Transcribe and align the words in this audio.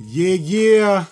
Yeah, 0.00 0.34
yeah. 0.34 1.04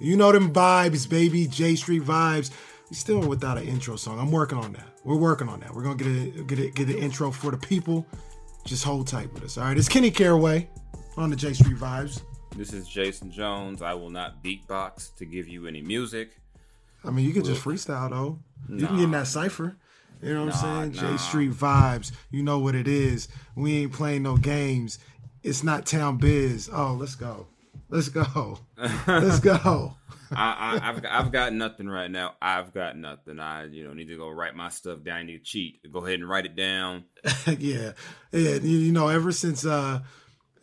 You 0.00 0.16
know 0.16 0.30
them 0.32 0.52
vibes, 0.52 1.08
baby. 1.08 1.46
J 1.46 1.74
Street 1.74 2.02
vibes. 2.02 2.50
We 2.90 2.96
still 2.96 3.20
without 3.20 3.58
an 3.58 3.64
intro 3.64 3.96
song. 3.96 4.18
I'm 4.18 4.30
working 4.30 4.58
on 4.58 4.72
that. 4.72 4.86
We're 5.04 5.16
working 5.16 5.48
on 5.48 5.60
that. 5.60 5.74
We're 5.74 5.82
gonna 5.82 5.96
get 5.96 6.06
a 6.06 6.42
get 6.44 6.58
a 6.58 6.70
get 6.70 6.88
an 6.88 6.98
intro 6.98 7.30
for 7.30 7.50
the 7.50 7.56
people. 7.56 8.06
Just 8.64 8.84
hold 8.84 9.06
tight 9.08 9.32
with 9.32 9.44
us. 9.44 9.58
All 9.58 9.64
right, 9.64 9.76
it's 9.76 9.88
Kenny 9.88 10.10
Caraway 10.10 10.68
on 11.16 11.30
the 11.30 11.36
J 11.36 11.52
Street 11.52 11.76
vibes. 11.76 12.22
This 12.56 12.72
is 12.72 12.88
Jason 12.88 13.30
Jones. 13.30 13.82
I 13.82 13.94
will 13.94 14.10
not 14.10 14.42
beatbox 14.42 15.14
to 15.16 15.24
give 15.24 15.48
you 15.48 15.66
any 15.66 15.82
music. 15.82 16.36
I 17.04 17.10
mean, 17.10 17.24
you 17.26 17.32
can 17.32 17.44
just 17.44 17.62
freestyle 17.62 18.10
though. 18.10 18.38
You 18.68 18.86
can 18.86 18.96
get 18.96 19.04
in 19.04 19.10
that 19.12 19.26
cipher. 19.26 19.76
You 20.22 20.34
know 20.34 20.46
what 20.46 20.62
Nah, 20.62 20.80
I'm 20.80 20.92
saying? 20.94 21.04
nah. 21.04 21.12
J 21.12 21.16
Street 21.18 21.50
vibes. 21.52 22.12
You 22.30 22.42
know 22.42 22.58
what 22.58 22.74
it 22.74 22.88
is. 22.88 23.28
We 23.54 23.82
ain't 23.82 23.92
playing 23.92 24.22
no 24.22 24.36
games. 24.36 24.98
It's 25.42 25.62
not 25.62 25.86
town 25.86 26.16
biz. 26.18 26.68
Oh, 26.72 26.94
let's 26.98 27.14
go. 27.14 27.46
Let's 27.88 28.08
go. 28.08 28.58
Let's 29.06 29.40
go. 29.40 29.94
I, 30.30 30.80
I, 30.82 30.88
I've 30.90 31.02
got, 31.02 31.12
I've 31.12 31.32
got 31.32 31.52
nothing 31.54 31.88
right 31.88 32.10
now. 32.10 32.34
I've 32.42 32.74
got 32.74 32.96
nothing. 32.96 33.40
I 33.40 33.64
you 33.66 33.84
know 33.84 33.94
need 33.94 34.08
to 34.08 34.16
go 34.16 34.28
write 34.28 34.54
my 34.54 34.68
stuff 34.68 35.02
down. 35.02 35.16
I 35.16 35.22
need 35.22 35.38
to 35.38 35.44
cheat. 35.44 35.80
Go 35.90 36.04
ahead 36.04 36.20
and 36.20 36.28
write 36.28 36.44
it 36.44 36.54
down. 36.54 37.04
yeah, 37.46 37.92
yeah. 38.32 38.54
You, 38.56 38.78
you 38.78 38.92
know, 38.92 39.08
ever 39.08 39.32
since 39.32 39.64
uh, 39.64 40.00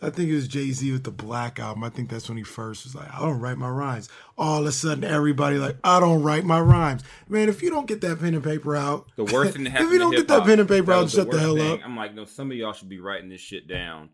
I 0.02 0.10
think 0.12 0.30
it 0.30 0.36
was 0.36 0.48
Jay 0.48 0.70
Z 0.72 0.92
with 0.92 1.04
the 1.04 1.12
Black 1.12 1.60
album. 1.60 1.84
I 1.84 1.90
think 1.90 2.10
that's 2.10 2.30
when 2.30 2.38
he 2.38 2.44
first 2.44 2.84
was 2.84 2.94
like, 2.94 3.12
I 3.12 3.20
don't 3.20 3.40
write 3.40 3.58
my 3.58 3.70
rhymes. 3.70 4.08
All 4.38 4.62
of 4.62 4.68
a 4.68 4.72
sudden, 4.72 5.04
everybody 5.04 5.58
like, 5.58 5.78
I 5.84 6.00
don't 6.00 6.22
write 6.22 6.44
my 6.44 6.60
rhymes. 6.60 7.04
Man, 7.28 7.50
if 7.50 7.64
you 7.64 7.72
don't 7.72 7.88
get 7.88 8.02
that 8.02 8.20
pen 8.20 8.36
and 8.36 8.44
paper 8.44 8.76
out, 8.76 9.08
The 9.16 9.24
worst 9.26 9.54
thing 9.54 9.64
that 9.64 9.76
if 9.82 9.92
you 9.92 9.98
don't 9.98 10.16
get 10.16 10.28
that 10.28 10.44
pen 10.44 10.60
and 10.60 10.70
paper 10.70 10.92
out, 10.92 11.10
shut 11.10 11.32
the 11.32 11.40
hell 11.40 11.56
thing. 11.56 11.74
up. 11.74 11.80
I'm 11.84 11.96
like, 11.96 12.14
no, 12.14 12.26
some 12.26 12.52
of 12.52 12.58
y'all 12.58 12.74
should 12.74 12.90
be 12.90 13.00
writing 13.00 13.30
this 13.30 13.42
shit 13.42 13.68
down, 13.68 14.10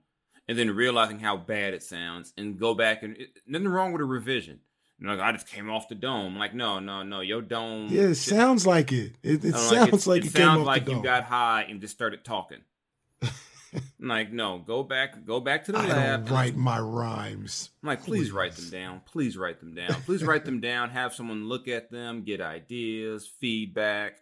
and 0.51 0.59
then 0.59 0.69
realizing 0.75 1.17
how 1.19 1.37
bad 1.37 1.73
it 1.73 1.81
sounds, 1.81 2.33
and 2.37 2.59
go 2.59 2.73
back 2.73 3.03
and 3.03 3.15
it, 3.15 3.29
nothing 3.47 3.69
wrong 3.69 3.93
with 3.93 4.01
a 4.01 4.05
revision. 4.05 4.59
You 4.99 5.07
know, 5.07 5.13
like, 5.15 5.23
I 5.23 5.31
just 5.31 5.47
came 5.47 5.69
off 5.69 5.87
the 5.87 5.95
dome. 5.95 6.35
Like, 6.37 6.53
no, 6.53 6.79
no, 6.79 7.03
no, 7.03 7.21
your 7.21 7.41
dome. 7.41 7.87
Yeah, 7.89 8.01
it 8.09 8.15
sounds 8.15 8.67
like 8.67 8.91
it. 8.91 9.13
It, 9.23 9.45
it 9.45 9.55
sounds 9.55 9.87
it's- 9.87 10.07
like 10.07 10.25
it 10.25 10.33
came 10.33 10.43
sounds 10.43 10.65
like 10.65 10.87
you 10.87 10.95
dome. 10.95 11.03
got 11.03 11.23
high 11.23 11.65
and 11.69 11.79
just 11.79 11.93
started 11.95 12.25
talking. 12.25 12.59
I'm 13.23 14.07
like, 14.07 14.33
no, 14.33 14.59
go 14.59 14.83
back, 14.83 15.25
go 15.25 15.39
back 15.39 15.63
to 15.65 15.71
the 15.71 15.77
I 15.77 15.87
lab. 15.87 16.29
write 16.29 16.57
my 16.57 16.77
rhymes. 16.79 17.69
I'm 17.81 17.87
like, 17.87 18.03
please, 18.03 18.29
write 18.31 18.51
them 18.57 18.69
down. 18.69 19.01
Please 19.05 19.37
write 19.37 19.61
them 19.61 19.73
down. 19.73 19.93
Please 20.05 20.23
write 20.25 20.43
them 20.43 20.59
down. 20.59 20.89
Have 20.89 21.13
someone 21.13 21.47
look 21.47 21.69
at 21.69 21.89
them, 21.89 22.23
get 22.23 22.41
ideas, 22.41 23.25
feedback. 23.39 24.17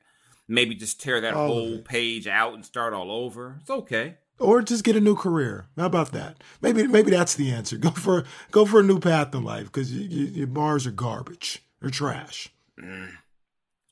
Maybe 0.47 0.75
just 0.75 1.01
tear 1.01 1.21
that 1.21 1.33
All 1.33 1.47
whole 1.47 1.79
page 1.79 2.27
out 2.27 2.53
and 2.53 2.63
start 2.65 2.93
all 2.93 3.11
over. 3.11 3.57
It's 3.61 3.69
okay. 3.69 4.15
Or 4.39 4.61
just 4.61 4.83
get 4.85 4.95
a 4.95 5.01
new 5.01 5.15
career. 5.15 5.67
How 5.77 5.85
about 5.87 6.11
that? 6.13 6.41
Maybe 6.61 6.87
maybe 6.87 7.11
that's 7.11 7.35
the 7.35 7.51
answer. 7.51 7.77
Go 7.77 7.89
for 7.91 8.23
go 8.51 8.65
for 8.65 8.79
a 8.79 8.83
new 8.83 8.99
path 8.99 9.35
in 9.35 9.43
life 9.43 9.65
because 9.65 9.93
you, 9.93 10.07
you, 10.07 10.25
your 10.27 10.47
bars 10.47 10.87
are 10.87 10.91
garbage. 10.91 11.61
They're 11.81 11.89
trash. 11.89 12.49
If 12.77 13.09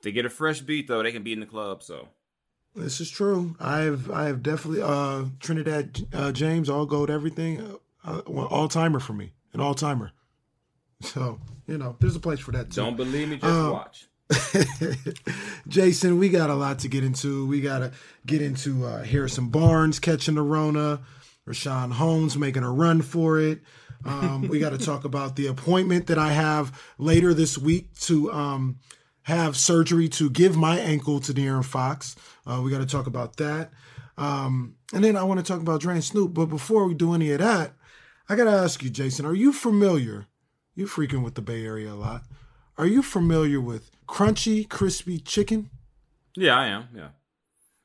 they 0.03 0.11
get 0.11 0.25
a 0.25 0.29
fresh 0.29 0.61
beat 0.61 0.87
though, 0.87 1.03
they 1.03 1.11
can 1.11 1.23
be 1.23 1.33
in 1.33 1.41
the 1.41 1.45
club. 1.45 1.83
So 1.83 2.07
This 2.75 3.01
is 3.01 3.09
true. 3.09 3.55
I 3.59 3.79
have 3.79 4.09
I 4.09 4.25
have 4.25 4.41
definitely 4.41 4.81
uh 4.81 5.25
Trinidad 5.39 6.07
uh, 6.13 6.31
James 6.31 6.69
all 6.69 6.85
gold 6.85 7.09
everything 7.09 7.77
uh, 8.05 8.19
all 8.19 8.69
timer 8.69 8.99
for 9.01 9.13
me 9.13 9.33
an 9.53 9.59
all 9.59 9.73
timer. 9.73 10.11
So 11.01 11.39
you 11.67 11.77
know 11.77 11.97
there's 11.99 12.15
a 12.15 12.19
place 12.21 12.39
for 12.39 12.51
that 12.53 12.71
too. 12.71 12.81
don't 12.81 12.95
believe 12.95 13.29
me, 13.29 13.35
just 13.35 13.45
Um, 13.51 13.71
watch. 13.73 14.07
Jason, 15.67 16.19
we 16.19 16.29
got 16.29 16.49
a 16.49 16.55
lot 16.55 16.79
to 16.79 16.87
get 16.87 17.03
into. 17.03 17.45
We 17.45 17.61
got 17.61 17.79
to 17.79 17.91
get 18.25 18.41
into 18.41 18.85
uh, 18.85 19.03
Harrison 19.03 19.49
Barnes 19.49 19.99
catching 19.99 20.35
the 20.35 20.41
Rona, 20.41 21.01
Richaun 21.47 21.93
Holmes 21.93 22.37
making 22.37 22.63
a 22.63 22.71
run 22.71 23.01
for 23.01 23.39
it. 23.39 23.61
Um, 24.05 24.47
we 24.47 24.59
got 24.59 24.71
to 24.71 24.77
talk 24.77 25.05
about 25.05 25.35
the 25.35 25.47
appointment 25.47 26.07
that 26.07 26.17
I 26.17 26.31
have 26.31 26.79
later 26.97 27.33
this 27.33 27.57
week 27.57 27.93
to 28.01 28.31
um, 28.31 28.79
have 29.23 29.57
surgery 29.57 30.07
to 30.09 30.29
give 30.29 30.55
my 30.55 30.77
ankle 30.79 31.19
to 31.21 31.33
De'Aaron 31.33 31.65
Fox. 31.65 32.15
Uh, 32.45 32.61
we 32.63 32.71
got 32.71 32.79
to 32.79 32.85
talk 32.85 33.07
about 33.07 33.37
that. 33.37 33.71
Um, 34.17 34.75
and 34.93 35.03
then 35.03 35.15
I 35.15 35.23
want 35.23 35.39
to 35.39 35.45
talk 35.45 35.61
about 35.61 35.81
Dre 35.81 35.95
and 35.95 36.03
Snoop. 36.03 36.33
But 36.33 36.47
before 36.47 36.85
we 36.85 36.93
do 36.93 37.13
any 37.13 37.31
of 37.31 37.39
that, 37.39 37.73
I 38.29 38.35
got 38.35 38.45
to 38.45 38.51
ask 38.51 38.83
you, 38.83 38.89
Jason, 38.89 39.25
are 39.25 39.35
you 39.35 39.53
familiar? 39.53 40.27
You're 40.75 40.87
freaking 40.87 41.23
with 41.23 41.35
the 41.35 41.41
Bay 41.41 41.65
Area 41.65 41.91
a 41.91 41.95
lot. 41.95 42.23
Are 42.77 42.85
you 42.85 43.01
familiar 43.01 43.59
with 43.59 43.89
crunchy, 44.07 44.67
crispy 44.69 45.19
chicken? 45.19 45.69
Yeah, 46.35 46.55
I 46.55 46.67
am. 46.67 46.89
Yeah, 46.95 47.09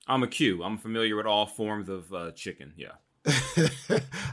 I'm 0.06 0.22
a 0.22 0.26
Q. 0.28 0.62
I'm 0.62 0.76
familiar 0.76 1.16
with 1.16 1.26
all 1.26 1.46
forms 1.46 1.88
of 1.88 2.12
uh, 2.12 2.32
chicken. 2.32 2.74
Yeah. 2.76 2.92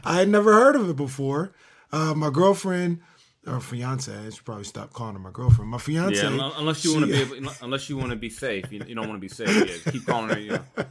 I 0.04 0.18
had 0.18 0.28
never 0.28 0.52
heard 0.52 0.76
of 0.76 0.90
it 0.90 0.96
before. 0.96 1.52
Uh, 1.92 2.14
my 2.14 2.28
girlfriend 2.28 3.00
or 3.46 3.60
fiance, 3.60 4.14
I 4.14 4.28
should 4.28 4.44
probably 4.44 4.64
stop 4.64 4.92
calling 4.92 5.14
her 5.14 5.18
my 5.18 5.30
girlfriend. 5.30 5.70
My 5.70 5.78
fiance, 5.78 6.22
Yeah, 6.22 6.50
unless 6.56 6.84
you 6.84 6.92
want 6.92 7.06
to 7.06 7.12
be, 7.12 7.36
able, 7.36 7.52
unless 7.62 7.88
you 7.88 7.96
want 7.96 8.10
to 8.10 8.16
be 8.16 8.28
safe, 8.28 8.70
you, 8.70 8.82
you 8.86 8.94
don't 8.94 9.08
want 9.08 9.16
to 9.16 9.26
be 9.26 9.28
safe. 9.28 9.84
Yeah, 9.86 9.92
keep 9.92 10.04
calling 10.04 10.28
her. 10.28 10.38
You 10.38 10.50
know. 10.76 10.84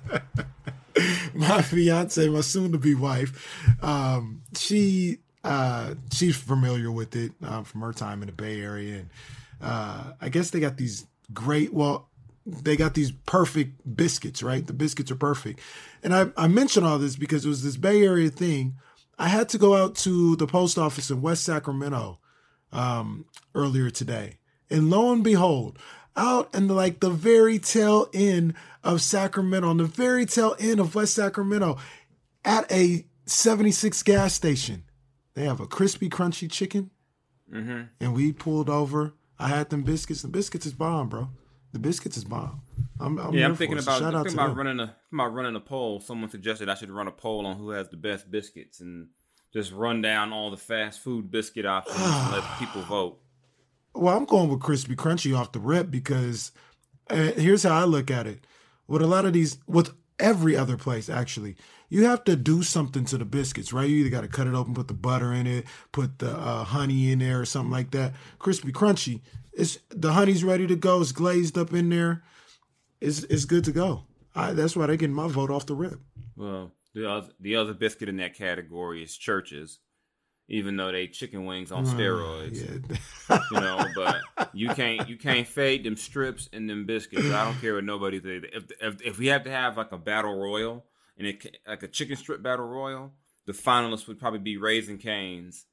my 1.36 1.62
fiance, 1.62 2.28
my 2.28 2.42
soon-to-be 2.42 2.96
wife, 2.96 3.84
um, 3.84 4.42
she 4.58 5.20
uh, 5.44 5.94
she's 6.12 6.36
familiar 6.38 6.92
with 6.92 7.16
it 7.16 7.32
um, 7.44 7.64
from 7.64 7.82
her 7.82 7.94
time 7.94 8.22
in 8.24 8.28
the 8.28 8.34
Bay 8.34 8.62
Area, 8.62 9.00
and 9.00 9.10
uh, 9.62 10.14
I 10.22 10.30
guess 10.30 10.50
they 10.50 10.60
got 10.60 10.78
these 10.78 11.06
great. 11.34 11.74
Well, 11.74 12.10
they 12.46 12.76
got 12.76 12.94
these 12.94 13.12
perfect 13.12 13.96
biscuits, 13.96 14.42
right? 14.42 14.66
The 14.66 14.74
biscuits 14.74 15.12
are 15.12 15.16
perfect, 15.16 15.60
and 16.04 16.14
I, 16.14 16.28
I 16.38 16.48
mention 16.48 16.84
all 16.84 16.98
this 16.98 17.16
because 17.16 17.46
it 17.46 17.50
was 17.50 17.64
this 17.64 17.78
Bay 17.78 18.04
Area 18.04 18.30
thing. 18.30 18.76
I 19.18 19.28
had 19.28 19.50
to 19.50 19.58
go 19.58 19.76
out 19.76 19.96
to 19.98 20.36
the 20.38 20.48
post 20.48 20.78
office 20.78 21.12
in 21.12 21.22
West 21.22 21.44
Sacramento 21.44 22.20
um, 22.72 23.26
earlier 23.54 23.90
today, 23.90 24.38
and 24.70 24.90
lo 24.90 25.12
and 25.12 25.24
behold, 25.24 25.78
out 26.16 26.54
in 26.56 26.68
the, 26.68 26.74
like 26.74 27.00
the 27.00 27.10
very 27.10 27.60
tail 27.60 28.10
end 28.14 28.54
of 28.84 29.02
Sacramento, 29.02 29.68
on 29.68 29.78
the 29.78 29.86
very 29.86 30.26
tail 30.26 30.56
end 30.60 30.80
of 30.80 30.96
West 30.96 31.16
Sacramento, 31.16 31.78
at 32.46 32.72
a 32.72 33.06
76 33.26 34.02
gas 34.04 34.34
station, 34.34 34.84
they 35.34 35.44
have 35.44 35.60
a 35.60 35.68
crispy, 35.68 36.10
crunchy 36.10 36.50
chicken, 36.50 36.92
hmm 37.52 37.84
and 38.00 38.14
we 38.14 38.32
pulled 38.32 38.70
over. 38.70 39.14
I 39.40 39.48
had 39.48 39.70
them 39.70 39.84
biscuits. 39.84 40.22
The 40.22 40.28
biscuits 40.28 40.66
is 40.66 40.74
bomb, 40.74 41.10
bro. 41.10 41.30
The 41.72 41.80
biscuits 41.80 42.18
is 42.18 42.26
bomb. 42.26 42.62
I'm, 43.00 43.18
I'm 43.20 43.34
Yeah, 43.34 43.46
I'm 43.46 43.56
thinking 43.56 43.80
so 43.80 43.84
about 43.84 44.00
shout 44.00 44.16
I'm 44.16 44.24
thinking 44.24 44.40
about 44.40 44.56
running 44.56 44.80
a 44.80 44.96
about 45.14 45.34
running 45.34 45.56
a 45.56 45.60
poll. 45.60 46.00
Someone 46.00 46.30
suggested 46.30 46.68
I 46.68 46.76
should 46.76 46.92
run 46.92 47.08
a 47.08 47.12
poll 47.12 47.46
on 47.46 47.58
who 47.58 47.70
has 47.70 47.90
the 47.90 47.98
best 47.98 48.30
biscuits 48.30 48.82
and 48.82 49.08
just 49.54 49.72
run 49.72 50.02
down 50.02 50.34
all 50.34 50.52
the 50.52 50.58
fast 50.58 51.00
food 51.00 51.32
biscuit 51.32 51.66
options 51.66 51.98
and 52.00 52.32
let 52.34 52.44
people 52.60 52.82
vote. 52.88 53.20
Well, 53.94 54.16
I'm 54.16 54.26
going 54.26 54.50
with 54.50 54.60
crispy 54.60 54.96
crunchy 54.96 55.38
off 55.38 55.52
the 55.52 55.60
rip 55.60 55.90
because 55.90 56.52
uh, 57.10 57.32
here's 57.36 57.64
how 57.64 57.80
I 57.80 57.86
look 57.86 58.12
at 58.12 58.28
it. 58.28 58.46
With 58.88 59.02
a 59.02 59.08
lot 59.08 59.26
of 59.26 59.34
these, 59.34 59.58
with 59.68 59.92
every 60.20 60.56
other 60.56 60.78
place 60.78 61.10
actually, 61.10 61.56
you 61.90 62.06
have 62.06 62.24
to 62.26 62.36
do 62.36 62.62
something 62.62 63.06
to 63.06 63.18
the 63.18 63.26
biscuits, 63.26 63.74
right? 63.74 63.90
You 63.90 63.98
either 63.98 64.10
got 64.10 64.22
to 64.22 64.28
cut 64.28 64.48
it 64.48 64.54
open, 64.54 64.74
put 64.74 64.88
the 64.88 64.94
butter 64.94 65.34
in 65.34 65.48
it, 65.48 65.66
put 65.92 66.20
the 66.20 66.32
uh, 66.32 66.64
honey 66.64 67.12
in 67.12 67.20
there, 67.20 67.42
or 67.42 67.46
something 67.46 67.72
like 67.72 67.92
that. 67.92 68.14
Crispy 68.38 68.72
crunchy, 68.72 69.22
it's 69.54 69.80
the 69.90 70.14
honey's 70.14 70.44
ready 70.44 70.68
to 70.68 70.76
go. 70.76 71.02
It's 71.02 71.12
glazed 71.12 71.58
up 71.58 71.74
in 71.74 71.90
there. 71.90 72.24
It's 73.02 73.24
it's 73.24 73.46
good 73.46 73.64
to 73.66 73.72
go. 73.72 74.04
I, 74.36 74.54
that's 74.54 74.76
why 74.76 74.86
they're 74.86 74.98
getting 74.98 75.16
my 75.16 75.28
vote 75.28 75.50
off 75.50 75.66
the 75.66 75.76
rip. 75.76 76.00
Well, 76.36 76.72
the 76.94 77.10
other 77.10 77.30
the 77.40 77.56
other 77.56 77.74
biscuit 77.74 78.10
in 78.10 78.18
that 78.18 78.36
category 78.36 79.04
is 79.04 79.18
Church's, 79.18 79.80
even 80.50 80.76
though 80.76 80.92
they 80.92 81.08
chicken 81.08 81.46
wings 81.46 81.72
on 81.72 81.86
uh, 81.86 81.90
steroids. 81.94 82.86
Yeah. 83.30 83.40
You 83.52 83.60
know, 83.62 83.86
but 83.96 84.18
you 84.54 84.70
can't 84.70 85.08
you 85.08 85.18
can't 85.18 85.48
fade 85.48 85.84
them 85.84 85.96
strips 85.96 86.50
and 86.52 86.70
them 86.70 86.86
biscuits. 86.86 87.32
I 87.32 87.46
don't 87.46 87.60
care 87.62 87.76
what 87.76 87.84
nobody. 87.84 88.20
If, 88.24 88.66
if 88.82 89.02
if 89.02 89.18
we 89.20 89.28
have 89.28 89.44
to 89.46 89.52
have 89.52 89.78
like 89.78 89.92
a 89.92 89.98
battle 89.98 90.36
royal 90.38 90.84
and 91.18 91.28
it 91.28 91.58
like 91.68 91.84
a 91.84 91.88
chicken 91.88 92.16
strip 92.18 92.42
battle 92.42 92.66
royal, 92.68 93.14
the 93.46 93.54
finalists 93.54 94.08
would 94.08 94.20
probably 94.20 94.40
be 94.40 94.58
Raising 94.58 94.98
Cane's. 94.98 95.66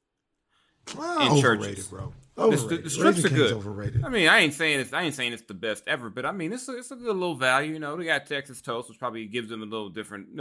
Well, 0.96 1.20
In 1.20 1.38
overrated, 1.38 1.76
Church's. 1.76 1.86
bro. 1.88 2.12
Overrated. 2.38 2.68
the, 2.68 2.76
the 2.82 2.90
strips 2.90 3.16
Raising 3.16 3.32
are 3.32 3.36
good. 3.36 3.52
Overrated. 3.54 4.04
I 4.04 4.08
mean, 4.08 4.28
I 4.28 4.38
ain't 4.40 4.54
saying 4.54 4.80
it's 4.80 4.92
I 4.92 5.02
ain't 5.02 5.14
saying 5.14 5.32
it's 5.32 5.42
the 5.42 5.54
best 5.54 5.84
ever, 5.88 6.10
but 6.10 6.26
I 6.26 6.32
mean 6.32 6.52
it's 6.52 6.68
a, 6.68 6.76
it's 6.76 6.90
a 6.90 6.96
good 6.96 7.16
little 7.16 7.34
value. 7.34 7.72
You 7.72 7.78
know, 7.80 7.96
they 7.96 8.04
got 8.04 8.26
Texas 8.26 8.60
toast, 8.60 8.88
which 8.88 8.98
probably 8.98 9.24
gives 9.26 9.48
them 9.48 9.62
a 9.62 9.66
little 9.66 9.88
different. 9.88 10.34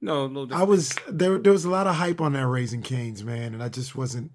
No, 0.00 0.26
no, 0.28 0.46
I 0.52 0.62
was 0.62 0.94
there. 1.08 1.38
There 1.38 1.52
was 1.52 1.64
a 1.64 1.70
lot 1.70 1.86
of 1.86 1.96
hype 1.96 2.20
on 2.20 2.34
that 2.34 2.46
Raising 2.46 2.82
Cane's, 2.82 3.24
man, 3.24 3.54
and 3.54 3.62
I 3.62 3.68
just 3.68 3.96
wasn't. 3.96 4.32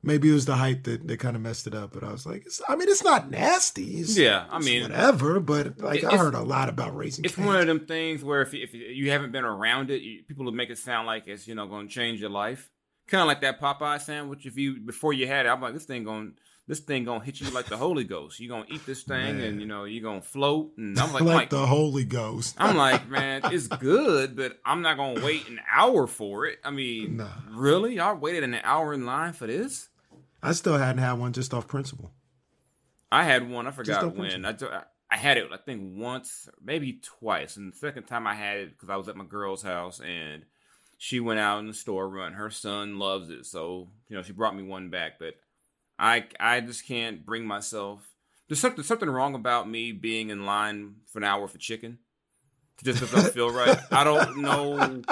Maybe 0.00 0.30
it 0.30 0.32
was 0.32 0.46
the 0.46 0.54
hype 0.54 0.84
that, 0.84 1.08
that 1.08 1.18
kind 1.18 1.34
of 1.34 1.42
messed 1.42 1.66
it 1.66 1.74
up, 1.74 1.92
but 1.92 2.04
I 2.04 2.12
was 2.12 2.24
like, 2.24 2.46
it's, 2.46 2.62
I 2.68 2.76
mean, 2.76 2.88
it's 2.88 3.02
not 3.02 3.30
nasty. 3.30 3.98
It's, 3.98 4.16
yeah, 4.16 4.46
I 4.48 4.60
mean, 4.60 4.82
whatever. 4.82 5.40
But 5.40 5.80
like, 5.80 6.04
I 6.04 6.16
heard 6.16 6.34
a 6.34 6.40
lot 6.40 6.68
about 6.68 6.96
Raising 6.96 7.24
it's 7.24 7.34
Canes. 7.34 7.46
one 7.46 7.56
of 7.56 7.66
them 7.66 7.84
things 7.84 8.22
where 8.22 8.40
if 8.40 8.54
you, 8.54 8.62
if 8.62 8.72
you 8.72 9.10
haven't 9.10 9.32
been 9.32 9.44
around 9.44 9.90
it, 9.90 10.00
you, 10.02 10.22
people 10.22 10.44
will 10.44 10.52
make 10.52 10.70
it 10.70 10.78
sound 10.78 11.06
like 11.06 11.26
it's 11.26 11.48
you 11.48 11.54
know 11.54 11.66
going 11.66 11.88
to 11.88 11.92
change 11.92 12.20
your 12.20 12.30
life. 12.30 12.70
Kind 13.08 13.20
of 13.20 13.26
like 13.26 13.40
that 13.40 13.60
Popeye 13.60 14.00
sandwich. 14.00 14.46
If 14.46 14.56
you 14.56 14.80
before 14.80 15.12
you 15.12 15.26
had 15.26 15.46
it, 15.46 15.48
I'm 15.48 15.60
like 15.60 15.74
this 15.74 15.84
thing 15.84 16.04
going 16.04 16.34
this 16.68 16.78
thing 16.80 17.02
gonna 17.04 17.24
hit 17.24 17.40
you 17.40 17.50
like 17.50 17.66
the 17.66 17.76
Holy 17.76 18.04
Ghost. 18.04 18.38
You 18.38 18.48
gonna 18.48 18.66
eat 18.68 18.86
this 18.86 19.02
thing 19.02 19.38
Man. 19.38 19.40
and 19.40 19.60
you 19.60 19.66
know 19.66 19.84
you 19.84 20.00
gonna 20.00 20.22
float. 20.22 20.72
And 20.76 20.96
I'm 20.98 21.12
like, 21.12 21.22
like, 21.24 21.34
Mike, 21.34 21.50
the 21.50 21.66
Holy 21.66 22.04
Ghost. 22.04 22.54
I'm 22.58 22.76
like, 22.86 23.08
man, 23.08 23.40
it's 23.46 23.66
good, 23.66 24.36
but 24.36 24.58
I'm 24.64 24.82
not 24.82 24.96
gonna 24.96 25.24
wait 25.24 25.48
an 25.48 25.58
hour 25.72 26.06
for 26.06 26.46
it. 26.46 26.58
I 26.64 26.70
mean, 26.70 27.16
Nah. 27.16 27.28
really? 27.50 27.96
Y'all 27.96 28.14
waited 28.16 28.44
an 28.44 28.54
hour 28.62 28.94
in 28.94 29.04
line 29.06 29.32
for 29.32 29.46
this? 29.48 29.88
I 30.42 30.52
still 30.52 30.76
hadn't 30.78 30.98
had 31.02 31.14
one 31.14 31.32
just 31.32 31.52
off 31.52 31.66
principle. 31.66 32.12
I 33.10 33.24
had 33.24 33.48
one. 33.50 33.66
I 33.66 33.70
forgot 33.72 34.14
when. 34.14 34.44
I, 34.44 34.54
I 35.10 35.16
had 35.16 35.38
it. 35.38 35.48
I 35.50 35.56
think 35.56 35.96
once, 35.96 36.48
maybe 36.62 37.00
twice. 37.02 37.56
And 37.56 37.72
the 37.72 37.76
second 37.78 38.04
time 38.04 38.26
I 38.26 38.34
had 38.34 38.58
it 38.58 38.70
because 38.72 38.90
I 38.90 38.96
was 38.96 39.08
at 39.08 39.16
my 39.16 39.24
girl's 39.24 39.62
house 39.62 40.00
and 40.00 40.42
she 40.98 41.18
went 41.18 41.40
out 41.40 41.60
in 41.60 41.66
the 41.66 41.72
store 41.72 42.06
run. 42.08 42.34
Her 42.34 42.50
son 42.50 42.98
loves 42.98 43.30
it, 43.30 43.46
so 43.46 43.88
you 44.08 44.16
know 44.16 44.22
she 44.22 44.32
brought 44.32 44.54
me 44.54 44.62
one 44.62 44.90
back. 44.90 45.18
But 45.18 45.34
I 45.98 46.26
I 46.38 46.60
just 46.60 46.86
can't 46.86 47.24
bring 47.24 47.46
myself. 47.46 48.00
There's 48.48 48.60
something 48.60 48.84
something 48.84 49.08
wrong 49.10 49.34
about 49.34 49.68
me 49.68 49.92
being 49.92 50.30
in 50.30 50.46
line 50.46 50.96
for 51.06 51.18
an 51.18 51.24
hour 51.24 51.48
for 51.48 51.58
chicken. 51.58 51.98
It 52.80 52.84
just 52.84 53.00
doesn't 53.00 53.32
feel 53.34 53.50
right. 53.50 53.78
I 53.90 54.04
don't 54.04 54.38
know. 54.38 55.02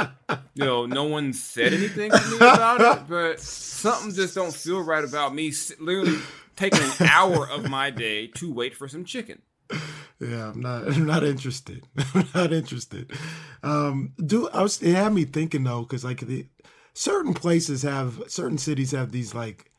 You 0.55 0.65
know, 0.65 0.87
no 0.87 1.05
one 1.05 1.33
said 1.33 1.75
anything 1.75 2.11
to 2.11 2.31
me 2.31 2.37
about 2.37 2.81
it, 2.81 3.09
but 3.09 3.41
something 3.41 4.15
just 4.15 4.35
don't 4.35 4.55
feel 4.55 4.83
right 4.83 5.05
about 5.05 5.35
me. 5.35 5.53
Literally 5.79 6.19
taking 6.55 6.83
an 6.83 7.09
hour 7.09 7.49
of 7.49 7.69
my 7.69 7.91
day 7.91 8.29
to 8.29 8.53
wait 8.53 8.75
for 8.75 8.89
some 8.89 9.05
chicken. 9.05 9.43
Yeah, 10.21 10.51
I'm 10.51 10.61
not. 10.61 10.89
I'm 10.93 11.07
not 11.07 11.25
interested. 11.25 11.85
I'm 12.15 12.29
not 12.35 12.53
interested. 12.53 13.13
Um, 13.63 14.13
do 14.25 14.49
I 14.49 14.63
was? 14.63 14.81
It 14.83 14.95
had 14.95 15.13
me 15.13 15.25
thinking 15.25 15.65
though, 15.65 15.83
because 15.83 16.05
like 16.05 16.21
the 16.21 16.47
certain 16.95 17.35
places 17.35 17.83
have 17.83 18.23
certain 18.29 18.59
cities 18.59 18.93
have 18.93 19.13
these 19.13 19.35
like 19.35 19.71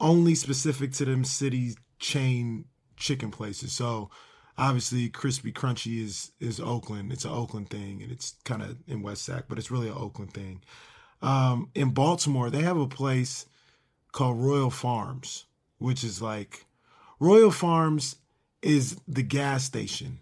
only 0.00 0.34
specific 0.34 0.92
to 0.92 1.04
them 1.04 1.24
city 1.24 1.74
chain 1.98 2.64
chicken 2.96 3.30
places. 3.30 3.72
So 3.72 4.10
obviously, 4.56 5.08
crispy 5.08 5.52
crunchy 5.52 6.02
is 6.02 6.32
is 6.40 6.60
Oakland. 6.60 7.12
It's 7.12 7.24
an 7.24 7.32
Oakland 7.32 7.70
thing, 7.70 8.02
and 8.02 8.12
it's 8.12 8.34
kind 8.44 8.62
of 8.62 8.78
in 8.86 9.02
West 9.02 9.24
Sac, 9.24 9.44
but 9.48 9.58
it's 9.58 9.70
really 9.70 9.88
an 9.88 9.96
Oakland 9.96 10.32
thing. 10.32 10.62
Um, 11.22 11.70
in 11.74 11.90
Baltimore, 11.90 12.50
they 12.50 12.62
have 12.62 12.76
a 12.76 12.86
place 12.86 13.46
called 14.12 14.40
Royal 14.40 14.70
Farms, 14.70 15.46
which 15.78 16.04
is 16.04 16.22
like 16.22 16.66
Royal 17.20 17.50
Farms 17.50 18.16
is 18.62 18.96
the 19.06 19.22
gas 19.22 19.64
station 19.64 20.20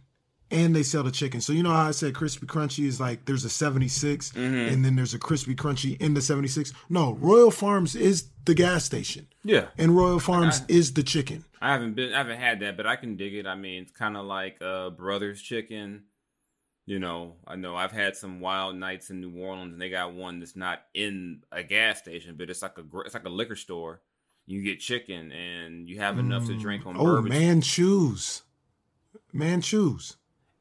and 0.51 0.75
they 0.77 0.83
sell 0.83 1.03
the 1.03 1.11
chicken. 1.11 1.41
So 1.41 1.53
you 1.53 1.63
know 1.63 1.71
how 1.73 1.89
I 1.89 1.91
said 1.91 2.15
crispy 2.15 2.47
crunchy 2.47 2.87
is 2.87 3.01
like 3.01 3.25
there's 3.25 3.45
a 3.45 3.51
76 3.51 4.33
and 4.37 4.85
then 4.85 4.95
there's 4.97 5.15
a 5.15 5.19
crispy 5.19 5.55
crunchy 5.55 6.01
in 6.01 6.15
the 6.15 6.23
76? 6.23 6.73
No, 6.89 7.15
Royal 7.15 7.51
Farms 7.51 7.97
is 7.97 8.29
the 8.45 8.55
gas 8.55 8.85
station 8.85 9.27
Yeah, 9.43 9.67
and 9.77 9.97
Royal 9.97 10.21
Farms 10.21 10.63
is 10.69 10.93
the 10.95 11.03
chicken. 11.03 11.45
I 11.61 11.73
haven't 11.73 11.95
been, 11.95 12.13
I 12.15 12.19
haven't 12.19 12.39
had 12.39 12.61
that, 12.61 12.77
but 12.77 12.87
I 12.87 12.97
can 12.97 13.17
dig 13.17 13.35
it. 13.35 13.47
I 13.47 13.55
mean, 13.57 13.83
it's 13.83 13.93
kind 13.93 14.17
of 14.17 14.25
like 14.27 14.59
uh, 14.63 14.91
Brothers 14.91 15.43
Chicken. 15.43 16.05
You 16.89 17.01
know, 17.01 17.35
I 17.45 17.57
know 17.57 17.75
I've 17.75 17.91
had 17.91 18.15
some 18.15 18.39
wild 18.39 18.77
nights 18.77 19.11
in 19.11 19.21
New 19.21 19.37
Orleans, 19.43 19.73
and 19.73 19.83
they 19.83 19.91
got 19.91 20.13
one 20.13 20.39
that's 20.39 20.55
not 20.55 20.83
in 20.95 21.43
a 21.51 21.65
gas 21.65 21.99
station, 21.99 22.37
but 22.39 22.49
it's 22.49 22.63
like 22.63 22.79
a 22.79 22.85
it's 23.01 23.15
like 23.15 23.25
a 23.25 23.29
liquor 23.31 23.57
store. 23.57 24.01
You 24.47 24.63
get 24.63 24.79
chicken, 24.79 25.33
and 25.33 25.89
you 25.89 25.99
have 25.99 26.21
enough 26.21 26.47
to 26.47 26.57
drink 26.57 26.87
on 26.87 26.97
Oh, 26.97 27.03
bourbon. 27.03 27.31
man, 27.31 27.61
choose. 27.63 28.43
Man, 29.33 29.61
choose. 29.61 30.17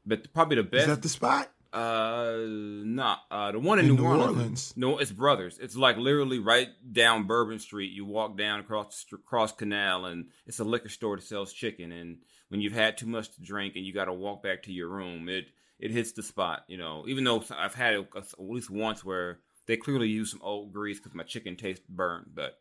But 0.06 0.32
probably 0.32 0.56
the 0.56 0.62
best. 0.62 0.82
Is 0.82 0.86
that 0.88 1.02
the 1.02 1.08
spot? 1.08 1.50
Uh, 1.72 2.38
not 2.46 3.20
uh, 3.30 3.52
the 3.52 3.58
one 3.58 3.78
in, 3.78 3.86
In 3.86 3.96
New, 3.96 4.02
New 4.02 4.08
Orleans. 4.08 4.36
Orleans. 4.36 4.74
No, 4.76 4.98
it's 4.98 5.10
Brothers. 5.10 5.58
It's 5.58 5.76
like 5.76 5.98
literally 5.98 6.38
right 6.38 6.68
down 6.90 7.24
Bourbon 7.26 7.58
Street. 7.58 7.92
You 7.92 8.06
walk 8.06 8.38
down 8.38 8.60
across 8.60 8.86
the 8.86 8.92
str- 8.94 9.16
cross 9.16 9.52
canal, 9.52 10.06
and 10.06 10.28
it's 10.46 10.58
a 10.58 10.64
liquor 10.64 10.88
store 10.88 11.16
that 11.16 11.22
sells 11.22 11.52
chicken. 11.52 11.92
And 11.92 12.18
when 12.48 12.60
you've 12.60 12.72
had 12.72 12.96
too 12.96 13.06
much 13.06 13.34
to 13.34 13.42
drink 13.42 13.74
and 13.76 13.84
you 13.84 13.92
got 13.92 14.06
to 14.06 14.12
walk 14.12 14.42
back 14.42 14.62
to 14.62 14.72
your 14.72 14.88
room, 14.88 15.28
it 15.28 15.46
it 15.78 15.90
hits 15.90 16.12
the 16.12 16.22
spot. 16.22 16.64
You 16.68 16.78
know, 16.78 17.04
even 17.08 17.24
though 17.24 17.44
I've 17.50 17.74
had 17.74 17.94
it 17.94 18.08
at 18.16 18.24
least 18.38 18.70
once 18.70 19.04
where 19.04 19.40
they 19.66 19.76
clearly 19.76 20.08
use 20.08 20.30
some 20.30 20.40
old 20.42 20.72
grease 20.72 20.98
because 20.98 21.14
my 21.14 21.24
chicken 21.24 21.56
tastes 21.56 21.84
burned, 21.88 22.28
but. 22.34 22.58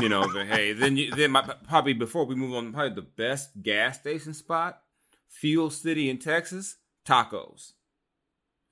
you 0.00 0.08
know, 0.08 0.26
but 0.32 0.46
hey, 0.46 0.72
then 0.72 0.96
you, 0.96 1.10
then 1.14 1.30
my, 1.30 1.42
probably 1.68 1.92
before 1.92 2.24
we 2.24 2.34
move 2.34 2.54
on, 2.54 2.72
probably 2.72 2.94
the 2.94 3.02
best 3.02 3.50
gas 3.62 4.00
station 4.00 4.32
spot, 4.32 4.80
Fuel 5.28 5.70
City 5.70 6.08
in 6.10 6.18
Texas, 6.18 6.76
tacos. 7.06 7.72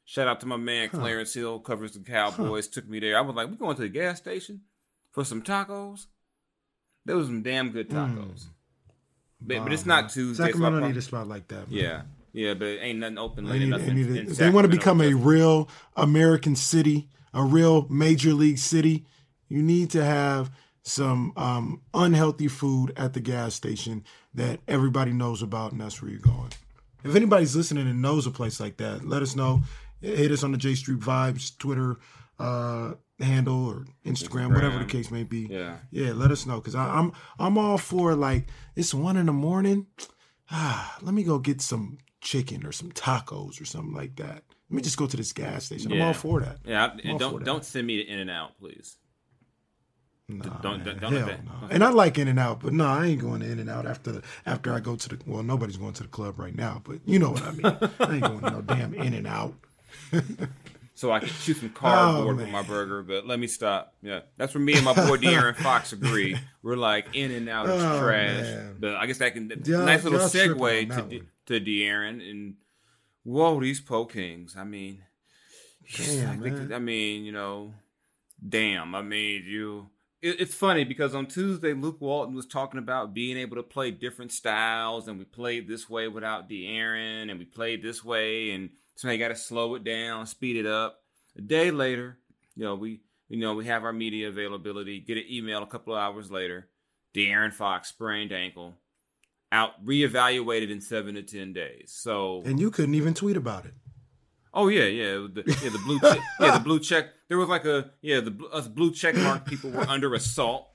Shout 0.05 0.29
out 0.29 0.41
to 0.41 0.47
my 0.47 0.57
man 0.57 0.89
Huh. 0.91 0.99
Clarence 0.99 1.35
Hill, 1.35 1.59
covers 1.61 1.93
the 1.93 2.01
Cowboys. 2.01 2.69
Took 2.69 2.89
me 2.89 3.01
there. 3.01 3.19
I 3.19 3.21
was 3.23 3.35
like, 3.35 3.51
we 3.51 3.57
going 3.57 3.77
to 3.77 3.83
the 3.83 3.89
gas 3.89 4.19
station 4.19 4.63
for 5.13 5.25
some 5.25 5.43
tacos. 5.43 6.07
There 7.05 7.17
was 7.17 7.27
some 7.27 7.43
damn 7.43 7.71
good 7.71 7.89
tacos. 7.91 8.47
But, 9.41 9.65
but 9.65 9.73
it's 9.73 9.87
not 9.87 10.05
huh? 10.05 10.11
Tuesday. 10.11 10.35
so 10.37 10.45
I 10.45 10.47
Sacramento 10.47 10.79
probably- 10.79 10.89
need 10.93 10.99
a 10.99 11.03
spot 11.03 11.29
like 11.29 11.49
that. 11.49 11.71
man. 11.71 11.79
yeah, 11.79 12.03
yeah, 12.33 12.55
but 12.55 12.67
it 12.69 12.81
ain't 12.83 12.99
nothing 13.01 13.19
open 13.19 13.45
They, 13.47 13.59
need, 13.61 13.69
nothing 13.69 13.89
they, 13.89 14.21
need 14.23 14.29
they 14.29 14.51
want 14.51 14.65
to 14.65 14.69
become 14.77 15.01
a 15.01 15.13
real 15.15 15.69
American 15.97 16.57
city, 16.57 17.09
a 17.35 17.43
real 17.45 17.87
major 17.89 18.33
league 18.33 18.59
city. 18.59 19.07
You 19.49 19.63
need 19.63 19.91
to 19.91 20.05
have 20.05 20.51
some 20.83 21.33
um, 21.37 21.83
unhealthy 21.95 22.49
food 22.49 22.93
at 22.97 23.13
the 23.13 23.21
gas 23.21 23.55
station 23.55 24.05
that 24.37 24.61
everybody 24.69 25.13
knows 25.13 25.43
about, 25.43 25.73
and 25.73 25.81
that's 25.81 26.01
where 26.01 26.11
you're 26.11 26.21
going. 26.21 26.53
If 27.05 27.15
anybody's 27.15 27.55
listening 27.57 27.89
and 27.89 28.01
knows 28.01 28.27
a 28.27 28.31
place 28.31 28.61
like 28.61 28.77
that, 28.79 29.05
let 29.07 29.23
us 29.23 29.35
know. 29.37 29.63
Hit 30.01 30.31
us 30.31 30.43
on 30.45 30.53
the 30.53 30.59
J 30.59 30.75
Street 30.75 31.01
Vibes 31.01 31.57
Twitter 31.59 31.99
uh, 32.39 32.95
handle 33.19 33.67
or 33.67 33.87
Instagram, 34.05 34.55
whatever 34.55 34.79
the 34.79 34.85
case 34.85 35.11
may 35.11 35.23
be. 35.25 35.47
Yeah. 35.51 35.79
Yeah, 35.91 36.13
let 36.13 36.31
us 36.31 36.47
know 36.47 36.57
because 36.61 36.75
I'm 36.75 37.13
I'm 37.39 37.57
all 37.59 37.79
for 37.79 38.15
like 38.15 38.49
it's 38.75 38.93
one 38.95 39.17
in 39.17 39.27
the 39.27 39.33
morning. 39.33 39.87
Ah, 40.51 40.97
let 41.03 41.15
me 41.15 41.23
go 41.25 41.39
get 41.39 41.61
some 41.61 41.99
chicken 42.21 42.65
or 42.67 42.73
some 42.73 42.93
tacos 42.93 43.61
or 43.61 43.65
something 43.65 43.95
like 43.95 44.17
that. 44.17 44.43
Let 44.69 44.77
me 44.77 44.83
just 44.83 44.97
go 44.97 45.07
to 45.07 45.17
this 45.17 45.33
gas 45.33 45.67
station. 45.67 45.93
I'm 45.93 46.03
all 46.03 46.13
for 46.13 46.41
that. 46.41 46.59
Yeah, 46.65 46.87
I- 46.87 46.99
and 47.09 47.19
don't 47.19 47.43
don't 47.45 47.65
send 47.65 47.87
me 47.87 47.97
to 48.03 48.07
In 48.09 48.19
and 48.19 48.31
Out, 48.31 48.59
please. 48.59 48.97
Nah, 50.29 50.45
don't- 50.61 50.85
man, 50.85 50.99
don't- 50.99 51.13
hell 51.13 51.27
don't- 51.29 51.45
no. 51.45 51.69
And 51.71 51.85
I 51.85 51.91
like 51.91 52.19
In 52.19 52.27
and 52.27 52.39
Out, 52.39 52.61
but 52.61 52.73
no, 52.73 52.85
I 52.85 53.07
ain't 53.07 53.21
going 53.21 53.41
to 53.41 53.51
In 53.51 53.59
and 53.61 53.71
Out 53.71 53.87
after 53.87 54.11
the, 54.13 54.23
after 54.45 54.73
I 54.73 54.81
go 54.81 54.97
to 54.97 55.09
the. 55.09 55.19
Well, 55.25 55.43
nobody's 55.45 55.77
going 55.77 55.93
to 55.95 56.03
the 56.03 56.09
club 56.09 56.39
right 56.39 56.55
now, 56.55 56.83
but 56.85 56.99
you 57.07 57.19
know 57.21 57.31
what 57.31 57.43
I 57.43 57.51
mean. 57.53 57.65
I 57.65 58.13
ain't 58.15 58.23
going 58.25 58.41
to 58.41 58.51
no 58.51 58.61
damn 58.63 58.93
In 58.95 59.15
and 59.15 59.27
Out. 59.27 59.55
So 60.99 61.13
I 61.13 61.19
can 61.19 61.29
shoot 61.29 61.59
some 61.59 61.71
oh, 61.77 61.79
cardboard 61.79 62.37
Oh, 62.37 62.39
with 62.39 62.49
my 62.49 62.63
burger, 62.63 63.03
but 63.03 63.27
let 63.27 63.39
me 63.39 63.47
stop. 63.49 63.93
Yeah, 64.01 64.21
that's 64.39 64.55
where 64.55 64.63
me 64.65 64.73
and 64.77 64.83
my 64.87 64.95
boy 64.95 65.19
De'Aaron 65.19 65.55
Fox 65.63 65.93
agree. 65.93 66.39
We're 66.63 66.77
like 66.77 67.09
in 67.15 67.33
and 67.33 67.51
out 67.51 67.69
is 67.69 67.83
Oh, 67.85 68.01
trash. 68.01 68.41
man. 68.41 68.77
But 68.81 68.95
I 68.97 69.05
guess 69.05 69.19
that 69.19 69.35
can 69.35 69.53
Y'all- 69.67 69.85
nice 69.85 70.05
little 70.05 70.21
segue 70.21 70.89
to 70.89 70.95
that 70.95 71.09
De, 71.11 71.19
one. 71.19 71.29
to 71.49 71.61
De'Aaron 71.61 72.31
and 72.31 72.55
whoa, 73.25 73.61
these 73.61 73.79
po 73.79 74.07
kings. 74.07 74.57
I 74.57 74.65
mean, 74.65 75.03
Damn, 75.99 76.43
I, 76.43 76.51
think- 76.51 76.73
I 76.73 76.79
mean, 76.79 77.25
you 77.27 77.33
know, 77.33 77.75
damn. 78.49 78.95
I 78.95 79.03
mean, 79.03 79.45
you. 79.47 79.91
It, 80.23 80.41
it's 80.41 80.55
funny 80.55 80.85
because 80.85 81.15
on 81.15 81.27
Tuesday, 81.27 81.73
Luke 81.73 82.01
Walton 82.01 82.35
was 82.35 82.47
talking 82.47 82.79
about 82.79 83.15
being 83.15 83.37
able 83.37 83.57
to 83.57 83.63
play 83.63 83.91
different 83.91 84.33
styles, 84.33 85.09
and 85.09 85.19
we 85.19 85.25
played 85.25 85.69
this 85.69 85.89
way 85.89 86.09
without 86.09 86.49
De'Aaron, 86.49 87.31
and 87.31 87.39
we 87.39 87.45
played 87.45 87.83
this 87.83 88.05
way, 88.05 88.51
and 88.51 88.71
so 88.97 89.11
you 89.11 89.19
got 89.19 89.29
to 89.29 89.37
slow 89.37 89.75
it 89.75 89.85
down, 89.85 90.27
speed 90.27 90.57
it 90.57 90.67
up. 90.67 91.01
A 91.37 91.43
day 91.43 91.71
later, 91.71 92.19
you 92.55 92.65
know, 92.65 92.75
we 92.75 93.01
you 93.29 93.39
know 93.39 93.55
we 93.55 93.67
have 93.67 93.85
our 93.85 93.93
media 93.93 94.29
availability. 94.29 95.01
Get 95.01 95.19
an 95.19 95.25
email 95.31 95.63
a 95.63 95.67
couple 95.67 95.95
of 95.95 96.01
hours 96.01 96.31
later. 96.31 96.69
De'Aaron 97.15 97.53
Fox 97.53 97.89
sprained 97.89 98.33
ankle, 98.33 98.75
out 99.53 99.85
reevaluated 99.85 100.71
in 100.71 100.81
seven 100.81 101.15
to 101.15 101.23
ten 101.23 101.53
days. 101.53 101.93
So 101.95 102.43
And 102.45 102.59
you 102.59 102.71
couldn't 102.71 102.95
even 102.95 103.15
tweet 103.15 103.37
about 103.37 103.67
it. 103.67 103.75
Oh 104.59 104.69
yeah, 104.69 104.85
yeah, 104.85 105.27
the, 105.33 105.43
yeah. 105.63 105.69
The 105.71 105.79
blue, 105.85 106.01
check, 106.01 106.19
yeah, 106.41 106.51
the 106.59 106.65
blue 106.65 106.81
check. 106.81 107.11
There 107.29 107.37
was 107.39 107.49
like 107.49 107.67
a 107.67 107.91
yeah, 108.01 108.21
the 108.21 108.35
us 108.53 108.67
blue 108.67 108.91
check 108.91 109.15
mark 109.15 109.45
people 109.45 109.71
were 109.71 109.87
under 109.87 110.15
assault. 110.15 110.69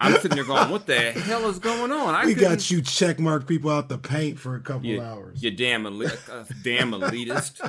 I'm 0.00 0.14
sitting 0.14 0.34
there 0.34 0.44
going, 0.44 0.68
"What 0.70 0.86
the 0.86 1.12
hell 1.12 1.48
is 1.48 1.60
going 1.60 1.92
on?" 1.92 2.14
I 2.16 2.26
We 2.26 2.34
couldn't- 2.34 2.50
got 2.50 2.70
you 2.72 2.82
checkmark 2.82 3.46
people 3.46 3.70
out 3.70 3.88
the 3.88 3.96
paint 3.98 4.40
for 4.40 4.56
a 4.56 4.60
couple 4.60 4.86
you, 4.86 5.00
hours. 5.00 5.40
you 5.40 5.52
damn 5.52 5.86
uh, 5.86 5.90
damn 6.64 6.90
elitist. 6.90 7.60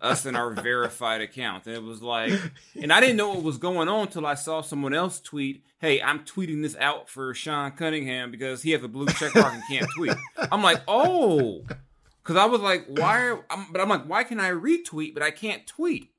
Us 0.00 0.24
and 0.24 0.34
our 0.34 0.50
verified 0.52 1.20
account, 1.20 1.66
and 1.66 1.76
it 1.76 1.82
was 1.82 2.00
like, 2.00 2.32
and 2.80 2.90
I 2.90 3.00
didn't 3.00 3.16
know 3.18 3.28
what 3.28 3.42
was 3.42 3.58
going 3.58 3.88
on 3.88 4.06
until 4.06 4.24
I 4.24 4.34
saw 4.34 4.62
someone 4.62 4.94
else 4.94 5.20
tweet, 5.20 5.62
"Hey, 5.78 6.00
I'm 6.00 6.20
tweeting 6.20 6.62
this 6.62 6.74
out 6.76 7.10
for 7.10 7.34
Sean 7.34 7.70
Cunningham 7.72 8.30
because 8.30 8.62
he 8.62 8.70
has 8.70 8.82
a 8.82 8.88
blue 8.88 9.06
check 9.08 9.34
mark 9.34 9.52
and 9.52 9.62
can't 9.68 9.86
tweet." 9.94 10.14
I'm 10.50 10.62
like, 10.62 10.80
"Oh." 10.88 11.62
Because 12.24 12.36
I 12.36 12.46
was 12.46 12.60
like, 12.60 12.86
why? 12.88 13.28
Are, 13.28 13.44
I'm, 13.50 13.66
but 13.70 13.80
I'm 13.80 13.88
like, 13.88 14.04
why 14.06 14.24
can 14.24 14.40
I 14.40 14.50
retweet, 14.50 15.12
but 15.12 15.22
I 15.22 15.30
can't 15.30 15.66
tweet? 15.66 16.10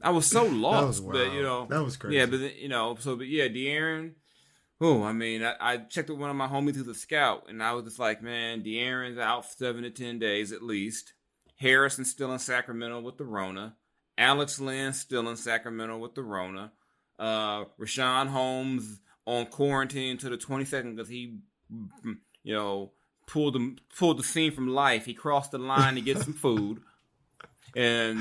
I 0.00 0.10
was 0.10 0.26
so 0.26 0.44
lost, 0.46 1.02
was 1.02 1.12
but 1.12 1.32
you 1.32 1.42
know, 1.42 1.66
That 1.68 1.84
was 1.84 1.96
crazy. 1.96 2.16
Yeah, 2.16 2.26
but 2.26 2.56
you 2.56 2.68
know, 2.68 2.96
so 3.00 3.16
but 3.16 3.26
yeah, 3.26 3.48
De'Aaron. 3.48 4.12
Oh, 4.80 5.02
I 5.02 5.12
mean, 5.12 5.42
I, 5.42 5.54
I 5.58 5.76
checked 5.78 6.10
with 6.10 6.18
one 6.18 6.30
of 6.30 6.36
my 6.36 6.46
homies 6.46 6.74
through 6.74 6.84
the 6.84 6.94
scout, 6.94 7.46
and 7.48 7.62
I 7.62 7.72
was 7.72 7.84
just 7.84 7.98
like, 7.98 8.22
man, 8.22 8.62
De'Aaron's 8.62 9.18
out 9.18 9.46
for 9.46 9.56
seven 9.56 9.82
to 9.82 9.90
ten 9.90 10.18
days 10.18 10.52
at 10.52 10.62
least. 10.62 11.14
Harrison's 11.56 12.10
still 12.10 12.32
in 12.32 12.38
Sacramento 12.38 13.00
with 13.00 13.16
the 13.16 13.24
Rona. 13.24 13.74
Alex 14.18 14.60
Len 14.60 14.92
still 14.92 15.28
in 15.28 15.36
Sacramento 15.36 15.98
with 15.98 16.14
the 16.14 16.22
Rona. 16.22 16.72
Uh, 17.18 17.64
Richaun 17.80 18.28
Holmes 18.28 19.00
on 19.26 19.46
quarantine 19.46 20.18
to 20.18 20.28
the 20.28 20.36
22nd 20.36 20.94
because 20.94 21.08
he, 21.08 21.38
you 22.42 22.54
know, 22.54 22.92
pulled 23.26 23.54
the 23.54 23.76
pulled 23.96 24.18
the 24.18 24.22
scene 24.22 24.52
from 24.52 24.68
life. 24.68 25.04
He 25.04 25.14
crossed 25.14 25.50
the 25.50 25.58
line 25.58 25.94
to 25.96 26.00
get 26.00 26.18
some 26.18 26.32
food. 26.44 26.80
And 27.74 28.20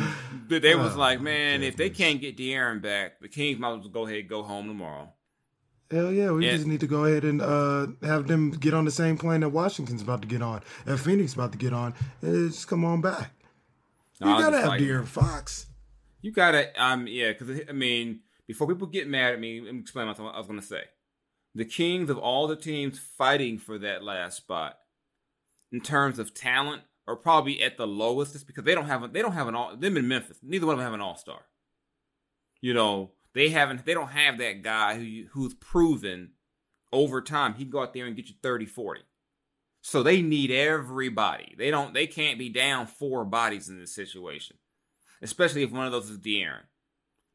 but 0.49 0.61
they 0.61 0.75
was 0.75 0.95
Oh, 0.95 0.99
like, 0.99 1.19
my 1.19 1.25
man, 1.25 1.63
if 1.63 1.77
they 1.77 1.89
can't 1.89 2.19
get 2.19 2.35
De'Aaron 2.35 2.81
back, 2.81 3.21
the 3.21 3.29
Kings 3.29 3.57
might 3.57 3.73
as 3.73 3.79
well 3.79 3.89
go 3.89 4.05
ahead 4.05 4.19
and 4.19 4.29
go 4.29 4.43
home 4.43 4.67
tomorrow. 4.67 5.13
Hell 5.91 6.11
yeah, 6.11 6.31
we 6.31 6.47
and, 6.47 6.57
just 6.57 6.67
need 6.67 6.79
to 6.79 6.87
go 6.87 7.05
ahead 7.05 7.23
and 7.23 7.41
uh, 7.41 7.87
have 8.01 8.27
them 8.27 8.51
get 8.51 8.73
on 8.73 8.85
the 8.85 8.91
same 8.91 9.17
plane 9.17 9.41
that 9.41 9.49
Washington's 9.49 10.01
about 10.01 10.21
to 10.23 10.27
get 10.27 10.41
on, 10.41 10.61
and 10.85 10.99
Phoenix 10.99 11.35
about 11.35 11.51
to 11.51 11.57
get 11.57 11.73
on, 11.73 11.93
and 12.21 12.51
just 12.51 12.67
come 12.67 12.83
on 12.83 13.01
back. 13.01 13.31
You 14.19 14.27
gotta 14.27 14.57
have 14.57 14.67
like, 14.67 14.81
De'Aaron 14.81 15.05
Fox. 15.05 15.67
You 16.21 16.31
gotta, 16.31 16.71
um, 16.83 17.05
yeah, 17.07 17.33
because 17.33 17.61
I 17.69 17.71
mean, 17.71 18.21
before 18.47 18.67
people 18.67 18.87
get 18.87 19.07
mad 19.07 19.33
at 19.33 19.39
me, 19.39 19.61
let 19.61 19.73
me 19.73 19.79
explain 19.79 20.07
what 20.07 20.19
I 20.19 20.37
was 20.37 20.47
gonna 20.47 20.61
say. 20.61 20.83
The 21.53 21.65
Kings 21.65 22.09
of 22.09 22.17
all 22.17 22.47
the 22.47 22.55
teams 22.55 22.99
fighting 22.99 23.59
for 23.59 23.77
that 23.77 24.03
last 24.03 24.37
spot, 24.37 24.79
in 25.71 25.81
terms 25.81 26.19
of 26.19 26.33
talent, 26.33 26.83
are 27.07 27.15
probably 27.15 27.61
at 27.61 27.77
the 27.77 27.87
lowest, 27.87 28.33
just 28.33 28.47
because 28.47 28.63
they 28.63 28.75
don't 28.75 28.87
have 28.87 29.03
a, 29.03 29.07
they 29.07 29.21
don't 29.21 29.33
have 29.33 29.47
an 29.47 29.55
all. 29.55 29.75
Them 29.75 29.97
in 29.97 30.07
Memphis, 30.07 30.39
neither 30.41 30.65
one 30.65 30.73
of 30.73 30.79
them 30.79 30.85
have 30.85 30.93
an 30.93 31.01
All 31.01 31.15
Star. 31.15 31.41
You 32.61 32.73
know, 32.73 33.11
they 33.33 33.49
haven't. 33.49 33.85
They 33.85 33.93
don't 33.93 34.11
have 34.11 34.37
that 34.39 34.63
guy 34.63 34.97
who 34.97 35.25
who's 35.31 35.53
proven 35.53 36.31
over 36.91 37.21
time 37.21 37.53
he 37.53 37.63
can 37.63 37.71
go 37.71 37.81
out 37.81 37.93
there 37.93 38.05
and 38.05 38.15
get 38.15 38.29
you 38.29 38.35
30, 38.41 38.65
40. 38.65 39.01
So 39.81 40.01
they 40.01 40.21
need 40.21 40.49
everybody. 40.49 41.53
They 41.57 41.69
don't. 41.69 41.93
They 41.93 42.07
can't 42.07 42.39
be 42.39 42.49
down 42.49 42.87
four 42.87 43.23
bodies 43.23 43.69
in 43.69 43.79
this 43.79 43.93
situation, 43.93 44.57
especially 45.21 45.61
if 45.61 45.71
one 45.71 45.85
of 45.85 45.91
those 45.91 46.09
is 46.09 46.17
De'Aaron. 46.17 46.63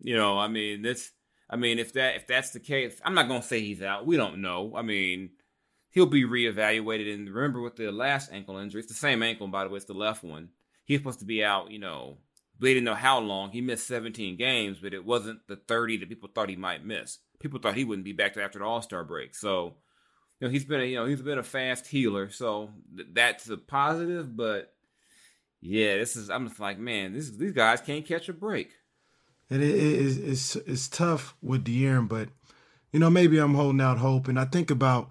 You 0.01 0.17
know, 0.17 0.39
I 0.39 0.49
mean, 0.49 0.83
this. 0.83 1.13
I 1.49 1.57
mean, 1.57 1.79
if 1.79 1.93
that 1.93 2.17
if 2.17 2.27
that's 2.27 2.51
the 2.51 2.61
case, 2.61 3.01
I'm 3.05 3.15
not 3.15 3.29
gonna 3.29 3.43
say 3.43 3.61
he's 3.61 3.83
out. 3.83 4.07
We 4.07 4.17
don't 4.17 4.41
know. 4.41 4.73
I 4.75 4.83
mean, 4.83 5.31
he'll 5.90 6.06
be 6.06 6.25
reevaluated. 6.25 7.12
And 7.12 7.28
remember, 7.28 7.61
with 7.61 7.76
the 7.76 7.92
last 7.92 8.32
ankle 8.32 8.59
injury, 8.59 8.80
it's 8.80 8.88
the 8.88 8.94
same 8.94 9.23
ankle, 9.23 9.49
by 9.49 9.64
the 9.64 9.70
way. 9.70 9.76
It's 9.76 9.87
the 9.87 9.92
left 9.92 10.25
one. 10.25 10.50
He's 10.85 11.00
supposed 11.00 11.20
to 11.20 11.25
be 11.25 11.44
out. 11.44 11.70
You 11.70 11.78
know, 11.78 12.18
we 12.59 12.75
didn't 12.75 12.85
know 12.85 12.94
how 12.94 13.18
long. 13.18 13.50
He 13.50 13.61
missed 13.61 13.87
17 13.87 14.37
games, 14.37 14.78
but 14.80 14.94
it 14.94 15.04
wasn't 15.04 15.47
the 15.49 15.56
30 15.56 15.99
that 15.99 16.09
people 16.09 16.28
thought 16.32 16.49
he 16.49 16.56
might 16.56 16.85
miss. 16.85 17.18
People 17.38 17.61
thought 17.61 17.75
he 17.75 17.85
wouldn't 17.85 18.04
be 18.04 18.12
back 18.12 18.37
after 18.37 18.59
the 18.59 18.64
All 18.64 18.82
Star 18.82 19.04
break. 19.04 19.35
So, 19.35 19.75
you 20.38 20.47
know, 20.47 20.50
he's 20.50 20.64
been 20.64 20.80
a 20.80 20.85
you 20.85 20.97
know 20.97 21.06
he's 21.06 21.23
been 21.23 21.38
a 21.38 21.42
fast 21.42 21.87
healer. 21.87 22.30
So 22.30 22.70
th- 22.97 23.09
that's 23.12 23.49
a 23.49 23.56
positive. 23.56 24.37
But 24.37 24.73
yeah, 25.61 25.97
this 25.97 26.16
is 26.16 26.30
I'm 26.30 26.49
just 26.49 26.61
like 26.61 26.78
man, 26.78 27.14
this 27.14 27.30
these 27.30 27.52
guys 27.52 27.80
can't 27.80 28.06
catch 28.06 28.28
a 28.28 28.32
break. 28.32 28.73
And 29.49 29.62
it 29.62 29.75
is 29.75 30.18
it's 30.18 30.56
it's 30.56 30.88
tough 30.88 31.35
with 31.42 31.64
De'Aaron, 31.64 32.09
but 32.09 32.28
you 32.92 33.00
know 33.00 33.11
maybe 33.11 33.38
I'm 33.38 33.54
holding 33.54 33.80
out 33.80 33.99
hope. 33.99 34.28
And 34.28 34.38
I 34.38 34.44
think 34.44 34.70
about 34.70 35.11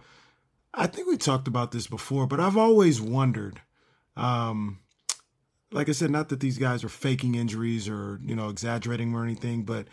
I 0.73 0.87
think 0.87 1.07
we 1.07 1.17
talked 1.17 1.47
about 1.47 1.71
this 1.71 1.87
before, 1.87 2.27
but 2.27 2.39
I've 2.39 2.57
always 2.57 3.01
wondered. 3.01 3.61
Um, 4.15 4.79
like 5.71 5.89
I 5.89 5.93
said, 5.93 6.11
not 6.11 6.29
that 6.29 6.39
these 6.39 6.57
guys 6.57 6.83
are 6.83 6.89
faking 6.89 7.35
injuries 7.35 7.87
or, 7.87 8.19
you 8.23 8.35
know, 8.35 8.49
exaggerating 8.49 9.13
or 9.13 9.23
anything, 9.23 9.63
but 9.63 9.87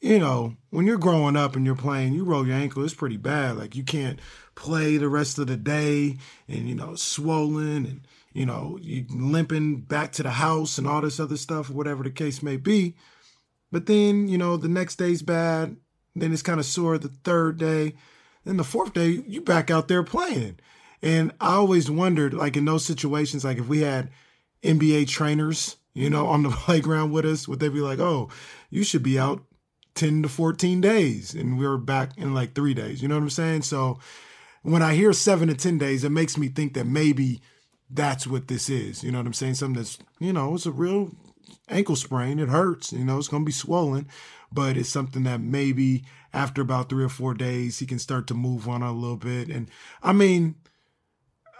you 0.00 0.18
know, 0.18 0.56
when 0.70 0.86
you're 0.86 0.98
growing 0.98 1.36
up 1.36 1.56
and 1.56 1.66
you're 1.66 1.76
playing, 1.76 2.14
you 2.14 2.24
roll 2.24 2.46
your 2.46 2.56
ankle, 2.56 2.82
it's 2.84 2.94
pretty 2.94 3.18
bad. 3.18 3.56
Like 3.56 3.76
you 3.76 3.84
can't 3.84 4.18
play 4.54 4.96
the 4.96 5.08
rest 5.08 5.38
of 5.38 5.46
the 5.46 5.56
day 5.56 6.16
and, 6.48 6.68
you 6.68 6.74
know, 6.74 6.94
swollen 6.94 7.84
and, 7.84 8.00
you 8.32 8.46
know, 8.46 8.78
you 8.80 9.04
limping 9.10 9.82
back 9.82 10.12
to 10.12 10.22
the 10.22 10.30
house 10.30 10.78
and 10.78 10.86
all 10.86 11.02
this 11.02 11.20
other 11.20 11.36
stuff, 11.36 11.68
whatever 11.68 12.02
the 12.02 12.10
case 12.10 12.42
may 12.42 12.56
be. 12.56 12.96
But 13.70 13.86
then, 13.86 14.26
you 14.28 14.38
know, 14.38 14.56
the 14.56 14.68
next 14.68 14.96
day's 14.96 15.22
bad. 15.22 15.76
Then 16.16 16.32
it's 16.32 16.42
kind 16.42 16.58
of 16.58 16.66
sore 16.66 16.96
the 16.96 17.08
third 17.08 17.58
day. 17.58 17.94
Then 18.44 18.56
the 18.56 18.64
fourth 18.64 18.94
day, 18.94 19.22
you 19.26 19.40
back 19.40 19.70
out 19.70 19.88
there 19.88 20.02
playing. 20.02 20.58
And 21.02 21.32
I 21.40 21.54
always 21.54 21.90
wondered, 21.90 22.34
like 22.34 22.56
in 22.56 22.64
those 22.64 22.84
situations, 22.84 23.44
like 23.44 23.58
if 23.58 23.68
we 23.68 23.80
had 23.80 24.10
NBA 24.62 25.08
trainers, 25.08 25.76
you 25.94 26.10
know, 26.10 26.26
on 26.26 26.42
the 26.42 26.50
playground 26.50 27.12
with 27.12 27.24
us, 27.24 27.48
would 27.48 27.60
they 27.60 27.68
be 27.68 27.80
like, 27.80 27.98
oh, 27.98 28.28
you 28.70 28.82
should 28.84 29.02
be 29.02 29.18
out 29.18 29.42
10 29.94 30.22
to 30.22 30.28
14 30.28 30.80
days? 30.80 31.34
And 31.34 31.58
we 31.58 31.66
are 31.66 31.78
back 31.78 32.16
in 32.16 32.34
like 32.34 32.54
three 32.54 32.74
days. 32.74 33.02
You 33.02 33.08
know 33.08 33.16
what 33.16 33.22
I'm 33.22 33.30
saying? 33.30 33.62
So 33.62 33.98
when 34.62 34.82
I 34.82 34.94
hear 34.94 35.12
seven 35.12 35.48
to 35.48 35.54
10 35.54 35.78
days, 35.78 36.04
it 36.04 36.10
makes 36.10 36.36
me 36.36 36.48
think 36.48 36.74
that 36.74 36.86
maybe 36.86 37.40
that's 37.88 38.26
what 38.26 38.48
this 38.48 38.68
is. 38.68 39.02
You 39.02 39.10
know 39.10 39.18
what 39.18 39.26
I'm 39.26 39.32
saying? 39.32 39.54
Something 39.54 39.82
that's, 39.82 39.98
you 40.18 40.32
know, 40.32 40.54
it's 40.54 40.66
a 40.66 40.70
real 40.70 41.10
ankle 41.68 41.96
sprain. 41.96 42.38
It 42.38 42.48
hurts, 42.48 42.92
you 42.92 43.04
know, 43.04 43.18
it's 43.18 43.28
going 43.28 43.42
to 43.42 43.46
be 43.46 43.52
swollen, 43.52 44.06
but 44.52 44.76
it's 44.76 44.88
something 44.88 45.24
that 45.24 45.40
maybe 45.40 46.04
after 46.32 46.62
about 46.62 46.88
three 46.88 47.04
or 47.04 47.08
four 47.08 47.34
days, 47.34 47.78
he 47.78 47.86
can 47.86 47.98
start 47.98 48.26
to 48.28 48.34
move 48.34 48.68
on 48.68 48.82
a 48.82 48.92
little 48.92 49.16
bit. 49.16 49.48
And 49.48 49.68
I 50.02 50.12
mean, 50.12 50.56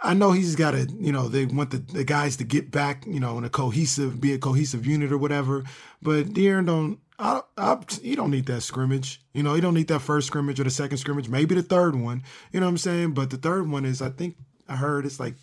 I 0.03 0.13
know 0.13 0.31
he's 0.31 0.55
got 0.55 0.71
to, 0.71 0.87
you 0.99 1.11
know, 1.11 1.27
they 1.27 1.45
want 1.45 1.71
the, 1.71 1.77
the 1.77 2.03
guys 2.03 2.37
to 2.37 2.43
get 2.43 2.71
back, 2.71 3.05
you 3.05 3.19
know, 3.19 3.37
in 3.37 3.43
a 3.43 3.49
cohesive, 3.49 4.19
be 4.19 4.33
a 4.33 4.39
cohesive 4.39 4.85
unit 4.85 5.11
or 5.11 5.17
whatever. 5.17 5.63
But 6.01 6.27
De'Aaron 6.27 6.65
don't, 6.65 6.99
I, 7.19 7.41
I, 7.55 7.77
you 8.01 8.15
don't 8.15 8.31
need 8.31 8.47
that 8.47 8.61
scrimmage. 8.61 9.21
You 9.33 9.43
know, 9.43 9.53
you 9.53 9.61
don't 9.61 9.75
need 9.75 9.89
that 9.89 9.99
first 9.99 10.27
scrimmage 10.27 10.59
or 10.59 10.63
the 10.63 10.71
second 10.71 10.97
scrimmage, 10.97 11.29
maybe 11.29 11.53
the 11.53 11.61
third 11.61 11.95
one. 11.95 12.23
You 12.51 12.59
know 12.59 12.65
what 12.65 12.71
I'm 12.71 12.77
saying? 12.79 13.13
But 13.13 13.29
the 13.29 13.37
third 13.37 13.69
one 13.69 13.85
is, 13.85 14.01
I 14.01 14.09
think 14.09 14.37
I 14.67 14.75
heard 14.75 15.05
it's 15.05 15.19
like 15.19 15.35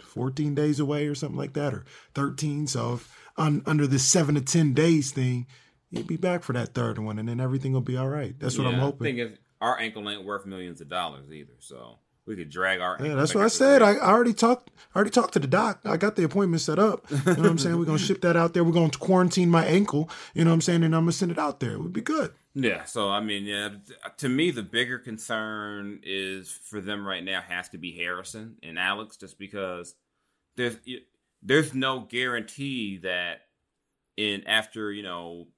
14 0.00 0.54
days 0.54 0.80
away 0.80 1.06
or 1.06 1.14
something 1.14 1.38
like 1.38 1.52
that, 1.52 1.74
or 1.74 1.84
13. 2.14 2.66
So 2.68 2.94
if, 2.94 3.14
on, 3.36 3.62
under 3.66 3.86
this 3.86 4.04
seven 4.04 4.36
to 4.36 4.40
10 4.40 4.72
days 4.72 5.10
thing, 5.10 5.46
he'd 5.92 6.06
be 6.06 6.16
back 6.16 6.42
for 6.42 6.52
that 6.54 6.74
third 6.74 6.98
one, 6.98 7.18
and 7.18 7.28
then 7.28 7.38
everything 7.38 7.72
will 7.72 7.80
be 7.80 7.96
all 7.96 8.08
right. 8.08 8.34
That's 8.38 8.58
what 8.58 8.64
yeah, 8.64 8.72
I'm 8.74 8.78
hoping. 8.80 9.20
I 9.20 9.24
think 9.24 9.38
our 9.60 9.78
ankle 9.78 10.08
ain't 10.08 10.24
worth 10.24 10.46
millions 10.46 10.80
of 10.80 10.88
dollars 10.88 11.30
either, 11.30 11.52
so 11.60 11.98
we 12.26 12.36
could 12.36 12.50
drag 12.50 12.80
our. 12.80 12.98
Yeah, 13.00 13.14
that's 13.14 13.34
what 13.34 13.44
I 13.44 13.48
said. 13.48 13.82
I, 13.82 13.94
I, 13.94 14.10
already 14.10 14.32
talked. 14.32 14.70
I 14.94 14.96
already 14.96 15.10
talked 15.10 15.34
to 15.34 15.38
the 15.38 15.46
doc. 15.46 15.80
I 15.84 15.96
got 15.96 16.16
the 16.16 16.24
appointment 16.24 16.62
set 16.62 16.78
up. 16.78 17.08
You 17.10 17.16
know 17.16 17.32
what 17.34 17.46
I'm 17.46 17.58
saying? 17.58 17.78
We're 17.78 17.84
gonna 17.84 17.98
ship 17.98 18.22
that 18.22 18.36
out 18.36 18.54
there. 18.54 18.64
We're 18.64 18.72
gonna 18.72 18.90
quarantine 18.90 19.50
my 19.50 19.64
ankle. 19.64 20.10
You 20.34 20.44
know 20.44 20.50
what 20.50 20.54
I'm 20.54 20.60
saying? 20.62 20.82
And 20.82 20.94
I'm 20.94 21.02
gonna 21.02 21.12
send 21.12 21.30
it 21.30 21.38
out 21.38 21.60
there. 21.60 21.72
It 21.72 21.80
would 21.80 21.92
be 21.92 22.00
good. 22.00 22.32
Yeah. 22.54 22.84
So 22.84 23.10
I 23.10 23.20
mean, 23.20 23.44
yeah. 23.44 23.70
To 24.18 24.28
me, 24.28 24.50
the 24.50 24.62
bigger 24.62 24.98
concern 24.98 26.00
is 26.02 26.50
for 26.50 26.80
them 26.80 27.06
right 27.06 27.24
now 27.24 27.40
has 27.40 27.68
to 27.70 27.78
be 27.78 27.92
Harrison 27.92 28.56
and 28.62 28.78
Alex, 28.78 29.16
just 29.16 29.38
because 29.38 29.94
there's 30.56 30.76
there's 31.42 31.74
no 31.74 32.00
guarantee 32.00 32.98
that 32.98 33.42
in 34.16 34.46
after 34.46 34.92
you 34.92 35.02
know 35.02 35.48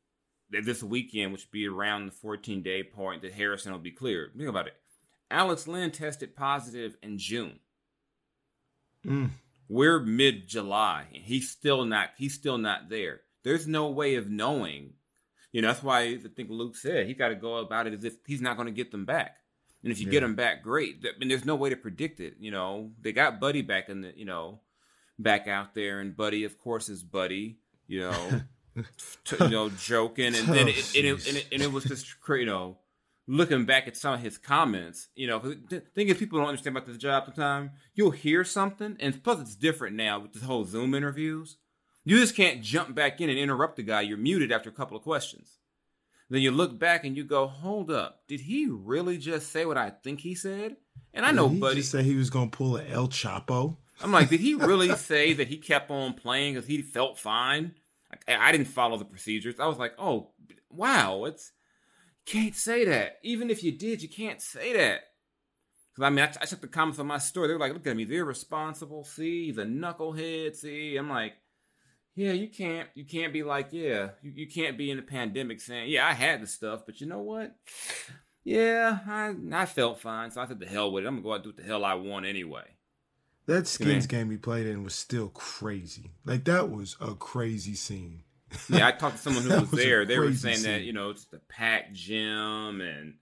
this 0.51 0.83
weekend, 0.83 1.33
which 1.33 1.47
would 1.47 1.53
be 1.53 1.67
around 1.67 2.07
the 2.07 2.13
14 2.13 2.63
day 2.63 2.83
point, 2.83 3.23
that 3.23 3.33
Harrison 3.33 3.73
will 3.73 3.79
be 3.79 3.91
cleared. 3.91 4.33
Think 4.37 4.49
about 4.49 4.67
it. 4.67 4.75
Alex 5.31 5.67
Len 5.67 5.91
tested 5.91 6.37
positive 6.37 6.97
in 7.03 7.19
June. 7.19 7.59
Mm. 9.07 9.31
We're 9.69 10.01
mid 10.01 10.47
July 10.47 11.07
and 11.15 11.23
he's 11.23 11.51
still 11.51 11.85
not 11.85 12.11
he's 12.17 12.35
still 12.35 12.59
not 12.59 12.89
there. 12.89 13.23
There's 13.43 13.67
no 13.67 13.91
way 13.91 14.17
of 14.17 14.31
knowing. 14.31 14.95
You 15.53 15.63
know, 15.63 15.69
that's 15.69 15.83
why 15.83 16.01
I 16.01 16.19
think 16.19 16.51
Luke 16.51 16.77
said 16.77 17.07
he 17.07 17.15
got 17.15 17.29
to 17.29 17.35
go 17.35 17.57
about 17.57 17.87
it 17.87 17.95
as 17.95 18.05
if 18.05 18.15
he's 18.27 18.41
not 18.41 18.57
going 18.57 18.67
to 18.67 18.73
get 18.73 18.91
them 18.91 19.05
back. 19.05 19.37
And 19.83 19.93
if 19.93 20.01
you 20.01 20.07
yeah. 20.07 20.13
get 20.13 20.21
them 20.21 20.35
back, 20.35 20.63
great. 20.63 21.05
I 21.05 21.19
mean, 21.19 21.29
there's 21.29 21.45
no 21.45 21.57
way 21.57 21.69
to 21.69 21.77
predict 21.77 22.19
it. 22.19 22.37
You 22.41 22.51
know, 22.51 22.91
they 23.01 23.13
got 23.13 23.39
Buddy 23.39 23.61
back 23.61 23.91
in 23.91 24.01
the, 24.01 24.13
you 24.17 24.25
know, 24.25 24.61
back 25.19 25.47
out 25.47 25.75
there, 25.75 26.01
and 26.01 26.17
Buddy, 26.17 26.45
of 26.45 26.59
course, 26.59 26.89
is 26.89 27.03
Buddy. 27.03 27.59
You 27.87 28.01
know, 28.01 28.41
you 29.41 29.49
know, 29.49 29.71
joking, 29.71 30.35
and 30.35 30.49
then 30.49 30.67
oh, 30.67 30.71
it, 30.71 30.97
and, 30.97 31.07
it, 31.07 31.29
and, 31.29 31.37
it, 31.37 31.47
and 31.53 31.63
it 31.63 31.73
was 31.73 31.85
just, 31.85 32.07
you 32.29 32.47
know, 32.47 32.79
looking 33.27 33.65
back 33.65 33.87
at 33.87 33.97
some 33.97 34.15
of 34.15 34.21
his 34.21 34.39
comments, 34.39 35.09
you 35.15 35.27
know, 35.27 35.39
the 35.39 35.81
thing 35.95 36.09
is, 36.09 36.17
people 36.17 36.39
don't 36.39 36.49
understand 36.49 36.77
about 36.77 36.87
this 36.87 36.99
job 36.99 37.25
sometimes. 37.27 37.71
You'll 37.95 38.11
hear 38.11 38.45
something, 38.45 38.97
and 39.01 39.23
plus 39.23 39.41
it's 39.41 39.55
different 39.55 39.97
now 39.97 40.21
with 40.21 40.33
the 40.33 40.47
whole 40.47 40.65
Zoom 40.65 40.95
interviews. 40.95 41.57
You 42.05 42.19
just 42.19 42.37
can't 42.37 42.63
jump 42.63 42.95
back 42.95 43.21
in 43.21 43.31
and 43.31 43.39
interrupt 43.39 43.77
the 43.77 43.83
guy. 43.83 44.03
You're 44.03 44.19
muted 44.19 44.53
after 44.53 44.69
a 44.69 44.73
couple 44.73 44.97
of 44.97 45.03
questions. 45.03 45.59
Then 46.29 46.43
you 46.43 46.51
look 46.51 46.79
back 46.79 47.05
and 47.05 47.17
you 47.17 47.25
go, 47.25 47.47
"Hold 47.47 47.91
up, 47.91 48.23
did 48.27 48.41
he 48.41 48.67
really 48.67 49.19
just 49.19 49.53
say 49.53 49.65
what 49.65 49.79
I 49.79 49.91
think 49.91 50.21
he 50.21 50.35
said?" 50.35 50.77
And 51.13 51.25
I 51.25 51.31
know, 51.31 51.49
did 51.49 51.55
he 51.55 51.61
Buddy 51.61 51.83
said 51.83 52.05
he 52.05 52.17
was 52.17 52.31
gonna 52.31 52.51
pull 52.51 52.77
an 52.77 52.87
El 52.89 53.09
Chapo. 53.09 53.77
I'm 54.03 54.11
like, 54.11 54.29
did 54.29 54.41
he 54.41 54.55
really 54.55 54.95
say 54.97 55.33
that 55.35 55.49
he 55.49 55.57
kept 55.59 55.91
on 55.91 56.15
playing 56.15 56.55
because 56.55 56.67
he 56.67 56.83
felt 56.83 57.19
fine? 57.19 57.75
I, 58.27 58.53
didn't 58.53 58.69
follow 58.69 58.97
the 58.97 59.05
procedures. 59.05 59.61
I 59.61 59.67
was 59.67 59.79
like, 59.79 59.95
oh, 59.99 60.31
wow, 60.71 61.25
it's 61.25 61.53
can't 62.27 62.55
say 62.55 62.85
that. 62.87 63.19
Even 63.23 63.51
if 63.51 63.63
you 63.63 63.73
did, 63.73 64.03
you 64.03 64.09
can't 64.09 64.41
say 64.41 64.73
that. 64.75 65.01
Because 65.95 66.07
I 66.07 66.11
mean, 66.11 66.25
I, 66.25 66.29
I 66.41 66.47
checked 66.47 66.63
the 66.63 66.69
comments 66.69 66.99
on 66.99 67.07
my 67.07 67.19
story. 67.19 67.49
They 67.49 67.55
were 67.55 67.61
like, 67.61 67.73
look 67.73 67.87
at 67.87 67.97
me, 67.97 68.05
they're 68.05 68.25
responsible. 68.25 69.05
See, 69.05 69.53
the 69.53 69.65
knucklehead. 69.65 70.57
See, 70.57 70.97
I'm 70.97 71.11
like, 71.11 71.35
yeah, 72.15 72.33
you 72.33 72.49
can't, 72.49 72.89
you 72.95 73.05
can't 73.05 73.33
be 73.33 73.43
like, 73.43 73.69
yeah, 73.73 74.11
you, 74.23 74.33
you 74.35 74.49
can't 74.49 74.79
be 74.79 74.91
in 74.91 74.97
the 74.97 75.03
pandemic 75.03 75.61
saying, 75.61 75.91
yeah, 75.91 76.07
I 76.07 76.13
had 76.13 76.43
the 76.43 76.47
stuff, 76.47 76.83
but 76.87 77.01
you 77.01 77.07
know 77.07 77.21
what? 77.21 77.55
Yeah, 78.45 78.99
I 79.07 79.35
I 79.53 79.65
felt 79.65 80.01
fine, 80.01 80.31
so 80.31 80.43
I 80.43 80.47
said, 80.47 80.61
the 80.61 80.67
hell 80.67 80.93
with 80.93 81.05
it. 81.05 81.07
I'm 81.07 81.15
gonna 81.15 81.23
go 81.23 81.31
out 81.33 81.37
and 81.37 81.45
do 81.45 81.49
what 81.49 81.57
the 81.57 81.63
hell 81.63 81.85
I 81.85 81.95
want 81.95 82.27
anyway. 82.27 82.74
That 83.47 83.67
skins 83.67 84.07
game 84.07 84.31
he 84.31 84.37
played 84.37 84.67
in 84.67 84.85
was 84.85 84.95
still 84.95 85.29
crazy. 85.29 86.13
Like 86.25 86.45
that 86.45 86.71
was 86.71 86.97
a 87.01 87.15
crazy 87.15 87.75
scene. 87.75 88.23
Yeah, 88.69 88.87
I 88.87 88.93
talked 88.93 89.17
to 89.17 89.23
someone 89.23 89.43
who 89.43 89.51
was, 89.61 89.71
was, 89.71 89.81
there. 89.81 90.05
They 90.05 90.19
were 90.19 90.33
saying 90.33 90.59
scene. 90.59 90.73
that 90.73 90.83
you 90.83 90.93
know 90.93 91.11
it's 91.11 91.27
the 91.27 91.41
packed 91.49 91.93
gym 91.93 92.81
and 92.81 93.15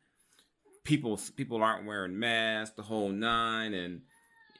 people 0.85 1.21
people 1.37 1.62
aren't 1.62 1.87
wearing 1.87 2.19
masks, 2.19 2.76
the 2.76 2.83
whole 2.83 3.09
nine, 3.09 3.75
and 3.75 4.02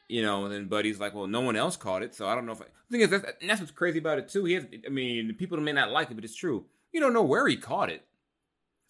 you 0.09 0.23
know. 0.23 0.45
And 0.45 0.53
then 0.53 0.69
Buddy's 0.69 1.01
like, 1.01 1.15
"Well, 1.15 1.27
no 1.27 1.41
one 1.41 1.57
else 1.57 1.77
caught 1.77 2.03
it, 2.03 2.15
so 2.15 2.27
I 2.27 2.35
don't 2.35 2.47
know 2.47 2.53
if." 2.53 2.63
I, 2.63 2.67
the 2.89 2.99
thing 2.99 3.01
is, 3.03 3.11
that's, 3.11 3.33
that's 3.47 3.61
what's 3.61 3.73
crazy 3.73 3.99
about 3.99 4.19
it 4.19 4.29
too. 4.29 4.45
He 4.45 4.55
has, 4.55 4.67
I 4.87 4.91
mean, 4.91 5.35
people 5.35 5.59
may 5.59 5.73
not 5.73 5.91
like 5.91 6.11
it, 6.11 6.15
but 6.15 6.25
it's 6.25 6.37
true. 6.37 6.67
You 6.93 7.01
don't 7.01 7.15
know 7.15 7.23
where 7.23 7.47
he 7.49 7.57
caught 7.57 7.91
it. 7.91 8.05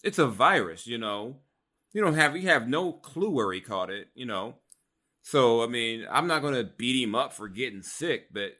It's 0.03 0.19
a 0.19 0.27
virus, 0.27 0.87
you 0.87 0.97
know. 0.97 1.37
You 1.93 2.01
don't 2.01 2.15
have 2.15 2.35
you 2.35 2.49
have 2.49 2.67
no 2.67 2.91
clue 2.91 3.29
where 3.29 3.51
he 3.53 3.61
caught 3.61 3.89
it. 3.89 4.09
You 4.15 4.25
know, 4.25 4.55
so 5.23 5.63
I 5.63 5.67
mean, 5.67 6.05
I'm 6.11 6.27
not 6.27 6.43
gonna 6.43 6.63
beat 6.63 7.01
him 7.01 7.15
up 7.15 7.33
for 7.33 7.47
getting 7.47 7.81
sick, 7.81 8.31
but 8.31 8.51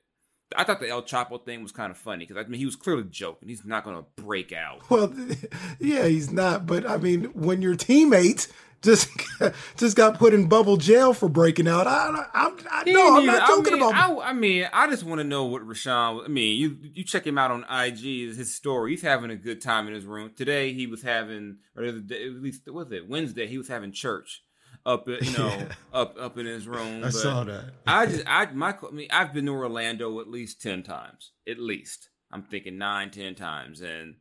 I 0.56 0.64
thought 0.64 0.80
the 0.80 0.90
El 0.90 1.04
Chapo 1.04 1.44
thing 1.44 1.62
was 1.62 1.72
kind 1.72 1.92
of 1.92 1.98
funny 1.98 2.26
because 2.26 2.44
I 2.44 2.48
mean 2.48 2.60
he 2.60 2.66
was 2.66 2.76
clearly 2.76 3.04
joking. 3.10 3.50
He's 3.50 3.66
not 3.66 3.84
going 3.84 3.98
to 3.98 4.22
break 4.22 4.52
out. 4.52 4.82
Well, 4.90 5.12
yeah, 5.80 6.06
he's 6.06 6.32
not. 6.32 6.68
But 6.68 6.88
I 6.88 6.98
mean, 6.98 7.26
when 7.34 7.62
your 7.62 7.76
teammates 7.76 8.48
just 8.84 9.10
just 9.78 9.98
got 9.98 10.20
put 10.20 10.34
in 10.34 10.48
bubble 10.48 10.78
jail 10.78 11.14
for 11.14 11.28
breaking 11.28 11.68
out, 11.68 11.88
I, 11.88 12.28
I, 12.34 12.52
I 12.70 12.84
no, 12.92 13.18
I'm 13.18 13.26
not 13.26 13.48
joking 13.48 13.74
I 13.74 13.78
mean, 13.78 13.90
about. 13.90 14.20
I, 14.22 14.30
I, 14.30 14.34
mean, 14.34 14.68
I 14.72 14.90
just 14.90 15.04
want 15.04 15.20
to 15.20 15.24
know 15.24 15.46
what 15.46 15.68
Richaun. 15.68 16.26
I 16.26 16.28
mean, 16.28 16.60
you 16.60 16.78
you 16.94 17.04
check 17.04 17.26
him 17.26 17.38
out 17.38 17.50
on 17.50 17.64
IG. 17.64 18.36
His 18.36 18.54
story. 18.54 18.92
He's 18.92 19.02
having 19.02 19.32
a 19.32 19.36
good 19.36 19.62
time 19.62 19.88
in 19.88 19.94
his 19.94 20.06
room 20.06 20.32
today. 20.36 20.74
He 20.74 20.86
was 20.86 21.02
having, 21.02 21.58
or 21.76 21.84
the 21.84 21.90
other 21.90 22.00
day, 22.00 22.26
at 22.26 22.34
least 22.34 22.62
was 22.68 22.92
it 22.92 23.10
Wednesday? 23.10 23.48
He 23.48 23.58
was 23.58 23.70
having 23.70 23.92
church 23.92 24.44
up, 24.86 25.08
you 25.08 25.38
know, 25.38 25.48
yeah. 25.60 25.68
up 25.94 26.16
up 26.20 26.38
in 26.38 26.46
his 26.46 26.68
room. 26.68 27.00
I 27.00 27.08
but 27.08 27.14
saw 27.14 27.44
that. 27.44 27.66
I 27.88 28.06
just, 28.06 28.24
I 28.28 28.46
my, 28.52 28.76
I 28.88 28.92
mean, 28.92 29.08
I've 29.12 29.34
been 29.34 29.46
to 29.46 29.52
Orlando 29.54 30.20
at 30.20 30.28
least 30.30 30.62
ten 30.62 30.84
times, 30.84 31.32
at 31.48 31.60
least. 31.60 32.10
I'm 32.32 32.44
thinking 32.44 32.78
nine, 32.78 33.12
ten 33.12 33.36
times, 33.36 33.82
and 33.82 34.16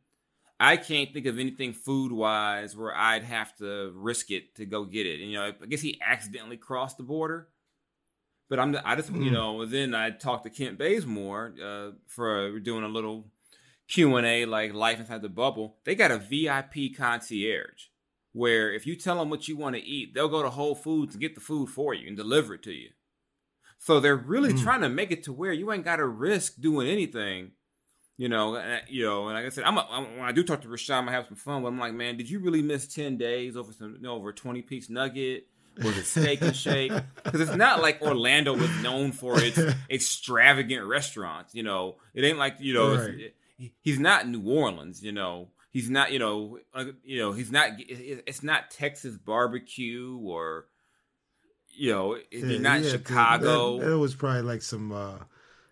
I 0.59 0.77
can't 0.77 1.11
think 1.11 1.25
of 1.25 1.39
anything 1.39 1.73
food 1.73 2.11
wise 2.13 2.77
where 2.77 2.95
I'd 2.95 3.23
have 3.23 3.55
to 3.57 3.91
risk 3.95 4.31
it 4.31 4.55
to 4.55 4.65
go 4.65 4.85
get 4.85 5.05
it. 5.05 5.19
And, 5.19 5.29
you 5.29 5.37
know, 5.37 5.51
I 5.61 5.65
guess 5.65 5.81
he 5.81 5.99
accidentally 6.05 6.55
crossed 6.55 6.97
the 6.97 7.03
border. 7.03 7.49
But 8.49 8.59
I'm, 8.59 8.77
I 8.85 8.95
just, 8.95 9.11
mm. 9.11 9.25
you 9.25 9.31
know, 9.31 9.65
then 9.65 9.93
I 9.93 10.11
talked 10.11 10.43
to 10.43 10.49
Kent 10.49 10.77
Bazemore 10.77 11.55
uh, 11.61 11.91
for 12.07 12.59
doing 12.59 12.83
a 12.83 12.87
little 12.87 13.25
Q 13.89 14.15
and 14.15 14.25
A, 14.25 14.45
like 14.45 14.73
life 14.73 14.99
inside 14.99 15.21
the 15.21 15.29
bubble. 15.29 15.77
They 15.83 15.95
got 15.95 16.11
a 16.11 16.17
VIP 16.17 16.95
concierge 16.95 17.87
where 18.33 18.73
if 18.73 18.85
you 18.85 18.95
tell 18.95 19.19
them 19.19 19.29
what 19.29 19.47
you 19.47 19.55
want 19.55 19.75
to 19.75 19.81
eat, 19.81 20.13
they'll 20.13 20.27
go 20.27 20.43
to 20.43 20.49
Whole 20.49 20.75
Foods 20.75 21.13
and 21.13 21.21
get 21.21 21.35
the 21.35 21.41
food 21.41 21.69
for 21.69 21.93
you 21.93 22.07
and 22.07 22.17
deliver 22.17 22.55
it 22.55 22.63
to 22.63 22.71
you. 22.71 22.89
So 23.77 23.99
they're 23.99 24.15
really 24.15 24.53
mm. 24.53 24.63
trying 24.63 24.81
to 24.81 24.89
make 24.89 25.11
it 25.11 25.23
to 25.23 25.33
where 25.33 25.51
you 25.51 25.71
ain't 25.71 25.85
got 25.85 25.97
to 25.97 26.05
risk 26.05 26.59
doing 26.59 26.87
anything, 26.87 27.51
you 28.17 28.29
know. 28.29 28.55
And, 28.55 28.81
you 28.87 29.03
know, 29.05 29.27
and 29.27 29.35
like 29.35 29.45
I 29.45 29.49
said, 29.49 29.65
I'm, 29.65 29.77
a, 29.77 29.87
I'm, 29.89 30.17
when 30.17 30.25
I 30.25 30.31
do 30.31 30.43
talk 30.43 30.61
to 30.61 30.67
Richaun, 30.67 31.07
I 31.07 31.11
have 31.11 31.27
some 31.27 31.35
fun. 31.35 31.61
But 31.61 31.67
I'm 31.67 31.79
like, 31.79 31.93
man, 31.93 32.17
did 32.17 32.29
you 32.29 32.39
really 32.39 32.61
miss 32.61 32.87
ten 32.87 33.17
days 33.17 33.57
over 33.57 33.73
some, 33.73 33.95
you 33.95 34.01
know, 34.01 34.15
over 34.15 34.29
a 34.29 34.33
twenty 34.33 34.61
piece 34.61 34.89
nugget? 34.89 35.47
Was 35.83 35.97
it 35.97 36.05
steak 36.05 36.41
and 36.41 36.55
shake? 36.55 36.91
Because 37.23 37.41
it's 37.41 37.55
not 37.55 37.81
like 37.81 38.01
Orlando 38.01 38.53
was 38.53 38.69
known 38.81 39.11
for 39.11 39.39
its 39.41 39.59
extravagant 39.89 40.85
restaurants. 40.85 41.53
You 41.53 41.63
know, 41.63 41.97
it 42.13 42.23
ain't 42.23 42.37
like 42.37 42.57
you 42.59 42.73
know, 42.73 42.95
right. 42.95 43.19
it, 43.57 43.71
he's 43.81 43.99
not 43.99 44.27
New 44.27 44.43
Orleans. 44.49 45.03
You 45.03 45.11
know, 45.11 45.49
he's 45.73 45.89
not 45.89 46.13
you 46.13 46.19
know 46.19 46.59
uh, 46.73 46.85
you 47.03 47.19
know 47.19 47.33
he's 47.33 47.51
not 47.51 47.71
it's 47.77 48.43
not 48.43 48.71
Texas 48.71 49.17
barbecue 49.17 50.17
or 50.23 50.67
you 51.75 51.91
know 51.91 52.17
yeah, 52.31 52.59
not 52.59 52.81
yeah, 52.81 52.91
Chicago. 52.91 53.79
That, 53.79 53.87
that, 53.87 53.97
was 53.97 54.15
probably 54.15 54.43
like 54.43 54.61
some 54.61 54.93
uh 54.93 55.17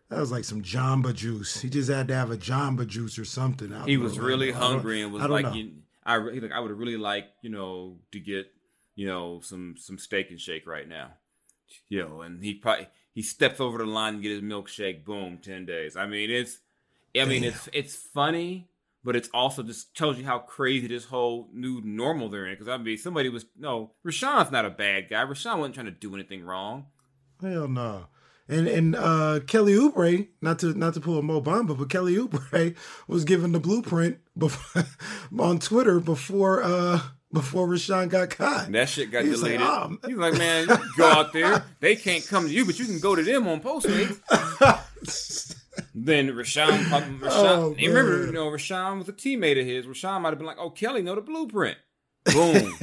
that 0.10 0.20
was 0.20 0.32
like 0.32 0.44
some 0.44 0.62
Jamba 0.62 1.16
Juice. 1.16 1.62
He 1.62 1.70
just 1.70 1.90
had 1.90 2.10
to 2.10 2.16
have 2.16 2.32
a 2.32 2.38
Jamba 2.38 2.86
Juice 2.86 3.18
or 3.18 3.24
something. 3.24 3.74
He 3.86 3.96
was 3.96 4.18
know, 4.18 4.24
really 4.24 4.52
hungry 4.52 5.02
and 5.02 5.14
was 5.14 5.24
like, 5.24 5.56
you, 5.56 5.72
I 6.06 6.18
like 6.18 6.52
I 6.52 6.60
would 6.60 6.72
really 6.72 6.98
like 6.98 7.28
you 7.42 7.50
know 7.50 7.98
to 8.12 8.20
get 8.20 8.52
you 8.96 9.08
know 9.08 9.40
some 9.42 9.76
some 9.78 9.98
steak 9.98 10.32
and 10.32 10.42
shake 10.42 10.68
right 10.68 10.88
now, 10.88 11.12
you 11.88 12.04
know, 12.04 12.22
and 12.22 12.44
he 12.44 12.56
probably 12.56 12.88
he 13.14 13.22
steps 13.22 13.60
over 13.60 13.78
the 13.78 13.86
line 13.86 14.16
and 14.16 14.24
get 14.24 14.32
his 14.32 14.42
milkshake. 14.42 15.06
Boom, 15.06 15.38
ten 15.38 15.66
days. 15.66 15.96
I 15.96 16.08
mean 16.08 16.32
it's, 16.32 16.60
I 17.16 17.26
mean 17.26 17.44
Damn. 17.44 17.52
it's 17.52 17.70
it's 17.72 17.96
funny 17.96 18.71
but 19.04 19.16
it's 19.16 19.30
also 19.34 19.64
just 19.64 19.96
tells 19.96 20.18
you 20.18 20.26
how 20.26 20.40
crazy 20.40 20.88
this 20.88 21.06
whole 21.06 21.50
new 21.54 21.82
normal 21.84 22.30
they're 22.30 22.46
in. 22.46 22.54
Because 22.54 22.68
I 22.68 22.78
mean, 22.78 22.98
somebody 22.98 23.30
was 23.30 23.46
no, 23.58 23.94
Richaun's 24.06 24.52
not 24.52 24.66
a 24.66 24.70
bad 24.70 25.10
guy. 25.10 25.24
Richaun 25.24 25.58
wasn't 25.60 25.76
trying 25.76 25.86
to 25.88 25.92
do 25.92 26.14
anything 26.14 26.44
wrong. 26.44 26.88
Hell 27.42 27.68
no. 27.68 28.08
And 28.48 28.68
and 28.68 28.96
uh, 28.96 29.40
Kelly 29.48 29.74
Oubre, 29.74 30.28
not 30.42 30.60
to 30.60 30.74
not 30.74 30.94
to 30.96 31.00
pull 31.00 31.18
a 31.18 31.24
Mo 31.24 31.42
Bamba, 31.42 31.78
but 31.78 31.90
Kelly 31.90 32.16
Oubre 32.16 32.76
was 33.08 33.24
given 33.24 33.54
the 33.54 33.60
blueprint 33.60 34.18
before, 34.38 34.84
on 35.40 35.60
Twitter 35.60 36.00
before 36.00 36.62
uh, 36.64 37.00
before 37.32 37.68
Richaun 37.68 38.10
got 38.10 38.32
caught. 38.32 38.66
And 38.66 38.76
that 38.76 38.90
shit 38.90 39.12
got 39.12 39.24
He's 39.24 39.40
deleted. 39.40 39.62
Like, 39.62 39.70
oh, 39.70 39.98
He's 40.08 40.18
like, 40.18 40.38
man, 40.38 40.68
go 40.98 41.06
out 41.06 41.34
there. 41.34 41.64
They 41.80 41.96
can't 41.96 42.28
come 42.28 42.48
to 42.48 42.54
you, 42.54 42.66
but 42.66 42.78
you 42.78 42.86
can 42.86 43.00
go 43.00 43.16
to 43.16 43.24
them 43.24 43.48
on 43.48 43.62
Postmates. 43.62 44.20
then 45.96 46.30
Richaun, 46.30 46.92
uh, 46.92 47.02
Richaun 47.02 47.20
oh, 47.24 47.76
you 47.78 47.90
remember, 47.90 48.26
you 48.26 48.32
know, 48.32 48.48
Richaun 48.48 49.00
was 49.00 49.10
a 49.10 49.14
teammate 49.14 49.60
of 49.60 49.66
his. 49.66 49.86
Richaun 49.86 50.22
might 50.22 50.30
have 50.30 50.38
been 50.38 50.48
like, 50.48 50.60
"Oh, 50.60 50.70
Kelly 50.70 51.02
know 51.02 51.16
the 51.16 51.22
blueprint." 51.22 51.78
Boom. 52.34 52.74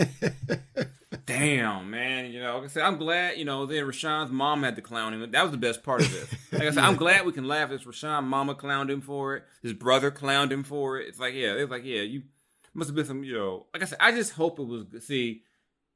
Damn, 1.26 1.90
man. 1.90 2.32
You 2.32 2.40
know, 2.40 2.56
like 2.56 2.64
I 2.64 2.66
said, 2.68 2.82
I'm 2.82 2.96
glad, 2.96 3.36
you 3.36 3.44
know, 3.44 3.66
then 3.66 3.84
Richaun's 3.84 4.30
mom 4.30 4.62
had 4.62 4.76
to 4.76 4.82
clown 4.82 5.12
him. 5.12 5.30
That 5.30 5.42
was 5.42 5.50
the 5.52 5.58
best 5.58 5.82
part 5.82 6.00
of 6.00 6.14
it. 6.14 6.28
Like 6.50 6.68
I 6.68 6.70
said, 6.70 6.84
I'm 6.84 6.96
glad 7.04 7.26
we 7.26 7.32
can 7.32 7.46
laugh 7.46 7.70
at 7.70 7.80
Richaun 7.80 8.24
mama 8.24 8.54
clowned 8.54 8.90
him 8.90 9.00
for 9.00 9.36
it. 9.36 9.44
His 9.62 9.74
brother 9.74 10.10
clowned 10.10 10.50
him 10.50 10.64
for 10.64 10.98
it. 10.98 11.06
It's 11.06 11.20
like, 11.20 11.34
yeah, 11.34 11.52
it's 11.52 11.70
like, 11.70 11.84
yeah, 11.84 12.00
you 12.00 12.22
must 12.74 12.88
have 12.88 12.96
been 12.96 13.04
some, 13.04 13.24
you 13.24 13.34
know, 13.34 13.66
like 13.72 13.82
I 13.82 13.86
said, 13.86 13.98
I 14.00 14.10
just 14.12 14.32
hope 14.32 14.58
it 14.58 14.66
was, 14.66 14.86
see, 15.04 15.42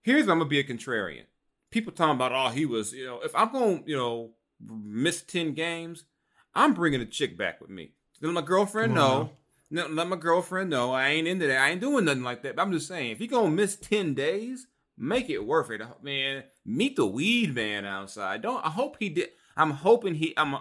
here's 0.03 0.29
I'm 0.29 0.39
going 0.39 0.41
to 0.41 0.45
be 0.47 0.61
a 0.61 0.65
contrarian. 0.65 1.25
People 1.71 1.93
talking 1.93 2.15
about, 2.15 2.33
oh, 2.33 2.51
he 2.51 2.67
was, 2.67 2.93
you 2.93 3.07
know, 3.07 3.21
if 3.25 3.35
I'm 3.35 3.51
going, 3.51 3.85
to, 3.85 3.91
you 3.91 3.97
know, 3.97 4.33
miss 4.61 5.23
10 5.23 5.55
games, 5.55 6.05
I'm 6.55 6.75
bringing 6.75 7.01
a 7.01 7.07
chick 7.07 7.37
back 7.37 7.61
with 7.61 7.71
me. 7.71 7.93
Let 8.21 8.33
my 8.33 8.43
girlfriend 8.43 8.95
know. 8.95 9.31
No, 9.71 9.87
let 9.87 10.07
my 10.07 10.17
girlfriend 10.17 10.69
know 10.69 10.93
I 10.93 11.09
ain't 11.09 11.27
into 11.27 11.47
that. 11.47 11.59
I 11.59 11.71
ain't 11.71 11.81
doing 11.81 12.05
nothing 12.05 12.23
like 12.23 12.43
that. 12.43 12.57
But 12.57 12.63
I'm 12.63 12.73
just 12.73 12.89
saying, 12.89 13.11
if 13.11 13.21
you 13.21 13.27
gonna 13.27 13.51
miss 13.51 13.75
ten 13.75 14.13
days, 14.13 14.67
make 14.99 15.31
it 15.31 15.47
worth 15.47 15.71
it, 15.71 15.81
man. 16.03 16.45
Meet 16.65 16.97
the 16.97 17.07
weed 17.07 17.55
man 17.55 17.87
outside. 17.87 18.43
Don't. 18.43 18.65
I 18.65 18.69
hope 18.69 18.97
he 18.99 19.09
did. 19.09 19.31
I'm 19.57 19.71
hoping 19.71 20.15
he. 20.15 20.35
I'm. 20.37 20.57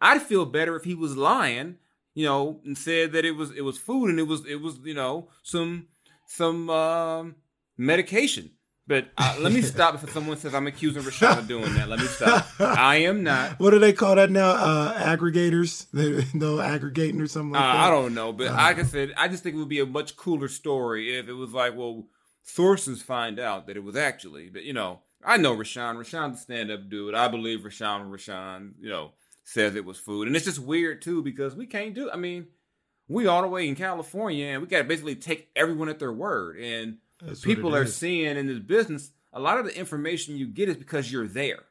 I'd 0.00 0.22
feel 0.22 0.44
better 0.44 0.76
if 0.76 0.84
he 0.84 0.94
was 0.94 1.16
lying, 1.16 1.76
you 2.14 2.26
know, 2.26 2.60
and 2.64 2.76
said 2.76 3.12
that 3.12 3.24
it 3.24 3.32
was 3.32 3.50
it 3.52 3.62
was 3.62 3.78
food 3.78 4.10
and 4.10 4.18
it 4.18 4.26
was 4.26 4.44
it 4.46 4.60
was 4.60 4.78
you 4.84 4.94
know 4.94 5.28
some 5.42 5.88
some 6.26 6.68
um, 6.68 7.36
medication. 7.78 8.50
But 8.90 9.06
uh, 9.16 9.36
let 9.38 9.52
me 9.52 9.62
stop 9.62 10.02
if 10.02 10.10
someone 10.10 10.36
says 10.36 10.52
I'm 10.52 10.66
accusing 10.66 11.04
Richaun 11.04 11.38
of 11.38 11.46
doing 11.46 11.72
that. 11.74 11.88
Let 11.88 12.00
me 12.00 12.06
stop. 12.06 12.44
I 12.58 12.96
am 12.96 13.22
not. 13.22 13.60
What 13.60 13.70
do 13.70 13.78
they 13.78 13.92
call 13.92 14.16
that 14.16 14.32
now? 14.32 14.50
Uh, 14.50 14.98
aggregators? 14.98 15.86
no 16.34 16.58
aggregating 16.60 17.20
or 17.20 17.28
something 17.28 17.52
like 17.52 17.62
uh, 17.62 17.72
that? 17.72 17.86
I 17.86 17.88
don't 17.88 18.14
know. 18.14 18.32
But 18.32 18.48
like 18.48 18.80
I 18.80 18.82
said, 18.82 19.12
I 19.16 19.28
just 19.28 19.44
think 19.44 19.54
it 19.54 19.58
would 19.60 19.68
be 19.68 19.78
a 19.78 19.86
much 19.86 20.16
cooler 20.16 20.48
story 20.48 21.16
if 21.16 21.28
it 21.28 21.34
was 21.34 21.52
like, 21.52 21.76
well, 21.76 22.08
sources 22.42 23.00
find 23.00 23.38
out 23.38 23.68
that 23.68 23.76
it 23.76 23.84
was 23.84 23.94
actually. 23.94 24.48
But, 24.48 24.64
you 24.64 24.72
know, 24.72 25.02
I 25.24 25.36
know 25.36 25.54
Richaun. 25.54 25.94
Richaun's 25.94 26.40
a 26.40 26.42
stand 26.42 26.72
up 26.72 26.90
dude. 26.90 27.14
I 27.14 27.28
believe 27.28 27.60
Richaun, 27.60 28.10
Richaun, 28.10 28.72
you 28.80 28.88
know, 28.88 29.12
says 29.44 29.76
it 29.76 29.84
was 29.84 29.98
food. 29.98 30.26
And 30.26 30.34
it's 30.34 30.46
just 30.46 30.58
weird, 30.58 31.00
too, 31.00 31.22
because 31.22 31.54
we 31.54 31.66
can't 31.66 31.94
do 31.94 32.10
I 32.10 32.16
mean, 32.16 32.48
we 33.06 33.28
all 33.28 33.42
the 33.42 33.46
way 33.46 33.68
in 33.68 33.76
California 33.76 34.46
and 34.46 34.62
we 34.62 34.66
got 34.66 34.78
to 34.78 34.84
basically 34.84 35.14
take 35.14 35.48
everyone 35.54 35.88
at 35.88 36.00
their 36.00 36.12
word. 36.12 36.58
And, 36.58 36.96
that's 37.22 37.40
people 37.40 37.74
are 37.74 37.86
seeing 37.86 38.36
in 38.36 38.46
this 38.46 38.58
business, 38.58 39.10
a 39.32 39.40
lot 39.40 39.58
of 39.58 39.66
the 39.66 39.76
information 39.76 40.36
you 40.36 40.46
get 40.46 40.68
is 40.68 40.76
because 40.76 41.10
you're 41.10 41.28
there. 41.28 41.64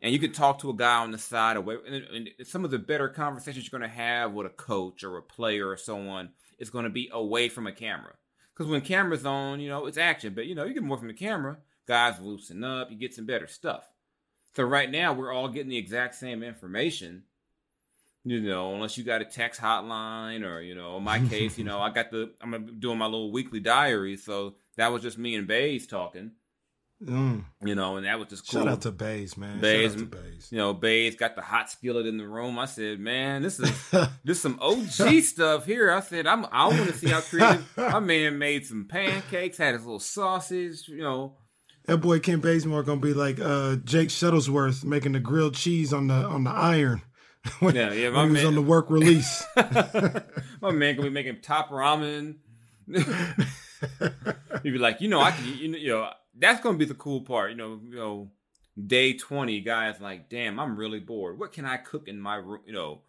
And 0.00 0.12
you 0.12 0.18
could 0.18 0.34
talk 0.34 0.58
to 0.60 0.70
a 0.70 0.74
guy 0.74 0.96
on 0.96 1.12
the 1.12 1.18
side, 1.18 1.56
away, 1.56 1.76
and, 1.88 2.28
some 2.44 2.64
of 2.64 2.72
the 2.72 2.78
better 2.78 3.08
conversations 3.08 3.64
you're 3.64 3.78
going 3.78 3.88
to 3.88 3.96
have 3.96 4.32
with 4.32 4.46
a 4.46 4.50
coach 4.50 5.04
or 5.04 5.16
a 5.16 5.22
player 5.22 5.68
or 5.68 5.76
someone 5.76 6.30
is 6.58 6.70
going 6.70 6.84
to 6.84 6.90
be 6.90 7.08
away 7.12 7.48
from 7.48 7.68
a 7.68 7.72
camera. 7.72 8.12
Because 8.52 8.68
when 8.68 8.80
camera's 8.80 9.24
on, 9.24 9.60
you 9.60 9.68
know, 9.68 9.86
it's 9.86 9.96
action. 9.98 10.34
But, 10.34 10.46
you 10.46 10.56
know, 10.56 10.64
you 10.64 10.74
get 10.74 10.82
more 10.82 10.98
from 10.98 11.06
the 11.06 11.14
camera, 11.14 11.58
guys 11.86 12.20
loosen 12.20 12.64
up, 12.64 12.90
you 12.90 12.96
get 12.96 13.14
some 13.14 13.26
better 13.26 13.46
stuff. 13.46 13.88
So 14.56 14.64
right 14.64 14.90
now, 14.90 15.12
we're 15.12 15.32
all 15.32 15.48
getting 15.48 15.70
the 15.70 15.78
exact 15.78 16.16
same 16.16 16.42
information 16.42 17.22
you 18.24 18.40
know, 18.40 18.74
unless 18.74 18.96
you 18.96 19.04
got 19.04 19.20
a 19.20 19.24
text 19.24 19.60
hotline 19.60 20.44
or, 20.48 20.60
you 20.60 20.74
know, 20.74 20.96
in 20.96 21.02
my 21.02 21.18
case, 21.26 21.58
you 21.58 21.64
know, 21.64 21.80
I 21.80 21.90
got 21.90 22.10
the, 22.10 22.32
I'm 22.40 22.78
doing 22.78 22.98
my 22.98 23.06
little 23.06 23.32
weekly 23.32 23.60
diary. 23.60 24.16
So 24.16 24.54
that 24.76 24.92
was 24.92 25.02
just 25.02 25.18
me 25.18 25.34
and 25.34 25.46
Baze 25.46 25.86
talking. 25.86 26.32
Mm. 27.04 27.44
You 27.64 27.74
know, 27.74 27.96
and 27.96 28.06
that 28.06 28.18
was 28.18 28.28
just 28.28 28.48
cool. 28.48 28.60
Shout 28.60 28.68
out 28.68 28.82
to 28.82 28.92
Baze, 28.92 29.36
man. 29.36 29.60
Baze, 29.60 29.96
Baze. 29.96 30.48
You 30.52 30.58
know, 30.58 30.72
Baze 30.72 31.16
got 31.16 31.34
the 31.34 31.42
hot 31.42 31.68
skillet 31.68 32.06
in 32.06 32.16
the 32.16 32.26
room. 32.26 32.58
I 32.58 32.66
said, 32.66 33.00
man, 33.00 33.42
this 33.42 33.58
is 33.58 33.72
this 34.24 34.40
some 34.40 34.58
OG 34.60 35.22
stuff 35.22 35.66
here. 35.66 35.90
I 35.90 35.98
said, 35.98 36.28
I'm 36.28 36.46
I 36.52 36.68
want 36.68 36.86
to 36.86 36.92
see 36.92 37.08
how 37.08 37.20
creative. 37.20 37.66
my 37.76 37.98
man 37.98 38.38
made 38.38 38.66
some 38.66 38.86
pancakes, 38.88 39.58
had 39.58 39.74
his 39.74 39.84
little 39.84 39.98
sausage. 39.98 40.86
You 40.86 41.02
know, 41.02 41.36
that 41.86 41.98
boy 41.98 42.20
Ken 42.20 42.38
Bazemore 42.38 42.84
gonna 42.84 43.00
be 43.00 43.14
like 43.14 43.40
uh, 43.40 43.76
Jake 43.84 44.08
Shuttlesworth 44.08 44.84
making 44.84 45.12
the 45.12 45.20
grilled 45.20 45.54
cheese 45.54 45.92
on 45.92 46.06
the 46.06 46.14
on 46.14 46.44
the 46.44 46.50
iron. 46.50 47.02
when, 47.60 47.74
yeah, 47.74 47.92
yeah, 47.92 48.10
my 48.10 48.24
man, 48.24 48.32
was 48.34 48.44
on 48.44 48.54
the 48.54 48.62
work 48.62 48.90
release. 48.90 49.44
my 49.56 50.70
man 50.70 50.96
gonna 50.96 51.02
be 51.02 51.10
making 51.10 51.40
top 51.40 51.70
ramen. 51.70 52.36
He'd 52.86 54.70
be 54.70 54.78
like, 54.78 55.00
you 55.00 55.08
know, 55.08 55.20
I 55.20 55.32
can, 55.32 55.46
you 55.46 55.88
know, 55.88 56.10
that's 56.38 56.60
gonna 56.60 56.78
be 56.78 56.84
the 56.84 56.94
cool 56.94 57.22
part. 57.22 57.50
You 57.50 57.56
know, 57.56 57.80
you 57.84 57.96
know, 57.96 58.30
day 58.86 59.14
twenty, 59.14 59.60
guys 59.60 60.00
like, 60.00 60.28
damn, 60.28 60.60
I'm 60.60 60.76
really 60.76 61.00
bored. 61.00 61.38
What 61.38 61.52
can 61.52 61.64
I 61.64 61.78
cook 61.78 62.06
in 62.06 62.20
my 62.20 62.36
room? 62.36 62.60
You 62.64 62.74
know, 62.74 63.00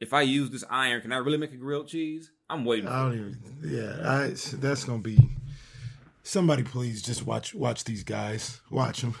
if 0.00 0.14
I 0.14 0.22
use 0.22 0.48
this 0.50 0.64
iron, 0.70 1.02
can 1.02 1.12
I 1.12 1.18
really 1.18 1.38
make 1.38 1.52
a 1.52 1.56
grilled 1.56 1.88
cheese? 1.88 2.30
I'm 2.48 2.64
waiting. 2.64 2.88
I 2.88 3.02
don't 3.02 3.14
even. 3.14 3.38
Yeah, 3.62 4.10
I, 4.10 4.34
that's 4.56 4.84
gonna 4.84 5.02
be. 5.02 5.18
Somebody 6.22 6.62
please 6.62 7.02
just 7.02 7.26
watch 7.26 7.54
watch 7.54 7.84
these 7.84 8.04
guys. 8.04 8.60
Watch 8.70 9.02
them. 9.02 9.12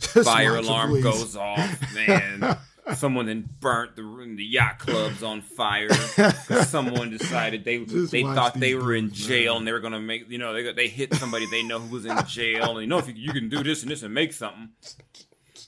Fire 0.00 0.56
alarm 0.56 1.00
goes 1.00 1.36
off, 1.36 1.94
man. 1.94 2.58
Someone 2.94 3.26
then 3.26 3.48
burnt 3.60 3.96
the 3.96 4.02
the 4.36 4.44
yacht 4.44 4.78
clubs 4.78 5.22
on 5.22 5.40
fire. 5.40 5.92
someone 6.64 7.10
decided 7.10 7.64
they 7.64 7.84
just 7.84 8.12
they 8.12 8.22
thought 8.22 8.54
they 8.54 8.74
were 8.74 8.94
in 8.94 9.12
jail 9.12 9.54
man. 9.54 9.58
and 9.58 9.66
they 9.66 9.72
were 9.72 9.80
gonna 9.80 10.00
make 10.00 10.28
you 10.30 10.38
know 10.38 10.52
they 10.52 10.72
they 10.72 10.88
hit 10.88 11.14
somebody 11.14 11.46
they 11.50 11.62
know 11.62 11.78
who 11.78 11.94
was 11.94 12.06
in 12.06 12.16
jail 12.26 12.78
and 12.78 12.82
you 12.82 12.86
know 12.86 12.98
if 12.98 13.08
you, 13.08 13.14
you 13.14 13.32
can 13.32 13.48
do 13.48 13.62
this 13.62 13.82
and 13.82 13.90
this 13.90 14.02
and 14.02 14.14
make 14.14 14.32
something. 14.32 14.70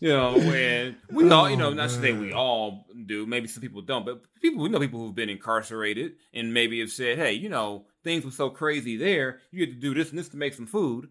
You 0.01 0.11
know, 0.11 0.37
and 0.37 0.95
we 1.11 1.29
all, 1.29 1.51
you 1.51 1.57
know, 1.57 1.73
not 1.73 1.89
to 1.89 2.01
say 2.01 2.13
we 2.13 2.33
all 2.33 2.87
do. 3.07 3.27
Maybe 3.27 3.49
some 3.49 3.63
people 3.63 3.83
don't, 3.83 4.07
but 4.07 4.23
people 4.41 4.63
we 4.63 4.69
know 4.69 4.79
people 4.79 5.01
who've 5.01 5.15
been 5.15 5.29
incarcerated 5.29 6.13
and 6.33 6.55
maybe 6.55 6.79
have 6.79 6.93
said, 6.93 7.19
"Hey, 7.19 7.33
you 7.33 7.49
know, 7.49 7.87
things 8.05 8.25
were 8.25 8.31
so 8.31 8.49
crazy 8.49 8.97
there. 8.97 9.41
You 9.51 9.67
had 9.67 9.71
to 9.71 9.81
do 9.81 9.95
this 9.95 10.11
and 10.11 10.19
this 10.19 10.29
to 10.29 10.37
make 10.37 10.55
some 10.55 10.67
food." 10.67 11.09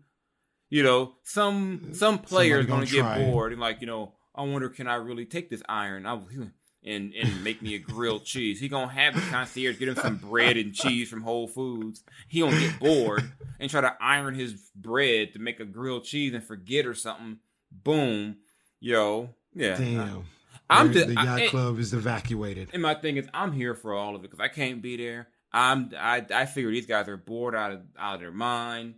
You 0.69 0.83
know, 0.83 1.15
some 1.23 1.89
some 1.93 2.19
players 2.19 2.65
gonna, 2.65 2.85
gonna 2.85 3.17
get 3.17 3.31
bored 3.31 3.51
and 3.51 3.59
like, 3.59 3.81
you 3.81 3.87
know, 3.87 4.13
I 4.37 4.43
wonder 4.43 4.69
can 4.69 4.87
I 4.87 4.95
really 4.95 5.25
take 5.25 5.49
this 5.49 5.63
iron? 5.67 6.05
I 6.05 6.19
and 6.85 7.13
and 7.13 7.43
make 7.43 7.61
me 7.61 7.75
a 7.75 7.79
grilled 7.79 8.25
cheese. 8.25 8.59
He 8.59 8.69
gonna 8.69 8.91
have 8.91 9.15
the 9.15 9.21
concierge 9.31 9.79
get 9.79 9.89
him 9.89 9.95
some 9.95 10.17
bread 10.17 10.57
and 10.57 10.73
cheese 10.73 11.09
from 11.09 11.23
Whole 11.23 11.47
Foods. 11.47 12.03
He 12.27 12.39
gonna 12.41 12.59
get 12.59 12.79
bored 12.79 13.31
and 13.59 13.69
try 13.69 13.81
to 13.81 13.95
iron 13.99 14.35
his 14.35 14.53
bread 14.75 15.33
to 15.33 15.39
make 15.39 15.59
a 15.59 15.65
grilled 15.65 16.03
cheese 16.03 16.33
and 16.33 16.43
forget 16.43 16.85
or 16.85 16.93
something. 16.93 17.37
Boom 17.71 18.37
Yo, 18.79 19.29
yeah. 19.53 19.75
Damn. 19.77 20.25
I, 20.69 20.81
am 20.81 20.91
the, 20.91 21.05
the 21.05 21.13
yacht 21.13 21.27
I, 21.27 21.47
club 21.47 21.79
is 21.79 21.93
evacuated. 21.93 22.69
And 22.73 22.81
my 22.81 22.93
thing 22.93 23.17
is, 23.17 23.27
I'm 23.33 23.53
here 23.53 23.73
for 23.73 23.93
all 23.93 24.15
of 24.15 24.23
it 24.23 24.29
because 24.29 24.39
I 24.39 24.49
can't 24.49 24.81
be 24.81 24.97
there. 24.97 25.29
I'm 25.51 25.91
I 25.97 26.25
I 26.33 26.45
figure 26.45 26.69
these 26.69 26.85
guys 26.85 27.07
are 27.07 27.17
bored 27.17 27.55
out 27.55 27.71
of 27.71 27.81
out 27.97 28.15
of 28.15 28.19
their 28.19 28.31
mind. 28.31 28.95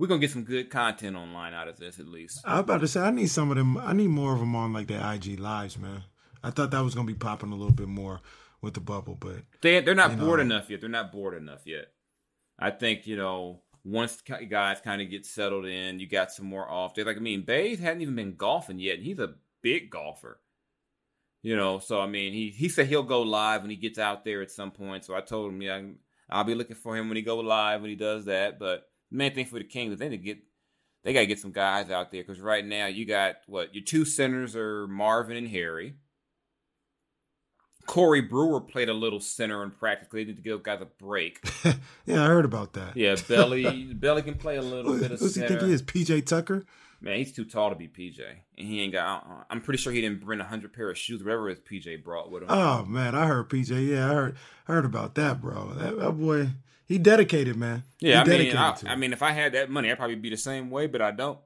We're 0.00 0.06
gonna 0.06 0.20
get 0.20 0.30
some 0.30 0.44
good 0.44 0.70
content 0.70 1.14
online 1.14 1.52
out 1.52 1.68
of 1.68 1.78
this 1.78 2.00
at 2.00 2.08
least. 2.08 2.40
I 2.46 2.54
was 2.54 2.60
about 2.60 2.80
to 2.80 2.88
say 2.88 3.02
I 3.02 3.10
need 3.10 3.28
some 3.28 3.50
of 3.50 3.58
them. 3.58 3.76
I 3.76 3.92
need 3.92 4.08
more 4.08 4.32
of 4.32 4.40
them 4.40 4.56
on 4.56 4.72
like 4.72 4.86
their 4.86 5.12
IG 5.12 5.38
lives, 5.38 5.78
man. 5.78 6.04
I 6.42 6.50
thought 6.50 6.70
that 6.70 6.80
was 6.80 6.94
gonna 6.94 7.06
be 7.06 7.12
popping 7.12 7.52
a 7.52 7.54
little 7.54 7.74
bit 7.74 7.86
more 7.86 8.22
with 8.62 8.72
the 8.72 8.80
bubble, 8.80 9.14
but 9.14 9.42
they 9.60 9.80
they're 9.80 9.94
not 9.94 10.18
bored 10.18 10.38
know. 10.38 10.56
enough 10.56 10.70
yet. 10.70 10.80
They're 10.80 10.88
not 10.88 11.12
bored 11.12 11.34
enough 11.34 11.66
yet. 11.66 11.88
I 12.58 12.70
think 12.70 13.06
you 13.06 13.18
know 13.18 13.60
once 13.84 14.22
guys 14.22 14.80
kind 14.80 15.02
of 15.02 15.10
get 15.10 15.26
settled 15.26 15.66
in, 15.66 16.00
you 16.00 16.08
got 16.08 16.32
some 16.32 16.46
more 16.46 16.66
off 16.66 16.94
days. 16.94 17.04
Like 17.04 17.18
I 17.18 17.20
mean, 17.20 17.42
Baze 17.42 17.78
hadn't 17.78 18.00
even 18.00 18.16
been 18.16 18.36
golfing 18.36 18.78
yet, 18.78 18.96
and 18.96 19.04
he's 19.04 19.18
a 19.18 19.34
big 19.60 19.90
golfer. 19.90 20.40
You 21.42 21.56
know, 21.56 21.78
so 21.78 22.00
I 22.00 22.06
mean, 22.06 22.32
he 22.32 22.48
he 22.48 22.70
said 22.70 22.86
he'll 22.86 23.02
go 23.02 23.20
live 23.20 23.60
when 23.60 23.70
he 23.70 23.76
gets 23.76 23.98
out 23.98 24.24
there 24.24 24.40
at 24.40 24.50
some 24.50 24.70
point. 24.70 25.04
So 25.04 25.14
I 25.14 25.20
told 25.20 25.52
him, 25.52 25.60
yeah, 25.60 25.82
I'll 26.30 26.44
be 26.44 26.54
looking 26.54 26.76
for 26.76 26.96
him 26.96 27.08
when 27.08 27.16
he 27.16 27.22
go 27.22 27.36
live 27.36 27.82
when 27.82 27.90
he 27.90 27.96
does 27.96 28.24
that. 28.24 28.58
But 28.58 28.89
main 29.10 29.34
thing 29.34 29.46
for 29.46 29.58
the 29.58 29.64
Kings 29.64 29.92
is 29.92 29.98
they 29.98 30.08
need 30.08 30.18
to 30.18 30.22
get 30.22 30.38
they 31.02 31.12
got 31.12 31.20
to 31.20 31.26
get 31.26 31.38
some 31.38 31.52
guys 31.52 31.90
out 31.90 32.12
there 32.12 32.22
because 32.22 32.40
right 32.40 32.64
now 32.64 32.86
you 32.86 33.06
got 33.06 33.36
what 33.46 33.74
your 33.74 33.84
two 33.84 34.04
centers 34.04 34.54
are 34.54 34.86
Marvin 34.86 35.36
and 35.36 35.48
Harry. 35.48 35.94
Corey 37.86 38.20
Brewer 38.20 38.60
played 38.60 38.88
a 38.88 38.94
little 38.94 39.18
center 39.18 39.62
and 39.62 39.76
practically 39.76 40.22
they 40.22 40.30
need 40.30 40.36
to 40.36 40.42
give 40.42 40.62
guys 40.62 40.80
a 40.80 40.84
break. 40.84 41.40
yeah, 42.06 42.22
I 42.22 42.26
heard 42.26 42.44
about 42.44 42.74
that. 42.74 42.96
Yeah, 42.96 43.16
Belly 43.28 43.92
Belly 43.94 44.22
can 44.22 44.34
play 44.34 44.56
a 44.56 44.62
little 44.62 44.96
bit 44.98 45.10
of 45.10 45.18
Who's 45.18 45.34
center. 45.34 45.46
he 45.46 45.54
think 45.54 45.66
he 45.66 45.72
is? 45.72 45.82
PJ 45.82 46.26
Tucker? 46.26 46.64
Man, 47.02 47.16
he's 47.16 47.32
too 47.32 47.46
tall 47.46 47.70
to 47.70 47.76
be 47.76 47.88
PJ, 47.88 48.20
and 48.58 48.68
he 48.68 48.82
ain't 48.82 48.92
got. 48.92 49.46
I'm 49.48 49.62
pretty 49.62 49.78
sure 49.78 49.90
he 49.90 50.02
didn't 50.02 50.20
bring 50.22 50.38
a 50.38 50.44
hundred 50.44 50.74
pair 50.74 50.90
of 50.90 50.98
shoes, 50.98 51.24
whatever 51.24 51.48
his 51.48 51.58
PJ 51.58 52.04
brought 52.04 52.30
with 52.30 52.42
him. 52.42 52.50
Oh 52.50 52.84
man, 52.84 53.14
I 53.14 53.26
heard 53.26 53.48
PJ. 53.48 53.88
Yeah, 53.88 54.10
I 54.10 54.14
heard 54.14 54.36
heard 54.64 54.84
about 54.84 55.14
that, 55.14 55.40
bro. 55.40 55.72
That, 55.78 55.98
that 55.98 56.12
boy, 56.12 56.48
he 56.90 56.98
dedicated, 56.98 57.54
man. 57.54 57.84
Yeah, 58.00 58.24
he 58.24 58.34
I 58.34 58.38
mean, 58.38 58.56
I, 58.56 58.76
I 58.88 58.96
mean, 58.96 59.12
if 59.12 59.22
I 59.22 59.30
had 59.30 59.52
that 59.52 59.70
money, 59.70 59.92
I'd 59.92 59.96
probably 59.96 60.16
be 60.16 60.28
the 60.28 60.36
same 60.36 60.70
way, 60.70 60.88
but 60.88 61.00
I 61.00 61.12
don't. 61.12 61.38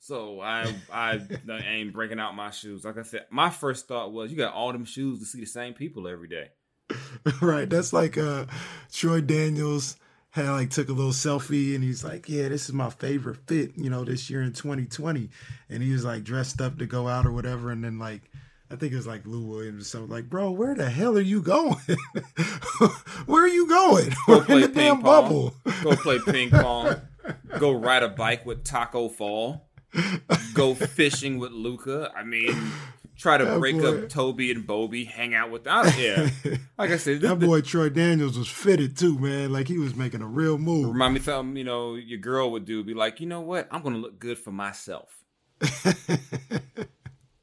So 0.00 0.40
I 0.40 0.74
I 0.92 1.20
ain't 1.68 1.92
breaking 1.92 2.18
out 2.18 2.34
my 2.34 2.50
shoes. 2.50 2.84
Like 2.84 2.98
I 2.98 3.02
said, 3.02 3.26
my 3.30 3.48
first 3.48 3.86
thought 3.86 4.12
was 4.12 4.32
you 4.32 4.36
got 4.36 4.54
all 4.54 4.72
them 4.72 4.84
shoes 4.84 5.20
to 5.20 5.24
see 5.24 5.38
the 5.38 5.46
same 5.46 5.72
people 5.72 6.08
every 6.08 6.26
day. 6.26 6.48
right. 7.40 7.70
That's 7.70 7.92
like 7.92 8.18
uh 8.18 8.46
Troy 8.92 9.20
Daniels 9.20 9.94
had 10.30 10.50
like 10.50 10.70
took 10.70 10.88
a 10.88 10.92
little 10.92 11.12
selfie 11.12 11.76
and 11.76 11.84
he's 11.84 12.02
like, 12.02 12.28
Yeah, 12.28 12.48
this 12.48 12.64
is 12.64 12.72
my 12.72 12.90
favorite 12.90 13.38
fit, 13.46 13.76
you 13.76 13.90
know, 13.90 14.02
this 14.02 14.28
year 14.28 14.42
in 14.42 14.52
2020. 14.52 15.30
And 15.68 15.80
he 15.80 15.92
was 15.92 16.04
like 16.04 16.24
dressed 16.24 16.60
up 16.60 16.76
to 16.78 16.86
go 16.86 17.06
out 17.06 17.24
or 17.24 17.30
whatever, 17.30 17.70
and 17.70 17.84
then 17.84 18.00
like 18.00 18.22
I 18.70 18.76
think 18.76 18.92
it 18.92 18.96
was 18.96 19.06
like 19.06 19.26
Lou 19.26 19.46
Williams 19.46 19.82
or 19.82 19.84
something. 19.84 20.10
Like, 20.10 20.28
bro, 20.28 20.50
where 20.50 20.74
the 20.74 20.90
hell 20.90 21.16
are 21.16 21.22
you 21.22 21.40
going? 21.40 21.76
where 23.26 23.44
are 23.44 23.48
you 23.48 23.66
going? 23.66 24.10
Go 24.26 24.44
We're 24.48 24.54
in 24.56 24.60
the 24.60 24.68
damn 24.68 24.96
pong. 24.96 25.02
bubble. 25.02 25.54
Go 25.82 25.96
play 25.96 26.18
ping 26.26 26.50
pong. 26.50 26.96
Go 27.58 27.72
ride 27.72 28.02
a 28.02 28.08
bike 28.08 28.44
with 28.44 28.64
Tacko 28.64 29.08
Fall. 29.10 29.68
Go 30.52 30.74
fishing 30.74 31.38
with 31.38 31.52
Luca. 31.52 32.12
I 32.14 32.24
mean, 32.24 32.54
try 33.16 33.38
to 33.38 33.44
that 33.46 33.58
break 33.58 33.78
boy. 33.78 34.04
up 34.04 34.08
Toby 34.10 34.50
and 34.50 34.66
Bobby, 34.66 35.04
hang 35.04 35.34
out 35.34 35.50
with 35.50 35.64
them. 35.64 35.86
Yeah, 35.98 36.28
like 36.78 36.90
I 36.90 36.98
said, 36.98 37.22
that 37.22 37.38
boy 37.38 37.62
Troy 37.62 37.88
Daniels 37.88 38.38
was 38.38 38.48
fitted 38.48 38.98
too, 38.98 39.18
man. 39.18 39.50
Like 39.50 39.66
he 39.66 39.78
was 39.78 39.94
making 39.96 40.20
a 40.20 40.26
real 40.26 40.58
move. 40.58 40.92
Remind 40.92 41.14
me 41.14 41.20
something 41.20 41.56
you 41.56 41.64
know 41.64 41.94
your 41.94 42.18
girl 42.18 42.50
would 42.52 42.66
do. 42.66 42.84
Be 42.84 42.92
like, 42.92 43.18
you 43.18 43.26
know 43.26 43.40
what? 43.40 43.66
I'm 43.70 43.82
gonna 43.82 43.96
look 43.98 44.18
good 44.18 44.38
for 44.38 44.52
myself. 44.52 45.24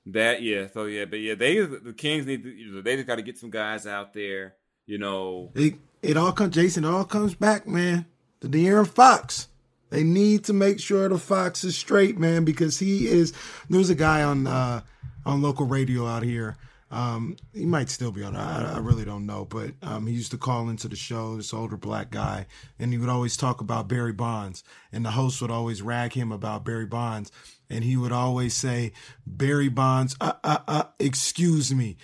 That 0.08 0.42
yeah, 0.42 0.68
so 0.74 0.86
yeah, 0.86 1.06
but 1.06 1.20
yeah, 1.20 1.36
they 1.36 1.60
the 1.60 1.94
Kings 1.96 2.26
need 2.26 2.44
to, 2.44 2.82
they 2.82 2.96
just 2.96 3.08
got 3.08 3.16
to 3.16 3.22
get 3.22 3.38
some 3.38 3.50
guys 3.50 3.88
out 3.88 4.14
there. 4.14 4.56
You 4.86 4.98
know, 4.98 5.52
it 5.56 5.76
it 6.02 6.18
all 6.18 6.32
comes. 6.32 6.54
Jason, 6.56 6.86
it 6.86 6.90
all 6.90 7.06
comes 7.06 7.36
back, 7.36 7.68
man. 7.68 8.06
The 8.42 8.48
De'Aaron 8.48 8.88
Fox. 8.88 9.48
They 9.90 10.04
need 10.04 10.44
to 10.46 10.54
make 10.54 10.80
sure 10.80 11.08
the 11.08 11.18
Fox 11.18 11.64
is 11.64 11.78
straight, 11.78 12.18
man, 12.18 12.44
because 12.44 12.80
he 12.80 13.08
is. 13.08 13.34
There 13.70 13.80
was 13.80 13.90
a 13.90 13.96
guy 13.96 14.24
on. 14.24 14.48
uh 14.48 14.82
on 15.26 15.42
local 15.42 15.66
radio 15.66 16.06
out 16.08 16.24
here. 16.24 16.56
Um, 16.92 17.36
he 17.54 17.66
might 17.66 17.90
still 17.90 18.12
be 18.12 18.24
on. 18.24 18.36
I, 18.36 18.76
I 18.76 18.78
really 18.78 19.06
don't 19.06 19.26
know, 19.26 19.44
but 19.46 19.72
um, 19.82 20.06
he 20.06 20.14
used 20.14 20.32
to 20.32 20.38
call 20.38 20.70
into 20.70 20.88
the 20.88 20.96
show. 20.96 21.36
This 21.36 21.54
older 21.54 21.78
black 21.78 22.12
guy, 22.12 22.46
and 22.80 22.92
he 22.94 23.00
would 23.00 23.10
always 23.10 23.36
talk 23.36 23.60
about 23.60 23.88
Barry 23.88 24.14
Bonds, 24.14 24.64
and 24.92 25.04
the 25.04 25.12
host 25.12 25.42
would 25.42 25.52
always 25.52 25.82
rag 25.82 26.14
him 26.14 26.32
about 26.32 26.64
Barry 26.64 26.86
Bonds, 26.86 27.32
and 27.70 27.84
he 27.84 27.98
would 27.98 28.12
always 28.12 28.54
say, 28.54 28.94
"Barry 29.26 29.70
Bonds, 29.70 30.16
uh, 30.22 30.34
uh, 30.44 30.60
uh, 30.68 30.84
excuse 31.00 31.74
me." 31.74 31.98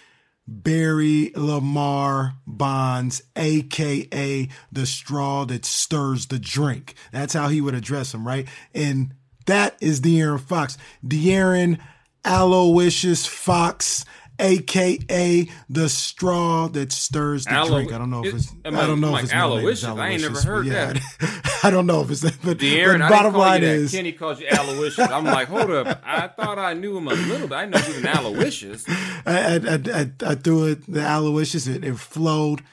Barry 0.48 1.32
Lamar 1.36 2.34
Bonds, 2.46 3.22
aka 3.36 4.50
the 4.72 4.86
straw 4.86 5.46
that 5.46 5.64
stirs 5.66 6.26
the 6.26 6.40
drink. 6.40 6.96
That's 7.14 7.34
how 7.34 7.48
he 7.48 7.62
would 7.62 7.76
address 7.76 8.14
him, 8.14 8.28
right? 8.28 8.48
And 8.74 9.14
that 9.46 9.78
is 9.80 10.02
De'Aaron 10.02 10.42
Fox. 10.42 10.78
De'Aaron 11.06 11.80
Aloysius 12.26 13.26
Fox, 13.26 14.06
aka 14.42 15.48
the 15.70 15.90
straw 15.90 16.68
that 16.70 16.92
stirs 16.92 17.46
the 17.46 17.58
Alo- 17.58 17.70
drink. 17.70 17.94
I 17.94 17.98
don't 17.98 18.10
know 18.10 18.26
if 18.26 18.34
it's. 18.34 18.52
I, 18.66 18.70
I, 18.70 18.88
don't 18.88 19.00
know 19.00 19.16
if 19.16 19.24
it's 19.24 19.34
Aloysius. 19.34 19.84
I 19.86 20.10
ain't 20.10 20.22
never 20.22 20.42
heard 20.42 20.66
yeah, 20.66 20.94
that. 20.94 21.60
I 21.64 21.70
don't 21.70 21.86
know 21.86 22.02
if 22.02 22.12
it's 22.12 22.22
that. 22.22 22.38
But, 22.44 22.58
De'Aaron, 22.58 23.00
but 23.00 23.10
bottom 23.10 23.34
line 23.34 23.64
is, 23.64 23.92
Kenny 23.92 24.12
calls 24.12 24.40
you 24.40 24.48
Aloysius. 24.52 25.12
I'm 25.12 25.26
like, 25.26 25.48
hold 25.48 25.72
up. 25.72 26.02
I 26.04 26.28
thought 26.28 26.60
I 26.60 26.74
knew 26.74 26.98
him 26.98 27.08
a 27.08 27.14
little 27.14 27.48
bit. 27.48 27.56
I 27.56 27.66
know 27.66 27.78
he 27.78 27.94
was 27.94 28.04
an 28.04 28.08
Aloysius. 28.08 28.86
I, 28.90 29.56
I, 29.56 30.00
I, 30.02 30.12
I, 30.32 30.36
threw 30.36 30.68
it 30.68 30.92
the 30.92 31.02
Aloysius. 31.02 31.68
It, 31.68 31.86
it 31.86 31.98
flowed. 31.98 32.64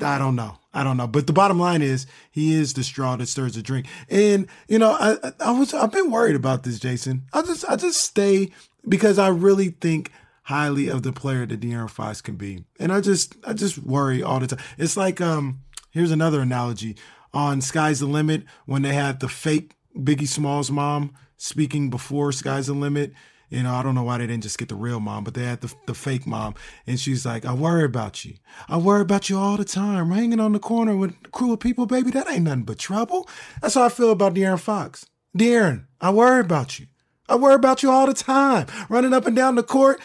I 0.00 0.18
don't 0.18 0.36
know. 0.36 0.58
I 0.72 0.84
don't 0.84 0.96
know. 0.96 1.06
But 1.06 1.26
the 1.26 1.32
bottom 1.32 1.58
line 1.58 1.82
is 1.82 2.06
he 2.30 2.54
is 2.54 2.74
the 2.74 2.84
straw 2.84 3.16
that 3.16 3.26
stirs 3.26 3.54
the 3.54 3.62
drink. 3.62 3.86
And, 4.08 4.46
you 4.68 4.78
know, 4.78 4.92
I, 4.92 5.32
I 5.40 5.50
was, 5.50 5.74
I've 5.74 5.92
been 5.92 6.10
worried 6.10 6.36
about 6.36 6.62
this, 6.62 6.78
Jason. 6.78 7.24
I 7.32 7.42
just, 7.42 7.68
I 7.68 7.76
just 7.76 8.00
stay 8.00 8.50
because 8.88 9.18
I 9.18 9.28
really 9.28 9.70
think 9.70 10.12
highly 10.48 10.88
of 10.88 11.02
the 11.02 11.12
player 11.12 11.44
that 11.44 11.60
De'Aaron 11.60 11.90
Fox 11.90 12.22
can 12.22 12.36
be. 12.36 12.64
And 12.80 12.90
I 12.90 13.02
just, 13.02 13.36
I 13.44 13.52
just 13.52 13.76
worry 13.78 14.22
all 14.22 14.40
the 14.40 14.46
time. 14.46 14.64
It's 14.78 14.96
like, 14.96 15.20
um, 15.20 15.60
here's 15.90 16.10
another 16.10 16.40
analogy 16.40 16.96
on 17.34 17.60
Sky's 17.60 18.00
the 18.00 18.06
Limit 18.06 18.44
when 18.64 18.80
they 18.80 18.94
had 18.94 19.20
the 19.20 19.28
fake 19.28 19.76
Biggie 19.94 20.26
Smalls 20.26 20.70
mom 20.70 21.12
speaking 21.36 21.90
before 21.90 22.32
Sky's 22.32 22.68
the 22.68 22.72
Limit 22.72 23.12
you 23.50 23.62
know, 23.62 23.74
I 23.74 23.82
don't 23.82 23.94
know 23.94 24.02
why 24.02 24.18
they 24.18 24.26
didn't 24.26 24.42
just 24.42 24.58
get 24.58 24.68
the 24.68 24.74
real 24.74 25.00
mom, 25.00 25.24
but 25.24 25.32
they 25.32 25.44
had 25.44 25.62
the, 25.62 25.72
the 25.86 25.94
fake 25.94 26.26
mom. 26.26 26.54
And 26.86 27.00
she's 27.00 27.24
like, 27.24 27.46
I 27.46 27.54
worry 27.54 27.84
about 27.84 28.22
you. 28.24 28.34
I 28.68 28.76
worry 28.76 29.00
about 29.00 29.30
you 29.30 29.38
all 29.38 29.56
the 29.56 29.64
time. 29.64 30.10
Hanging 30.10 30.38
on 30.38 30.52
the 30.52 30.58
corner 30.58 30.94
with 30.94 31.32
cruel 31.32 31.56
people, 31.56 31.86
baby, 31.86 32.10
that 32.10 32.30
ain't 32.30 32.44
nothing 32.44 32.64
but 32.64 32.78
trouble. 32.78 33.26
That's 33.62 33.74
how 33.74 33.84
I 33.84 33.88
feel 33.88 34.10
about 34.10 34.34
De'Aaron 34.34 34.60
Fox. 34.60 35.06
De'Aaron, 35.36 35.86
I 35.98 36.10
worry 36.10 36.40
about 36.40 36.78
you. 36.78 36.87
I 37.28 37.36
worry 37.36 37.54
about 37.54 37.82
you 37.82 37.90
all 37.90 38.06
the 38.06 38.14
time. 38.14 38.66
Running 38.88 39.12
up 39.12 39.26
and 39.26 39.36
down 39.36 39.54
the 39.54 39.62
court, 39.62 40.00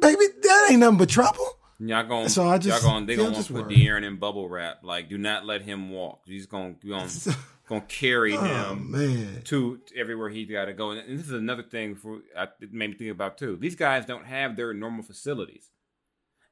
baby, 0.00 0.24
that 0.42 0.68
ain't 0.70 0.80
nothing 0.80 0.98
but 0.98 1.08
trouble. 1.08 1.58
Y'all 1.78 2.04
going 2.04 2.28
so 2.28 2.48
I 2.48 2.58
just, 2.58 2.82
y'all 2.82 2.92
gonna, 2.92 3.06
they 3.06 3.16
gonna 3.16 3.32
want 3.32 3.46
to 3.46 3.52
put 3.52 3.68
De'Aaron 3.68 4.04
in 4.04 4.16
bubble 4.16 4.48
wrap. 4.48 4.82
Like, 4.82 5.08
do 5.08 5.18
not 5.18 5.44
let 5.44 5.62
him 5.62 5.90
walk. 5.90 6.22
He's 6.24 6.46
gonna, 6.46 6.76
gonna 6.86 7.08
gonna 7.68 7.80
carry 7.82 8.36
oh, 8.36 8.42
him 8.42 8.90
man. 8.90 9.42
to 9.44 9.80
everywhere 9.96 10.30
he's 10.30 10.50
got 10.50 10.66
to 10.66 10.72
go. 10.72 10.92
And 10.92 11.18
this 11.18 11.26
is 11.26 11.32
another 11.32 11.62
thing 11.62 11.96
for 11.96 12.20
I, 12.36 12.48
made 12.60 12.90
me 12.90 12.96
think 12.96 13.10
about 13.10 13.38
too. 13.38 13.56
These 13.56 13.76
guys 13.76 14.06
don't 14.06 14.26
have 14.26 14.56
their 14.56 14.72
normal 14.72 15.02
facilities, 15.02 15.70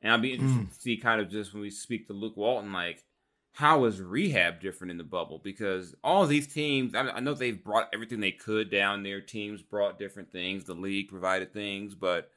and 0.00 0.12
I'll 0.12 0.18
be 0.18 0.34
interested 0.34 0.66
mm. 0.66 0.74
to 0.74 0.80
see 0.80 0.96
kind 0.96 1.20
of 1.20 1.30
just 1.30 1.52
when 1.52 1.62
we 1.62 1.70
speak 1.70 2.08
to 2.08 2.12
Luke 2.12 2.36
Walton, 2.36 2.72
like 2.72 3.04
how 3.52 3.84
is 3.84 4.00
rehab 4.00 4.60
different 4.60 4.90
in 4.90 4.98
the 4.98 5.04
bubble? 5.04 5.38
Because 5.42 5.94
all 6.02 6.26
these 6.26 6.46
teams, 6.46 6.94
I, 6.94 7.20
know 7.20 7.34
they've 7.34 7.62
brought 7.62 7.90
everything 7.92 8.20
they 8.20 8.32
could 8.32 8.70
down 8.70 9.02
there. 9.02 9.20
Teams 9.20 9.60
brought 9.60 9.98
different 9.98 10.32
things. 10.32 10.64
The 10.64 10.74
league 10.74 11.08
provided 11.08 11.52
things, 11.52 11.94
but 11.94 12.30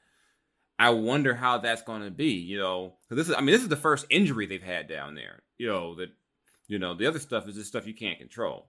I 0.78 0.90
wonder 0.90 1.34
how 1.34 1.60
that's 1.60 1.82
going 1.82 2.04
to 2.04 2.12
be. 2.12 2.34
You 2.34 2.60
know, 2.60 2.94
this 3.10 3.30
is, 3.30 3.36
I 3.36 3.40
mean, 3.40 3.54
this 3.54 3.62
is 3.62 3.70
the 3.70 3.78
first 3.78 4.06
injury 4.10 4.46
they've 4.46 4.62
had 4.62 4.90
down 4.90 5.16
there. 5.16 5.42
You 5.58 5.68
know 5.68 5.96
that, 5.96 6.10
you 6.68 6.80
know, 6.80 6.94
the 6.94 7.08
other 7.08 7.20
stuff 7.20 7.48
is 7.48 7.56
just 7.56 7.70
stuff 7.70 7.88
you 7.88 7.94
can't 7.94 8.20
control. 8.20 8.68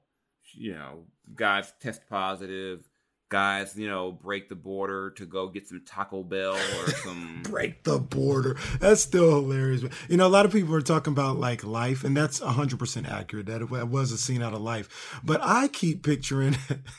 You 0.52 0.74
know, 0.74 1.04
guys 1.34 1.72
test 1.80 2.02
positive 2.08 2.88
guys, 3.28 3.76
you 3.76 3.88
know, 3.88 4.12
break 4.12 4.48
the 4.48 4.54
border 4.54 5.10
to 5.10 5.26
go 5.26 5.48
get 5.48 5.66
some 5.66 5.82
Taco 5.84 6.22
Bell 6.22 6.54
or 6.54 6.90
some 7.04 7.42
break 7.42 7.82
the 7.84 7.98
border. 7.98 8.56
That's 8.80 9.00
still 9.00 9.30
hilarious. 9.30 9.84
You 10.08 10.16
know, 10.16 10.26
a 10.26 10.28
lot 10.28 10.44
of 10.44 10.52
people 10.52 10.74
are 10.74 10.82
talking 10.82 11.12
about 11.12 11.38
like 11.38 11.64
life, 11.64 12.04
and 12.04 12.16
that's 12.16 12.38
hundred 12.38 12.78
percent 12.78 13.08
accurate. 13.08 13.46
That 13.46 13.62
it 13.62 13.88
was 13.88 14.12
a 14.12 14.18
scene 14.18 14.42
out 14.42 14.54
of 14.54 14.60
life. 14.60 15.20
But 15.24 15.40
I 15.42 15.68
keep 15.68 16.04
picturing, 16.04 16.56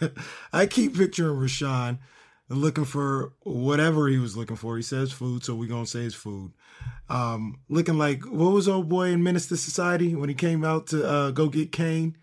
I 0.53 0.65
keep 0.65 0.95
picturing 0.95 1.37
Richaun 1.37 1.99
looking 2.49 2.85
for 2.85 3.33
whatever 3.41 4.07
he 4.07 4.17
was 4.17 4.37
looking 4.37 4.55
for. 4.55 4.77
He 4.77 4.83
says 4.83 5.11
food, 5.11 5.43
so 5.43 5.55
we're 5.55 5.69
gonna 5.69 5.85
say 5.85 6.01
it's 6.01 6.15
food. 6.15 6.53
Um, 7.09 7.59
looking 7.69 7.97
like 7.97 8.25
what 8.25 8.51
was 8.51 8.67
old 8.67 8.89
boy 8.89 9.09
in 9.09 9.23
Menace 9.23 9.47
to 9.47 9.57
Society 9.57 10.15
when 10.15 10.29
he 10.29 10.35
came 10.35 10.63
out 10.63 10.87
to 10.87 11.07
uh, 11.07 11.31
go 11.31 11.47
get 11.47 11.71
Caine 11.71 12.17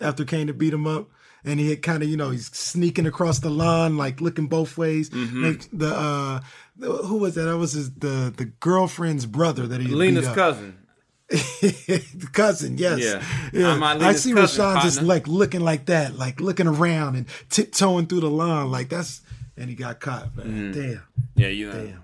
after 0.00 0.24
Caine 0.24 0.48
had 0.48 0.58
beat 0.58 0.72
him 0.72 0.86
up 0.86 1.10
and 1.44 1.58
he 1.58 1.70
had 1.70 1.82
kind 1.82 2.02
of 2.02 2.08
you 2.08 2.16
know 2.16 2.30
he's 2.30 2.46
sneaking 2.46 3.06
across 3.06 3.40
the 3.40 3.50
lawn 3.50 3.96
like 3.96 4.20
looking 4.20 4.46
both 4.46 4.76
ways. 4.78 5.10
Mm-hmm. 5.10 5.44
Like 5.44 5.68
the 5.72 5.94
uh, 5.94 6.40
who 6.80 7.18
was 7.18 7.34
that? 7.34 7.42
That 7.42 7.58
was 7.58 7.72
his 7.72 7.92
the 7.94 8.32
the 8.36 8.46
girlfriend's 8.46 9.26
brother 9.26 9.66
that 9.66 9.80
he 9.80 9.88
Lena's 9.88 10.28
cousin. 10.28 10.78
the 11.28 12.28
cousin, 12.32 12.76
yes. 12.76 13.00
Yeah. 13.00 13.22
yeah. 13.52 13.96
I 14.00 14.12
see 14.12 14.32
Richaun 14.32 14.82
just 14.82 15.00
like 15.02 15.26
looking 15.26 15.62
like 15.62 15.86
that, 15.86 16.16
like 16.18 16.40
looking 16.40 16.66
around 16.66 17.16
and 17.16 17.26
tiptoeing 17.48 18.06
through 18.06 18.20
the 18.20 18.30
lawn, 18.30 18.70
like 18.70 18.90
that's 18.90 19.22
and 19.56 19.70
he 19.70 19.76
got 19.76 20.00
caught. 20.00 20.36
Man. 20.36 20.46
Mm-hmm. 20.46 20.80
Damn. 20.80 21.02
Yeah, 21.36 21.48
you 21.48 21.66
know. 21.68 21.84
Damn. 21.84 22.02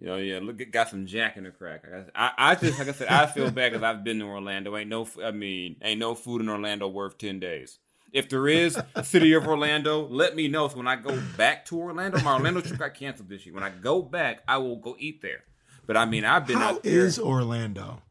You 0.00 0.06
know, 0.06 0.16
yeah, 0.16 0.38
look, 0.40 0.70
got 0.70 0.90
some 0.90 1.06
Jack 1.06 1.36
in 1.36 1.42
the 1.44 1.50
crack. 1.50 1.82
I, 2.14 2.30
I 2.38 2.54
just, 2.54 2.78
like 2.78 2.86
I 2.86 2.92
said, 2.92 3.08
I 3.08 3.26
feel 3.26 3.50
bad 3.50 3.72
because 3.72 3.82
I've 3.82 4.04
been 4.04 4.20
to 4.20 4.26
Orlando. 4.26 4.76
Ain't 4.76 4.88
no, 4.88 5.08
I 5.24 5.32
mean, 5.32 5.74
ain't 5.82 5.98
no 5.98 6.14
food 6.14 6.40
in 6.40 6.48
Orlando 6.48 6.86
worth 6.86 7.18
ten 7.18 7.40
days. 7.40 7.80
If 8.12 8.28
there 8.28 8.48
is 8.48 8.78
city 9.02 9.32
of 9.34 9.46
Orlando, 9.46 10.06
let 10.08 10.34
me 10.34 10.48
know. 10.48 10.68
So 10.68 10.76
when 10.78 10.88
I 10.88 10.96
go 10.96 11.20
back 11.36 11.64
to 11.66 11.78
Orlando, 11.78 12.20
my 12.20 12.34
Orlando 12.34 12.60
trip 12.60 12.78
got 12.78 12.94
canceled 12.94 13.28
this 13.28 13.44
year. 13.44 13.54
When 13.54 13.62
I 13.64 13.70
go 13.70 14.02
back, 14.02 14.42
I 14.48 14.58
will 14.58 14.76
go 14.76 14.96
eat 14.98 15.20
there. 15.22 15.44
But 15.86 15.96
I 15.96 16.04
mean, 16.06 16.24
I've 16.24 16.46
been 16.46 16.56
How 16.58 16.74
out 16.74 16.82
there. 16.82 17.04
is 17.04 17.18
Orlando? 17.18 18.02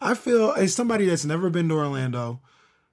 I 0.00 0.14
feel 0.14 0.52
as 0.52 0.74
somebody 0.74 1.06
that's 1.06 1.24
never 1.24 1.48
been 1.50 1.68
to 1.68 1.74
Orlando, 1.76 2.40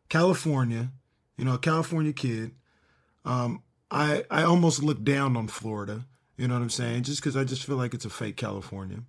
California, 0.10 0.92
you 1.38 1.46
know, 1.46 1.56
a 1.56 1.60
California 1.60 2.14
kid. 2.14 2.52
Um, 3.26 3.64
I 3.90 4.24
I 4.32 4.44
almost 4.44 4.82
look 4.82 5.04
down 5.04 5.36
on 5.36 5.48
Florida. 5.48 6.06
You 6.38 6.48
know 6.48 6.56
what 6.56 6.64
I'm 6.64 6.70
saying? 6.70 7.04
Just 7.04 7.22
because 7.22 7.36
I 7.38 7.44
just 7.44 7.66
feel 7.66 7.76
like 7.76 7.94
it's 7.94 8.06
a 8.06 8.10
fake 8.10 8.38
California. 8.38 9.00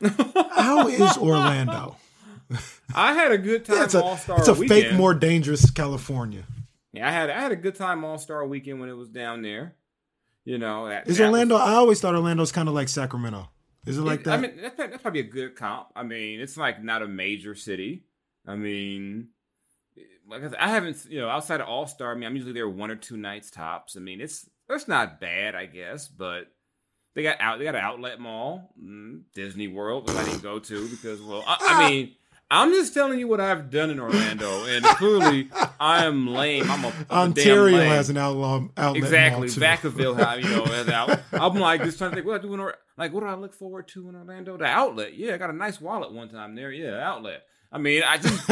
How 0.52 0.86
is 0.88 1.16
Orlando? 1.16 1.96
I 2.94 3.12
had 3.12 3.32
a 3.32 3.38
good 3.38 3.64
time 3.64 3.76
yeah, 3.76 3.84
it's 3.84 3.94
a, 3.94 4.02
All 4.02 4.16
Star. 4.16 4.38
It's 4.38 4.48
a 4.48 4.54
weekend. 4.54 4.82
fake, 4.82 4.94
more 4.94 5.14
dangerous 5.14 5.70
California. 5.70 6.44
Yeah, 6.92 7.08
I 7.08 7.10
had 7.10 7.30
I 7.30 7.40
had 7.40 7.52
a 7.52 7.56
good 7.56 7.74
time 7.74 8.04
All 8.04 8.18
Star 8.18 8.46
weekend 8.46 8.80
when 8.80 8.88
it 8.88 8.96
was 8.96 9.08
down 9.08 9.42
there. 9.42 9.74
You 10.44 10.56
know, 10.56 10.88
that, 10.88 11.06
is 11.06 11.18
that 11.18 11.26
Orlando? 11.26 11.56
Was, 11.56 11.68
I 11.68 11.74
always 11.74 12.00
thought 12.00 12.14
Orlando's 12.14 12.52
kind 12.52 12.68
of 12.68 12.74
like 12.74 12.88
Sacramento. 12.88 13.50
Is 13.84 13.98
it 13.98 14.02
like 14.02 14.20
it, 14.20 14.24
that? 14.24 14.38
I 14.38 14.42
mean, 14.42 14.52
that's, 14.62 14.76
that's 14.76 15.02
probably 15.02 15.20
a 15.20 15.24
good 15.24 15.56
comp. 15.56 15.88
I 15.94 16.02
mean, 16.02 16.40
it's 16.40 16.56
like 16.56 16.82
not 16.82 17.02
a 17.02 17.08
major 17.08 17.54
city. 17.54 18.04
I 18.46 18.56
mean, 18.56 19.28
like 20.26 20.42
I, 20.42 20.48
said, 20.48 20.58
I 20.58 20.68
haven't, 20.68 21.04
you 21.08 21.20
know, 21.20 21.28
outside 21.28 21.60
of 21.60 21.68
All 21.68 21.86
Star. 21.86 22.12
I 22.12 22.14
mean, 22.14 22.24
I'm 22.24 22.34
usually 22.34 22.54
there 22.54 22.68
one 22.68 22.90
or 22.90 22.96
two 22.96 23.18
nights 23.18 23.50
tops. 23.50 23.96
I 23.96 24.00
mean, 24.00 24.22
it's 24.22 24.48
it's 24.70 24.88
not 24.88 25.20
bad, 25.20 25.54
I 25.54 25.66
guess, 25.66 26.08
but 26.08 26.50
they 27.14 27.22
got 27.22 27.40
out. 27.40 27.58
They 27.58 27.64
got 27.64 27.74
an 27.74 27.82
outlet 27.82 28.18
mall, 28.18 28.72
mm, 28.82 29.22
Disney 29.34 29.68
World, 29.68 30.08
which 30.08 30.16
I 30.16 30.24
didn't 30.24 30.42
go 30.42 30.58
to 30.58 30.88
because, 30.88 31.20
well, 31.20 31.44
I, 31.46 31.58
I 31.60 31.88
mean. 31.90 32.14
I'm 32.50 32.72
just 32.72 32.94
telling 32.94 33.18
you 33.18 33.28
what 33.28 33.40
I've 33.40 33.70
done 33.70 33.90
in 33.90 34.00
Orlando, 34.00 34.64
and 34.64 34.84
clearly 34.96 35.50
I 35.78 36.06
am 36.06 36.26
lame. 36.26 36.70
I'm 36.70 36.84
a 36.84 36.92
I'm 37.10 37.30
Ontario 37.30 37.78
a 37.78 37.84
has 37.84 38.08
an 38.08 38.16
outlaw 38.16 38.66
outlet 38.76 39.02
exactly. 39.02 39.48
Vacaville, 39.48 40.42
you 40.42 40.48
know, 40.48 40.64
has 40.64 40.88
out. 40.88 41.20
I'm 41.32 41.54
like 41.54 41.82
just 41.82 41.98
trying 41.98 42.10
to 42.10 42.16
think 42.16 42.26
what 42.26 42.40
I 42.40 42.42
do 42.42 42.54
in 42.54 42.60
or- 42.60 42.76
like 42.96 43.12
what 43.12 43.20
do 43.20 43.26
I 43.26 43.34
look 43.34 43.54
forward 43.54 43.88
to 43.88 44.08
in 44.08 44.14
Orlando? 44.16 44.56
The 44.56 44.64
outlet, 44.64 45.14
yeah, 45.14 45.34
I 45.34 45.36
got 45.36 45.50
a 45.50 45.54
nice 45.54 45.78
wallet 45.80 46.12
one 46.12 46.30
time 46.30 46.54
there, 46.54 46.72
yeah, 46.72 46.98
outlet. 47.06 47.42
I 47.70 47.76
mean, 47.76 48.02
I 48.02 48.16
just, 48.16 48.50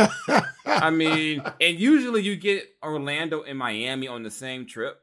I 0.67 0.91
mean, 0.91 1.43
and 1.59 1.79
usually 1.79 2.23
you 2.23 2.37
get 2.37 2.69
Orlando 2.83 3.45
and 3.45 3.59
Miami 3.59 4.09
on 4.09 4.23
the 4.23 4.31
same 4.31 4.67
trip, 4.67 5.01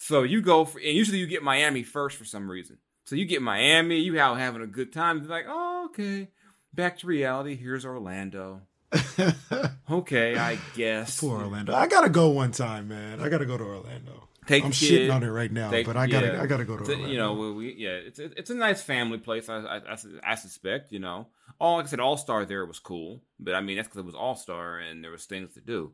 so 0.00 0.24
you 0.24 0.42
go 0.42 0.64
for, 0.64 0.80
and 0.80 0.88
usually 0.88 1.18
you 1.18 1.28
get 1.28 1.44
Miami 1.44 1.84
first 1.84 2.16
for 2.16 2.24
some 2.24 2.50
reason. 2.50 2.78
So 3.04 3.14
you 3.14 3.24
get 3.24 3.40
Miami, 3.40 4.00
you 4.00 4.18
out 4.18 4.38
having 4.38 4.62
a 4.62 4.66
good 4.66 4.92
time. 4.92 5.20
You're 5.20 5.28
like, 5.28 5.46
oh, 5.48 5.86
okay 5.90 6.28
back 6.74 6.98
to 6.98 7.06
reality. 7.06 7.56
Here's 7.56 7.84
Orlando. 7.84 8.62
okay, 9.90 10.36
I 10.36 10.58
guess. 10.74 11.20
Poor 11.20 11.40
Orlando. 11.40 11.74
I 11.74 11.86
gotta 11.86 12.10
go 12.10 12.28
one 12.28 12.52
time, 12.52 12.88
man. 12.88 13.20
I 13.20 13.28
gotta 13.28 13.46
go 13.46 13.56
to 13.56 13.64
Orlando. 13.64 14.28
Take 14.46 14.64
I'm 14.64 14.72
shitting 14.72 15.14
on 15.14 15.22
it 15.22 15.28
right 15.28 15.52
now, 15.52 15.70
take, 15.70 15.86
but 15.86 15.96
I 15.96 16.08
gotta, 16.08 16.26
yeah, 16.26 16.42
I 16.42 16.46
gotta 16.46 16.64
go 16.64 16.76
to 16.76 16.82
Orlando. 16.82 17.08
You 17.08 17.16
know, 17.16 17.52
we, 17.52 17.74
yeah, 17.74 17.90
it's 17.90 18.18
it's 18.18 18.50
a 18.50 18.54
nice 18.54 18.82
family 18.82 19.18
place. 19.18 19.48
I, 19.48 19.58
I, 19.58 19.96
I 20.24 20.34
suspect. 20.34 20.92
You 20.92 20.98
know, 20.98 21.28
all 21.60 21.76
like 21.76 21.86
I 21.86 21.88
said, 21.88 22.00
All 22.00 22.16
Star 22.16 22.44
there 22.44 22.66
was 22.66 22.80
cool, 22.80 23.22
but 23.38 23.54
I 23.54 23.60
mean 23.60 23.76
that's 23.76 23.88
because 23.88 24.00
it 24.00 24.06
was 24.06 24.14
All 24.14 24.34
Star 24.34 24.78
and 24.78 25.02
there 25.02 25.12
was 25.12 25.24
things 25.24 25.54
to 25.54 25.60
do. 25.60 25.92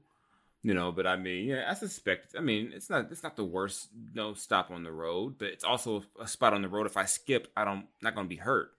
You 0.63 0.75
know, 0.75 0.91
but 0.91 1.07
I 1.07 1.17
mean, 1.17 1.47
yeah, 1.47 1.67
I 1.69 1.75
suspect. 1.75 2.35
I 2.37 2.41
mean, 2.41 2.73
it's 2.75 2.91
not 2.91 3.13
it's 3.13 3.23
not 3.23 3.37
the 3.37 3.45
worst 3.45 3.91
you 3.95 4.11
no 4.15 4.29
know, 4.31 4.35
stop 4.35 4.71
on 4.71 4.83
the 4.83 4.93
road, 4.93 5.37
but 5.39 5.49
it's 5.49 5.63
also 5.63 6.03
a 6.21 6.27
spot 6.27 6.55
on 6.55 6.63
the 6.63 6.69
road. 6.69 6.87
If 6.87 6.97
I 6.97 7.05
skip, 7.05 7.49
I 7.57 7.65
don't 7.65 7.87
not 8.03 8.15
gonna 8.15 8.29
be 8.29 8.37
hurt. 8.37 8.73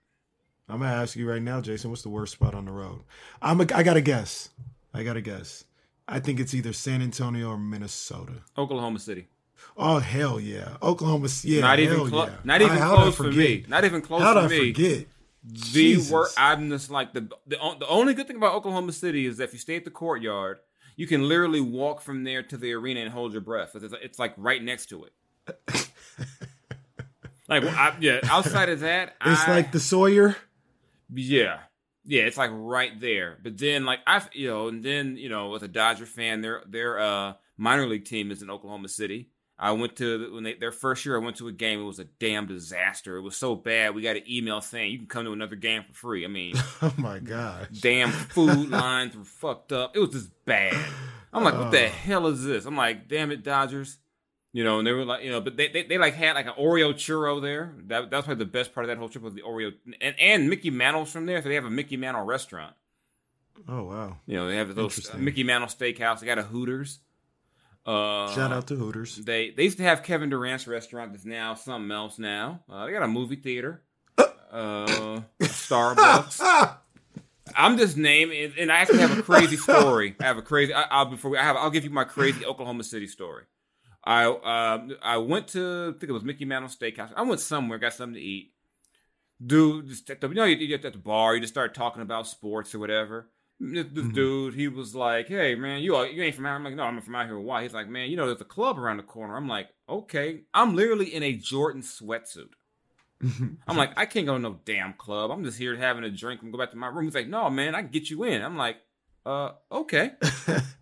I'm 0.69 0.79
gonna 0.79 0.91
ask 0.91 1.15
you 1.15 1.29
right 1.29 1.41
now, 1.41 1.61
Jason. 1.61 1.89
What's 1.89 2.03
the 2.03 2.09
worst 2.09 2.33
spot 2.33 2.53
on 2.53 2.65
the 2.65 2.71
road? 2.71 3.01
I'm. 3.41 3.59
A, 3.59 3.63
I 3.73 3.83
got 3.83 3.95
to 3.95 4.01
guess. 4.01 4.49
I 4.93 5.03
got 5.03 5.13
to 5.13 5.21
guess. 5.21 5.65
I 6.07 6.19
think 6.19 6.39
it's 6.39 6.53
either 6.53 6.73
San 6.73 7.01
Antonio 7.01 7.49
or 7.49 7.57
Minnesota. 7.57 8.33
Oklahoma 8.57 8.99
City. 8.99 9.27
Oh 9.77 9.99
hell 9.99 10.39
yeah, 10.39 10.77
Oklahoma. 10.81 11.27
Yeah, 11.43 11.61
not 11.61 11.79
even 11.79 12.07
close. 12.07 12.29
Yeah. 12.29 12.35
Not 12.43 12.61
even 12.61 12.77
I, 12.77 12.95
close 12.95 13.15
for 13.15 13.31
me. 13.31 13.65
Not 13.67 13.85
even 13.85 14.01
close 14.01 14.21
How'd 14.21 14.37
for 14.37 14.43
I 14.43 14.47
me. 14.47 14.73
Forget? 14.73 15.07
The 15.43 15.97
worst. 16.11 16.35
I'm 16.37 16.69
just 16.69 16.89
like 16.89 17.13
the, 17.13 17.21
the 17.47 17.57
the 17.79 17.87
only 17.87 18.13
good 18.13 18.27
thing 18.27 18.35
about 18.35 18.53
Oklahoma 18.55 18.91
City 18.91 19.25
is 19.25 19.37
that 19.37 19.45
if 19.45 19.53
you 19.53 19.59
stay 19.59 19.75
at 19.75 19.85
the 19.85 19.91
courtyard, 19.91 20.59
you 20.95 21.07
can 21.07 21.27
literally 21.27 21.61
walk 21.61 22.01
from 22.01 22.25
there 22.25 22.43
to 22.43 22.57
the 22.57 22.73
arena 22.73 22.99
and 22.99 23.11
hold 23.11 23.31
your 23.31 23.41
breath. 23.41 23.71
It's, 23.73 23.93
it's 24.01 24.19
like 24.19 24.33
right 24.35 24.61
next 24.61 24.87
to 24.87 25.05
it. 25.05 25.13
like 27.47 27.63
I, 27.63 27.95
yeah, 28.01 28.19
outside 28.25 28.67
of 28.69 28.81
that, 28.81 29.15
it's 29.25 29.47
I, 29.47 29.55
like 29.55 29.71
the 29.71 29.79
Sawyer. 29.79 30.35
Yeah. 31.13 31.59
Yeah, 32.05 32.23
it's 32.23 32.37
like 32.37 32.51
right 32.53 32.99
there. 32.99 33.37
But 33.43 33.57
then 33.57 33.85
like 33.85 33.99
I 34.07 34.21
you 34.33 34.47
know, 34.47 34.67
and 34.67 34.83
then, 34.83 35.17
you 35.17 35.29
know, 35.29 35.49
with 35.49 35.63
a 35.63 35.67
Dodger 35.67 36.05
fan, 36.05 36.41
their 36.41 36.63
their 36.65 36.99
uh 36.99 37.33
minor 37.57 37.87
league 37.87 38.05
team 38.05 38.31
is 38.31 38.41
in 38.41 38.49
Oklahoma 38.49 38.87
City. 38.87 39.29
I 39.61 39.73
went 39.73 39.97
to 39.97 40.33
when 40.33 40.45
they, 40.45 40.53
their 40.53 40.71
first 40.71 41.05
year. 41.05 41.17
I 41.17 41.23
went 41.23 41.35
to 41.37 41.49
a 41.49 41.51
game. 41.51 41.81
It 41.81 41.83
was 41.83 41.99
a 41.99 42.05
damn 42.05 42.47
disaster. 42.47 43.17
It 43.17 43.21
was 43.21 43.35
so 43.35 43.55
bad. 43.55 43.93
We 43.93 44.01
got 44.01 44.15
an 44.15 44.23
email 44.29 44.61
saying 44.61 44.93
you 44.93 44.97
can 44.97 45.07
come 45.07 45.25
to 45.25 45.33
another 45.33 45.57
game 45.57 45.83
for 45.83 45.93
free. 45.93 46.23
I 46.23 46.29
mean, 46.29 46.55
oh 46.81 46.93
my 46.97 47.19
gosh, 47.19 47.67
damn 47.81 48.11
food 48.11 48.69
lines 48.71 49.17
were 49.17 49.25
fucked 49.25 49.73
up. 49.73 49.97
It 49.97 49.99
was 49.99 50.11
just 50.11 50.45
bad. 50.45 50.73
I'm 51.33 51.43
like, 51.43 51.55
what 51.55 51.71
the 51.71 51.85
oh. 51.85 51.89
hell 51.89 52.27
is 52.27 52.43
this? 52.43 52.65
I'm 52.65 52.77
like, 52.77 53.09
damn 53.09 53.31
it, 53.31 53.43
Dodgers. 53.43 53.97
You 54.51 54.63
know, 54.63 54.79
and 54.79 54.87
they 54.87 54.91
were 54.91 55.05
like, 55.05 55.23
you 55.23 55.29
know, 55.29 55.41
but 55.41 55.57
they, 55.57 55.67
they, 55.67 55.83
they 55.83 55.97
like 55.99 56.15
had 56.15 56.33
like 56.33 56.47
an 56.47 56.53
Oreo 56.59 56.93
churro 56.93 57.39
there. 57.39 57.75
That 57.85 58.09
that's 58.09 58.25
probably 58.25 58.43
the 58.43 58.49
best 58.49 58.73
part 58.73 58.83
of 58.83 58.87
that 58.87 58.97
whole 58.97 59.07
trip 59.07 59.23
was 59.23 59.35
the 59.35 59.43
Oreo 59.43 59.73
and 60.01 60.15
and 60.19 60.49
Mickey 60.49 60.71
Mantle's 60.71 61.11
from 61.11 61.27
there, 61.27 61.41
so 61.41 61.49
they 61.49 61.55
have 61.55 61.65
a 61.65 61.69
Mickey 61.69 61.97
Mantle 61.97 62.23
restaurant. 62.23 62.75
Oh 63.67 63.83
wow! 63.83 64.17
You 64.25 64.37
know, 64.37 64.47
they 64.47 64.55
have 64.55 64.73
those 64.73 65.13
uh, 65.13 65.17
Mickey 65.17 65.43
Mantle 65.43 65.69
Steakhouse. 65.69 66.19
They 66.19 66.25
got 66.25 66.39
a 66.39 66.43
Hooters. 66.43 66.99
Uh, 67.85 68.33
Shout 68.33 68.51
out 68.51 68.67
to 68.67 68.75
Hooters. 68.75 69.17
They 69.17 69.51
they 69.51 69.63
used 69.63 69.77
to 69.77 69.83
have 69.83 70.01
Kevin 70.01 70.29
Durant's 70.31 70.67
restaurant. 70.67 71.11
That's 71.11 71.25
now 71.25 71.53
something 71.53 71.91
else. 71.91 72.17
Now 72.17 72.61
uh, 72.69 72.87
they 72.87 72.91
got 72.91 73.03
a 73.03 73.07
movie 73.07 73.35
theater, 73.35 73.83
uh, 74.17 75.21
Starbucks. 75.41 76.75
I'm 77.55 77.77
just 77.77 77.97
naming, 77.97 78.53
and 78.57 78.71
I 78.71 78.77
actually 78.79 78.99
have 78.99 79.17
a 79.17 79.21
crazy 79.21 79.57
story. 79.57 80.15
I 80.19 80.23
have 80.23 80.37
a 80.37 80.41
crazy. 80.41 80.73
I, 80.73 81.03
will 81.03 81.11
before 81.11 81.31
we, 81.31 81.37
I 81.37 81.43
have. 81.43 81.55
I'll 81.55 81.69
give 81.69 81.83
you 81.83 81.89
my 81.89 82.03
crazy 82.03 82.45
Oklahoma 82.45 82.83
City 82.83 83.07
story. 83.07 83.43
I 84.03 84.25
uh, 84.25 84.87
I 85.01 85.17
went 85.17 85.49
to 85.49 85.93
I 85.95 85.99
think 85.99 86.09
it 86.09 86.13
was 86.13 86.23
Mickey 86.23 86.45
Mantle 86.45 86.69
Steakhouse. 86.69 87.11
I 87.15 87.21
went 87.23 87.41
somewhere, 87.41 87.77
got 87.77 87.93
something 87.93 88.15
to 88.15 88.21
eat. 88.21 88.53
Dude, 89.45 89.87
just 89.87 90.09
at 90.09 90.19
the, 90.19 90.27
you 90.27 90.35
know, 90.35 90.43
you, 90.43 90.75
at 90.75 90.81
the 90.81 90.91
bar, 90.91 91.35
you 91.35 91.41
just 91.41 91.53
start 91.53 91.73
talking 91.73 92.01
about 92.01 92.27
sports 92.27 92.75
or 92.75 92.79
whatever. 92.79 93.29
This, 93.61 93.85
this 93.91 94.05
mm-hmm. 94.05 94.13
dude, 94.13 94.53
he 94.53 94.67
was 94.67 94.95
like, 94.95 95.27
"Hey, 95.27 95.55
man, 95.55 95.81
you 95.81 95.97
you 96.05 96.23
ain't 96.23 96.35
from 96.35 96.45
out?" 96.45 96.55
I'm 96.55 96.63
like, 96.63 96.75
"No, 96.75 96.83
I'm 96.83 97.01
from 97.01 97.15
out 97.15 97.25
here." 97.25 97.39
Why? 97.39 97.63
He's 97.63 97.73
like, 97.73 97.89
"Man, 97.89 98.09
you 98.09 98.15
know, 98.15 98.27
there's 98.27 98.41
a 98.41 98.45
club 98.45 98.79
around 98.79 98.97
the 98.97 99.03
corner." 99.03 99.35
I'm 99.35 99.49
like, 99.49 99.67
"Okay." 99.87 100.43
I'm 100.53 100.75
literally 100.75 101.13
in 101.13 101.23
a 101.23 101.33
Jordan 101.33 101.81
sweatsuit. 101.81 102.51
I'm 103.67 103.77
like, 103.77 103.91
I 103.97 104.05
can't 104.05 104.25
go 104.25 104.33
to 104.33 104.39
no 104.39 104.59
damn 104.63 104.93
club. 104.93 105.29
I'm 105.29 105.43
just 105.43 105.57
here 105.57 105.75
having 105.75 106.05
a 106.05 106.09
drink 106.09 106.41
and 106.41 106.53
go 106.53 106.57
back 106.57 106.71
to 106.71 106.77
my 106.77 106.87
room. 106.87 107.05
He's 107.05 107.15
like, 107.15 107.27
"No, 107.27 107.49
man, 107.49 107.75
I 107.75 107.81
can 107.81 107.91
get 107.91 108.09
you 108.09 108.23
in." 108.23 108.41
I'm 108.41 108.55
like, 108.55 108.77
uh, 109.25 109.51
okay. 109.71 110.11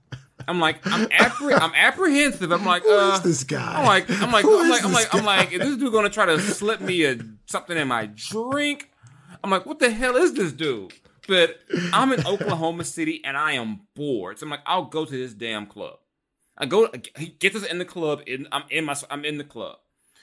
I'm 0.48 0.60
like, 0.60 0.86
I'm 0.88 1.08
appreh- 1.08 1.60
I'm 1.62 1.74
apprehensive. 1.76 2.52
I'm 2.52 2.66
like, 2.66 2.84
Who 2.84 2.92
uh, 2.98 3.16
is 3.16 3.22
this 3.22 3.44
guy? 3.44 3.80
I'm 3.80 3.86
like, 3.86 4.10
I'm 4.22 4.32
like, 4.32 4.44
Who 4.44 4.60
I'm 4.60 4.66
is 4.66 4.72
like, 4.72 4.86
I'm 4.86 4.94
like, 4.94 5.14
I'm 5.16 5.26
like, 5.26 5.52
is 5.52 5.60
this 5.60 5.78
dude 5.78 5.92
gonna 5.92 6.10
try 6.10 6.26
to 6.26 6.40
slip 6.40 6.80
me 6.82 7.04
a 7.06 7.18
something 7.46 7.76
in 7.78 7.88
my 7.88 8.06
drink? 8.14 8.90
I'm 9.44 9.50
like, 9.52 9.66
what 9.66 9.80
the 9.80 9.90
hell 9.92 10.16
is 10.16 10.34
this 10.34 10.52
dude? 10.54 10.94
But 11.28 11.60
I'm 11.92 12.14
in 12.14 12.26
Oklahoma 12.26 12.86
City 12.86 13.22
and 13.26 13.36
I 13.36 13.54
am 13.54 13.82
bored. 13.96 14.40
So 14.40 14.46
I'm 14.46 14.50
like, 14.50 14.62
I'll 14.66 14.86
go 14.86 15.04
to 15.06 15.12
this 15.12 15.34
damn 15.34 15.66
club. 15.66 15.98
I 16.58 16.66
go, 16.66 16.90
he 17.18 17.28
gets 17.28 17.56
us 17.56 17.66
in 17.66 17.78
the 17.78 17.86
club. 17.86 18.22
In, 18.26 18.48
I'm 18.52 18.64
in 18.70 18.86
my, 18.86 18.96
I'm 19.12 19.26
in 19.26 19.38
the 19.38 19.44
club. 19.44 19.78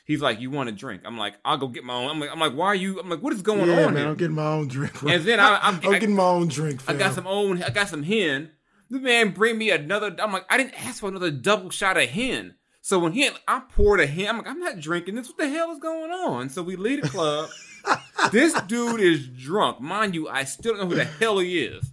He's 0.07 0.21
like, 0.21 0.41
you 0.41 0.51
want 0.51 0.69
a 0.69 0.73
drink? 0.73 1.03
I'm 1.05 1.17
like, 1.17 1.35
I'll 1.45 1.57
go 1.59 1.69
get 1.69 1.85
my 1.85 1.95
own. 1.95 2.11
I'm 2.11 2.21
like, 2.21 2.31
I'm 2.31 2.41
like, 2.41 2.53
why 2.55 2.67
are 2.67 2.75
you? 2.75 2.99
I'm 3.01 3.09
like, 3.09 3.21
what 3.21 3.33
is 3.33 3.41
going 3.43 3.69
yeah, 3.69 3.87
on 3.87 3.95
man, 3.95 3.97
here? 4.03 4.09
I'm 4.09 4.17
getting 4.17 4.35
my 4.35 4.47
own 4.47 4.69
drink. 4.69 4.99
Bro. 5.01 5.13
And 5.13 5.25
then 5.25 5.41
I- 5.41 5.57
I'm- 5.57 5.81
I'm 5.85 5.93
getting 5.93 6.17
my 6.17 6.25
own 6.25 6.49
drink. 6.49 6.81
I 6.89 6.95
got 6.95 7.15
some 7.15 7.27
own. 7.27 7.63
I 7.63 7.71
got 7.71 7.89
some 7.89 8.03
hen. 8.03 8.51
The 8.91 8.99
man 9.01 9.31
bring 9.31 9.59
me 9.59 9.71
another. 9.71 10.15
I'm 10.19 10.33
like, 10.33 10.45
I 10.51 10.57
didn't 10.57 10.75
ask 10.87 11.01
for 11.01 11.09
another 11.09 11.31
double 11.31 11.71
shot 11.71 11.97
of 11.97 12.09
hen. 12.09 12.55
So 12.81 12.99
when 12.99 13.13
he, 13.13 13.29
I 13.49 13.61
poured 13.61 14.01
a 14.01 14.07
hen. 14.07 14.27
I'm 14.29 14.39
like, 14.39 14.47
I'm 14.47 14.61
not 14.61 14.79
drinking 14.79 15.15
this. 15.15 15.29
What 15.29 15.39
the 15.39 15.49
hell 15.49 15.73
is 15.73 15.79
going 15.79 16.11
on? 16.11 16.51
So 16.51 16.63
we 16.63 16.77
leave 16.77 17.03
the 17.03 17.09
club. 17.09 17.49
this 18.33 18.53
dude 18.63 19.01
is 19.01 19.27
drunk, 19.27 19.81
mind 19.81 20.15
you. 20.15 20.29
I 20.29 20.45
still 20.45 20.75
don't 20.77 20.83
know 20.83 20.89
who 20.91 20.97
the 20.97 21.05
hell 21.05 21.39
he 21.39 21.65
is. 21.65 21.91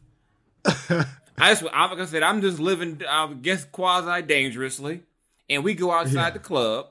I 0.65 1.06
just, 1.54 1.63
like 1.63 1.73
I 1.73 2.06
said, 2.06 2.23
I'm 2.23 2.41
just 2.41 2.60
living, 2.60 3.01
I 3.08 3.34
guess, 3.41 3.65
quasi 3.65 4.21
dangerously. 4.21 5.01
And 5.49 5.63
we 5.63 5.73
go 5.73 5.91
outside 5.91 6.13
Yeah. 6.13 6.30
the 6.32 6.39
club. 6.39 6.88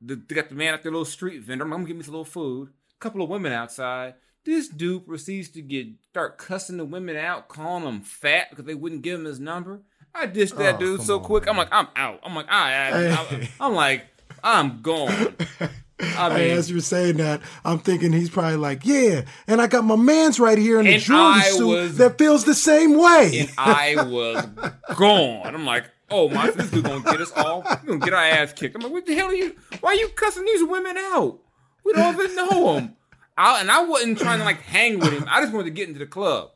The, 0.00 0.16
they 0.16 0.34
got 0.34 0.48
the 0.48 0.54
man 0.54 0.74
at 0.74 0.82
the 0.82 0.90
little 0.90 1.04
street 1.04 1.42
vendor. 1.42 1.64
I'm 1.64 1.70
gonna 1.70 1.84
give 1.84 1.96
me 1.96 2.02
some 2.02 2.12
little 2.14 2.24
food. 2.24 2.68
A 2.68 2.98
couple 3.00 3.22
of 3.22 3.28
women 3.28 3.52
outside. 3.52 4.14
This 4.44 4.68
dude 4.68 5.06
proceeds 5.06 5.48
to 5.50 5.62
get 5.62 5.86
start 6.10 6.36
cussing 6.38 6.76
the 6.76 6.84
women 6.84 7.16
out, 7.16 7.48
calling 7.48 7.84
them 7.84 8.00
fat 8.00 8.50
because 8.50 8.64
they 8.64 8.74
wouldn't 8.74 9.02
give 9.02 9.20
him 9.20 9.26
his 9.26 9.38
number. 9.38 9.82
I 10.14 10.26
dished 10.26 10.56
that 10.58 10.76
Oh, 10.76 10.78
dude 10.78 11.02
so 11.02 11.18
on, 11.18 11.24
quick. 11.24 11.48
I'm 11.48 11.56
like, 11.56 11.68
I'm 11.72 11.86
out. 11.96 12.20
I'm 12.24 12.34
like, 12.34 12.46
I, 12.50 12.90
I, 12.90 13.12
I. 13.12 13.48
I'm 13.60 13.74
like, 13.74 14.04
I'm 14.42 14.82
gone. 14.82 15.36
I 16.00 16.28
mean, 16.30 16.50
as 16.50 16.68
you're 16.68 16.80
saying 16.80 17.18
that, 17.18 17.40
I'm 17.64 17.78
thinking 17.78 18.12
he's 18.12 18.28
probably 18.28 18.56
like, 18.56 18.84
yeah, 18.84 19.22
and 19.46 19.62
I 19.62 19.68
got 19.68 19.84
my 19.84 19.94
man's 19.94 20.40
right 20.40 20.58
here 20.58 20.80
in 20.80 20.86
the 20.86 20.98
jewelry 20.98 21.22
I 21.22 21.42
suit 21.50 21.66
was- 21.66 21.96
that 21.98 22.18
feels 22.18 22.44
the 22.44 22.54
same 22.54 22.98
way. 22.98 23.38
and 23.42 23.50
I 23.56 23.94
was 24.04 24.44
gone. 24.96 25.54
I'm 25.54 25.64
like, 25.64 25.84
oh 26.10 26.28
my, 26.28 26.50
this 26.50 26.70
dude 26.72 26.84
gonna 26.84 27.04
get 27.04 27.20
us 27.20 27.30
all, 27.36 27.60
we 27.82 27.86
gonna 27.86 27.98
get 28.00 28.12
our 28.14 28.20
ass 28.24 28.52
kicked. 28.52 28.74
I'm 28.74 28.82
like, 28.82 28.90
what 28.92 29.06
the 29.06 29.14
hell 29.14 29.28
are 29.28 29.34
you? 29.34 29.54
Why 29.80 29.90
are 29.90 29.94
you 29.94 30.08
cussing 30.08 30.44
these 30.44 30.64
women 30.64 30.96
out? 30.98 31.38
We 31.84 31.92
don't 31.92 32.14
even 32.20 32.34
know 32.34 32.74
them. 32.74 32.96
I, 33.36 33.60
and 33.60 33.70
I 33.70 33.84
wasn't 33.84 34.18
trying 34.18 34.38
to 34.38 34.44
like 34.44 34.60
hang 34.60 34.98
with 34.98 35.12
him. 35.12 35.24
I 35.28 35.40
just 35.40 35.52
wanted 35.52 35.64
to 35.66 35.70
get 35.70 35.88
into 35.88 36.00
the 36.00 36.06
club. 36.06 36.50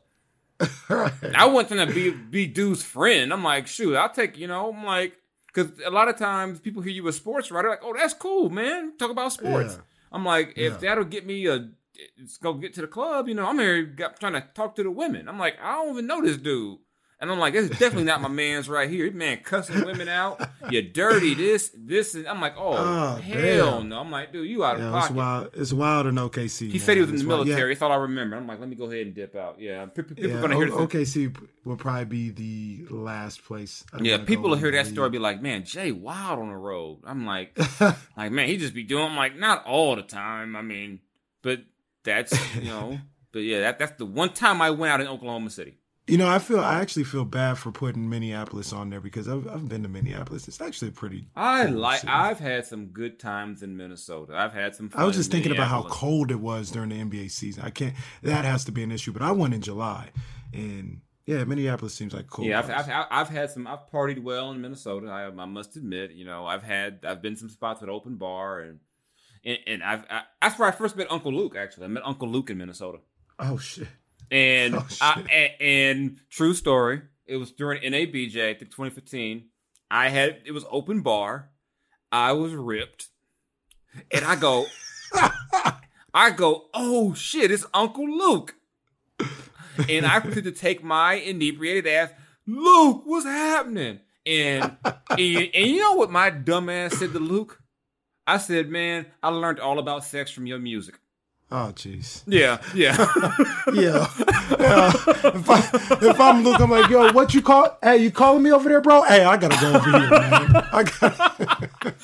Right. 0.89 1.11
I 1.35 1.45
wasn't 1.45 1.73
trying 1.73 1.87
to 1.89 1.93
be 1.93 2.09
be 2.11 2.47
dude's 2.47 2.81
friend. 2.81 3.31
I'm 3.33 3.43
like, 3.43 3.67
shoot, 3.67 3.95
I'll 3.95 4.09
take, 4.09 4.37
you 4.37 4.47
know, 4.47 4.71
I'm 4.73 4.85
like, 4.85 5.13
because 5.47 5.71
a 5.85 5.89
lot 5.91 6.07
of 6.07 6.15
times 6.17 6.59
people 6.61 6.81
hear 6.81 6.93
you 6.93 7.07
a 7.07 7.13
sports 7.13 7.51
writer, 7.51 7.69
like, 7.69 7.81
oh, 7.83 7.93
that's 7.95 8.13
cool, 8.13 8.49
man. 8.49 8.93
Talk 8.97 9.11
about 9.11 9.33
sports. 9.33 9.75
Yeah. 9.75 9.81
I'm 10.13 10.23
like, 10.25 10.53
if 10.55 10.73
Yeah. 10.73 10.77
that'll 10.77 11.03
get 11.03 11.25
me 11.25 11.45
a, 11.47 11.69
let's 12.17 12.37
go 12.37 12.53
get 12.53 12.73
to 12.75 12.81
the 12.81 12.87
club, 12.87 13.27
you 13.27 13.33
know, 13.35 13.45
I'm 13.45 13.59
here 13.59 13.83
got, 13.83 14.19
trying 14.19 14.33
to 14.33 14.43
talk 14.55 14.75
to 14.77 14.83
the 14.83 14.89
women. 14.91 15.27
I'm 15.27 15.37
like, 15.37 15.57
I 15.61 15.73
don't 15.73 15.89
even 15.91 16.07
know 16.07 16.21
this 16.21 16.37
dude. 16.37 16.79
And 17.19 17.31
I'm 17.31 17.39
like, 17.39 17.53
this 17.53 17.63
is 17.63 17.71
definitely 17.79 18.03
not 18.03 18.21
my 18.21 18.27
man's 18.27 18.69
right 18.69 18.87
here. 18.87 19.07
This 19.07 19.15
man 19.15 19.39
cussing 19.43 19.83
women 19.85 20.07
out. 20.07 20.39
You're 20.69 20.83
dirty. 20.83 21.33
This, 21.33 21.71
this, 21.75 22.13
and 22.13 22.27
I'm 22.27 22.39
like, 22.39 22.53
oh, 22.57 22.75
Oh, 22.77 23.15
hell 23.15 23.79
damn. 23.79 23.89
no. 23.89 23.99
I'm 24.01 24.11
like, 24.11 24.31
dude, 24.31 24.47
you 24.47 24.63
out 24.63 24.75
of 24.75 24.83
Yeah, 24.83 24.89
it's 24.95 25.07
pocket. 25.07 25.15
wild. 25.17 25.49
It's 25.55 25.73
wild 25.73 26.05
in 26.05 26.13
OKC. 26.15 26.69
He 26.71 26.77
said 26.77 26.95
he 26.95 27.01
was 27.01 27.09
in 27.09 27.15
It's 27.15 27.23
the 27.23 27.29
wild. 27.29 27.47
military. 27.47 27.73
That's 27.73 27.81
all 27.81 27.91
I 27.91 27.95
remember. 27.95 28.35
I'm 28.35 28.45
like, 28.45 28.59
let 28.59 28.69
me 28.69 28.75
go 28.75 28.85
ahead 28.85 29.07
and 29.07 29.15
dip 29.15 29.35
out. 29.35 29.55
Yeah, 29.59 29.87
pe- 29.87 30.03
pe- 30.03 30.09
people 30.13 30.29
Yeah, 30.29 30.37
are 30.37 30.41
gonna 30.41 30.55
hear 30.57 30.71
O- 30.71 30.85
OKC 30.85 31.35
will 31.65 31.75
probably 31.75 32.05
be 32.05 32.83
the 32.83 32.93
last 32.93 33.43
place. 33.43 33.83
Yeah, 33.99 34.17
people 34.23 34.51
will 34.51 34.57
hear 34.57 34.71
that 34.73 34.85
the 34.85 34.91
story, 34.91 35.09
be 35.09 35.17
like, 35.17 35.41
"Man, 35.41 35.63
Jay 35.65 35.91
Wild 35.91 36.37
on 36.37 36.49
the 36.49 36.55
road." 36.55 36.99
I'm 37.03 37.25
like, 37.25 37.57
like 38.15 38.31
man, 38.31 38.47
he 38.47 38.57
just 38.57 38.75
be 38.75 38.83
doing. 38.83 39.05
I'm 39.05 39.15
like, 39.15 39.35
not 39.35 39.65
all 39.65 39.95
the 39.95 40.03
time. 40.03 40.55
I 40.55 40.61
mean, 40.61 40.99
but 41.41 41.61
that's 42.03 42.31
you 42.55 42.65
know, 42.65 42.99
but 43.31 43.39
yeah, 43.39 43.61
that 43.61 43.79
that's 43.79 43.93
the 43.97 44.05
one 44.05 44.33
time 44.33 44.61
I 44.61 44.69
went 44.69 44.93
out 44.93 45.01
in 45.01 45.07
Oklahoma 45.07 45.49
City. 45.49 45.79
You 46.07 46.17
know, 46.17 46.27
I 46.27 46.39
feel 46.39 46.61
I 46.61 46.79
actually 46.79 47.03
feel 47.03 47.25
bad 47.25 47.57
for 47.57 47.71
putting 47.71 48.09
Minneapolis 48.09 48.71
on 48.71 48.89
there 48.89 49.01
because 49.01 49.27
I've 49.27 49.45
I've 49.47 49.67
been 49.67 49.83
to 49.83 49.89
Minneapolis. 49.89 50.47
It's 50.47 50.61
actually 50.61 50.91
pretty. 50.91 51.27
I 51.35 51.65
cool 51.65 51.75
like. 51.75 51.99
city. 51.99 52.13
I've 52.13 52.39
had 52.39 52.65
some 52.65 52.87
good 52.87 53.19
times 53.19 53.61
in 53.61 53.75
Minnesota. 53.75 54.33
I've 54.33 54.53
had 54.53 54.73
some. 54.73 54.89
Fun 54.89 55.01
I 55.01 55.05
was 55.05 55.17
just 55.17 55.27
in 55.27 55.33
thinking 55.33 55.51
about 55.51 55.67
how 55.67 55.83
cold 55.83 56.31
it 56.31 56.39
was 56.39 56.71
during 56.71 56.89
the 56.89 56.95
NBA 56.95 57.29
season. 57.31 57.63
I 57.65 57.71
can't. 57.71 57.93
That 58.23 58.45
has 58.45 58.63
to 58.65 58.71
be 58.71 58.83
an 58.83 58.91
issue. 58.91 59.11
But 59.11 59.21
I 59.21 59.31
went 59.31 59.53
in 59.53 59.61
July, 59.61 60.09
and 60.53 61.01
yeah, 61.25 61.43
Minneapolis 61.43 61.93
seems 61.93 62.13
like 62.13 62.27
cool. 62.27 62.45
Yeah, 62.45 62.59
I've. 62.59 62.69
I've 62.69 63.07
I've 63.11 63.29
had 63.29 63.51
some. 63.51 63.67
I've 63.67 63.89
partied 63.91 64.23
well 64.23 64.51
in 64.51 64.61
Minnesota. 64.61 65.07
I, 65.07 65.25
I 65.25 65.45
must 65.45 65.75
admit, 65.75 66.11
you 66.11 66.23
know, 66.23 66.45
I've 66.45 66.63
had 66.63 66.99
I've 67.05 67.21
been 67.21 67.35
some 67.35 67.49
spots 67.49 67.81
with 67.81 67.89
open 67.89 68.15
bar 68.15 68.61
and 68.61 68.79
and, 69.43 69.57
and 69.67 69.83
I've 69.83 70.05
I, 70.09 70.21
that's 70.41 70.57
where 70.57 70.69
I 70.69 70.71
first 70.71 70.95
met 70.95 71.11
Uncle 71.11 71.33
Luke. 71.33 71.57
Actually, 71.57 71.85
I 71.85 71.89
met 71.89 72.03
Uncle 72.05 72.29
Luke 72.29 72.49
in 72.49 72.57
Minnesota. 72.57 72.99
oh 73.39 73.57
shit. 73.57 73.89
And 74.31 74.75
Oh, 74.75 74.87
I, 75.01 75.55
and, 75.59 76.19
true 76.29 76.53
story, 76.53 77.01
it 77.25 77.37
was 77.37 77.51
during 77.51 77.81
NABJ, 77.81 78.37
I 78.41 78.53
think 78.53 78.71
2015. 78.71 79.45
I 79.89 80.09
had 80.09 80.41
it 80.45 80.51
was 80.51 80.65
open 80.69 81.01
bar. 81.01 81.49
I 82.11 82.33
was 82.33 82.53
ripped, 82.53 83.07
and 84.11 84.25
I 84.25 84.35
go, 84.35 84.65
I 86.13 86.31
go, 86.31 86.65
oh 86.73 87.13
shit, 87.13 87.51
it's 87.51 87.65
Uncle 87.73 88.05
Luke. 88.09 88.55
And 89.89 90.05
I 90.05 90.19
proceeded 90.19 90.55
to 90.55 90.59
take 90.59 90.83
my 90.83 91.13
inebriated 91.13 91.87
ass, 91.87 92.09
Luke, 92.47 93.03
what's 93.05 93.25
happening? 93.25 93.99
And, 94.25 94.77
and 94.83 95.19
and 95.19 95.65
you 95.67 95.79
know 95.79 95.93
what 95.93 96.11
my 96.11 96.29
dumb 96.29 96.69
ass 96.69 96.97
said 96.97 97.13
to 97.13 97.19
Luke? 97.19 97.61
I 98.25 98.39
said, 98.39 98.69
man, 98.69 99.05
I 99.23 99.29
learned 99.29 99.59
all 99.59 99.79
about 99.79 100.03
sex 100.03 100.31
from 100.31 100.47
your 100.47 100.59
music. 100.59 100.99
Oh 101.49 101.71
jeez. 101.73 102.23
Yeah, 102.27 102.57
yeah. 102.75 102.95
Yeah. 103.73 104.07
Uh, 104.49 104.93
if, 105.35 105.49
I, 105.49 105.59
if 106.01 106.19
I'm 106.19 106.43
Luke, 106.43 106.59
I'm 106.59 106.71
like, 106.71 106.89
yo, 106.89 107.11
what 107.11 107.33
you 107.33 107.41
call? 107.41 107.77
Hey, 107.83 107.97
you 107.97 108.11
calling 108.11 108.43
me 108.43 108.51
over 108.51 108.67
there, 108.67 108.81
bro? 108.81 109.03
Hey, 109.03 109.23
I 109.23 109.37
gotta 109.37 109.57
go 109.59 109.73
over 109.73 109.99
here, 109.99 110.09
man. 110.09 110.55
I 110.71 110.83
got. 110.83 111.17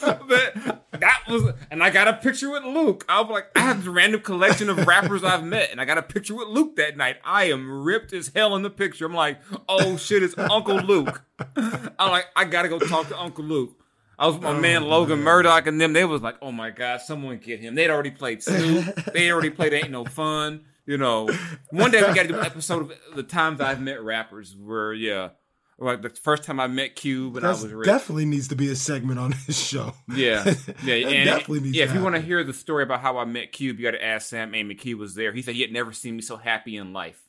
but 0.27 0.81
that 0.99 1.23
was, 1.27 1.53
and 1.71 1.83
I 1.83 1.89
got 1.89 2.07
a 2.07 2.13
picture 2.13 2.49
with 2.51 2.63
Luke. 2.63 3.05
I 3.09 3.21
was 3.21 3.29
like, 3.29 3.47
I 3.55 3.61
have 3.61 3.79
this 3.79 3.87
random 3.87 4.21
collection 4.21 4.69
of 4.69 4.85
rappers 4.85 5.23
I've 5.23 5.43
met, 5.43 5.71
and 5.71 5.81
I 5.81 5.85
got 5.85 5.97
a 5.97 6.03
picture 6.03 6.35
with 6.35 6.49
Luke 6.49 6.75
that 6.75 6.95
night. 6.97 7.17
I 7.25 7.45
am 7.45 7.83
ripped 7.83 8.13
as 8.13 8.31
hell 8.35 8.55
in 8.55 8.61
the 8.61 8.69
picture. 8.69 9.05
I'm 9.05 9.13
like, 9.13 9.41
oh 9.67 9.97
shit, 9.97 10.21
it's 10.23 10.37
Uncle 10.37 10.77
Luke. 10.77 11.23
I'm 11.55 12.11
like, 12.11 12.27
I 12.35 12.45
gotta 12.45 12.69
go 12.69 12.77
talk 12.79 13.07
to 13.07 13.19
Uncle 13.19 13.45
Luke. 13.45 13.82
I 14.17 14.27
was 14.27 14.35
with 14.35 14.43
my 14.43 14.51
Oh, 14.51 14.59
man 14.59 14.83
Logan 14.83 15.19
Murdoch 15.19 15.67
and 15.67 15.79
them. 15.79 15.93
They 15.93 16.05
was 16.05 16.21
like, 16.21 16.35
oh 16.41 16.51
my 16.51 16.69
god, 16.69 17.01
someone 17.01 17.37
get 17.37 17.59
him. 17.59 17.75
They'd 17.75 17.89
already 17.89 18.11
played 18.11 18.43
Snoop. 18.43 18.95
They 19.13 19.31
already 19.31 19.49
played 19.49 19.73
Ain't 19.73 19.91
No 19.91 20.05
Fun. 20.05 20.65
You 20.85 20.97
know, 20.97 21.29
one 21.69 21.91
day 21.91 22.01
we 22.01 22.13
got 22.13 22.23
to 22.23 22.27
do 22.27 22.39
an 22.39 22.45
episode 22.45 22.91
of 22.91 23.15
the 23.15 23.23
times 23.23 23.61
I've 23.61 23.81
met 23.81 24.03
rappers. 24.03 24.53
Where 24.55 24.93
yeah, 24.93 25.29
like 25.77 26.01
the 26.01 26.09
first 26.09 26.43
time 26.43 26.59
I 26.59 26.67
met 26.67 26.95
Cube 26.95 27.37
and 27.37 27.45
I 27.45 27.49
was 27.49 27.65
ripped. 27.65 27.85
definitely 27.85 28.25
needs 28.25 28.49
to 28.49 28.55
be 28.55 28.69
a 28.69 28.75
segment 28.75 29.19
on 29.19 29.33
this 29.47 29.57
show. 29.57 29.93
Yeah, 30.13 30.43
yeah, 30.83 30.95
and 30.95 31.25
definitely 31.25 31.61
needs 31.61 31.77
yeah. 31.77 31.85
if 31.85 31.93
you 31.93 32.01
want 32.01 32.15
to 32.15 32.21
hear 32.21 32.43
the 32.43 32.53
story 32.53 32.83
about 32.83 32.99
how 32.99 33.17
I 33.17 33.25
met 33.25 33.51
Cube, 33.51 33.79
you 33.79 33.85
got 33.85 33.97
to 33.97 34.03
ask 34.03 34.27
Sam 34.29 34.53
Amy. 34.53 34.75
Cube 34.75 34.99
was 34.99 35.15
there. 35.15 35.31
He 35.31 35.41
said 35.41 35.55
he 35.55 35.61
had 35.61 35.71
never 35.71 35.93
seen 35.93 36.15
me 36.15 36.21
so 36.21 36.37
happy 36.37 36.75
in 36.75 36.93
life. 36.93 37.21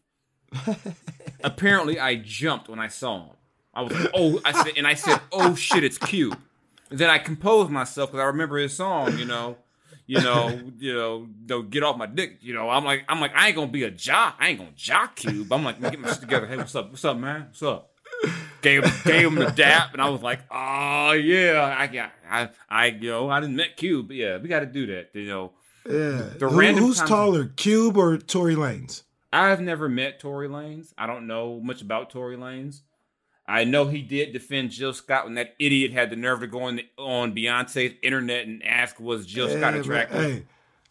Apparently, 1.45 1.99
I 1.99 2.17
jumped 2.17 2.69
when 2.69 2.79
I 2.79 2.89
saw 2.89 3.27
him. 3.27 3.37
I 3.73 3.83
was 3.83 3.93
like, 3.93 4.11
oh, 4.15 4.41
I 4.45 4.53
said, 4.53 4.75
and 4.77 4.87
I 4.87 4.95
said, 4.95 5.21
oh 5.33 5.55
shit, 5.55 5.83
it's 5.83 5.99
Cube. 5.99 6.39
And 6.95 7.01
then 7.01 7.11
I 7.11 7.19
composed 7.19 7.73
myself 7.73 8.13
because 8.13 8.23
I 8.23 8.27
remember 8.27 8.57
his 8.57 8.73
song. 8.73 9.19
You 9.19 9.25
know, 9.25 9.57
you 10.07 10.21
know, 10.21 10.61
you 10.79 10.95
know, 10.95 11.27
no, 11.49 11.61
get 11.63 11.83
off 11.83 11.97
my 11.97 12.07
dick. 12.07 12.39
You 12.41 12.55
know, 12.55 12.71
I'm 12.71 12.85
like, 12.85 13.05
I'm 13.09 13.19
like, 13.21 13.35
I 13.35 13.49
ain't 13.49 13.57
gonna 13.57 13.67
be 13.67 13.83
a 13.83 13.91
jock. 13.91 14.37
I 14.39 14.51
ain't 14.51 14.61
gonna 14.61 14.71
jock 14.77 15.17
Cube. 15.17 15.53
I'm 15.53 15.65
like, 15.65 15.81
get 15.81 15.99
my 15.99 16.09
shit 16.11 16.21
together. 16.21 16.47
Hey, 16.47 16.57
what's 16.57 16.73
up? 16.77 16.93
What's 16.93 17.05
up, 17.05 17.17
man? 17.17 17.47
What's 17.49 17.65
up? 17.65 17.91
gave 18.63 18.85
gave 19.03 19.27
him 19.27 19.35
the 19.35 19.51
dap, 19.51 19.93
and 19.93 20.01
I 20.01 20.09
was 20.09 20.23
like, 20.23 20.39
"Oh 20.53 21.11
yeah, 21.15 21.75
I 21.77 21.89
got, 21.89 22.13
I, 22.31 22.49
I, 22.71 22.87
you 22.87 23.11
know, 23.11 23.29
I 23.29 23.41
didn't 23.41 23.57
met 23.57 23.77
Cube, 23.77 24.07
but 24.07 24.17
yeah, 24.17 24.39
we 24.39 24.49
got 24.49 24.61
to 24.61 24.67
do 24.67 24.87
that, 24.87 25.11
you 25.15 25.27
know." 25.27 25.51
Yeah. 25.85 26.29
The 26.39 26.49
Who- 26.49 26.61
random 26.61 26.85
who's 26.85 26.99
times- 26.99 27.11
taller, 27.11 27.47
Cube 27.47 27.97
or 27.97 28.19
Tory 28.19 28.55
Lanez? 28.55 29.03
I've 29.33 29.61
never 29.61 29.89
met 29.89 30.21
Tory 30.21 30.47
Lanez. 30.49 30.95
I 30.97 31.09
don't 31.09 31.27
know 31.27 31.59
much 31.61 31.83
about 31.83 32.11
Tory 32.11 32.37
Lanez. 32.37 32.83
I 33.47 33.65
know 33.65 33.87
he 33.87 34.01
did 34.01 34.33
defend 34.33 34.71
Jill 34.71 34.95
Scott 34.95 35.25
when 35.25 35.35
that 35.35 35.55
idiot 35.59 35.93
had 35.93 36.11
the 36.11 36.17
nerve 36.17 36.41
to 36.41 36.47
go 36.47 36.63
on, 36.63 36.81
on 36.97 37.35
Beyonce's 37.35 37.95
internet 38.03 38.47
and 38.47 38.65
ask, 38.65 38.99
"Was 38.99 39.27
Jill 39.27 39.51
Yeah, 39.51 39.59
Scott 39.59 39.75
attractive?" 39.75 40.21
Hey, 40.21 40.45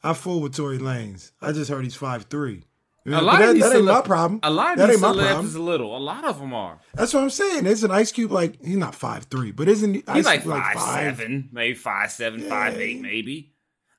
I 0.04 0.14
fool 0.14 0.40
with 0.42 0.56
Tory 0.56 0.78
Lanez. 0.78 1.32
I 1.42 1.52
just 1.52 1.70
heard 1.70 1.84
he's 1.84 1.96
five 1.96 2.26
three. 2.26 2.64
A 3.06 3.22
lot 3.22 3.40
that, 3.40 3.50
of 3.50 3.56
these 3.56 3.64
that 3.64 3.76
ain't 3.76 3.86
cele- 3.86 3.96
my 3.96 4.02
problem. 4.02 4.40
A 4.44 4.50
lot 4.50 4.74
of 4.74 4.78
that 4.78 4.88
these 4.88 4.96
ain't 4.96 5.02
my 5.02 5.22
celebs 5.22 5.28
problem. 5.28 5.46
is 5.48 5.56
a 5.56 5.62
little. 5.62 5.98
A 5.98 6.00
lot 6.00 6.24
of 6.24 6.40
them 6.40 6.54
are. 6.54 6.80
That's 6.94 7.14
what 7.14 7.24
I'm 7.24 7.30
saying. 7.30 7.66
Isn't 7.66 7.92
Ice 7.92 8.12
Cube 8.12 8.32
like 8.32 8.64
he's 8.64 8.78
not 8.78 8.96
five 8.96 9.26
three, 9.26 9.52
but 9.52 9.68
isn't 9.68 10.04
Ice 10.08 10.16
He's 10.16 10.26
like 10.26 10.44
Cube 10.44 10.54
five, 10.54 10.80
seven, 11.18 11.50
maybe 11.52 11.74
five 11.76 12.12
seven, 12.12 12.42
five 12.42 12.78
eight, 12.78 13.02
maybe. 13.02 13.52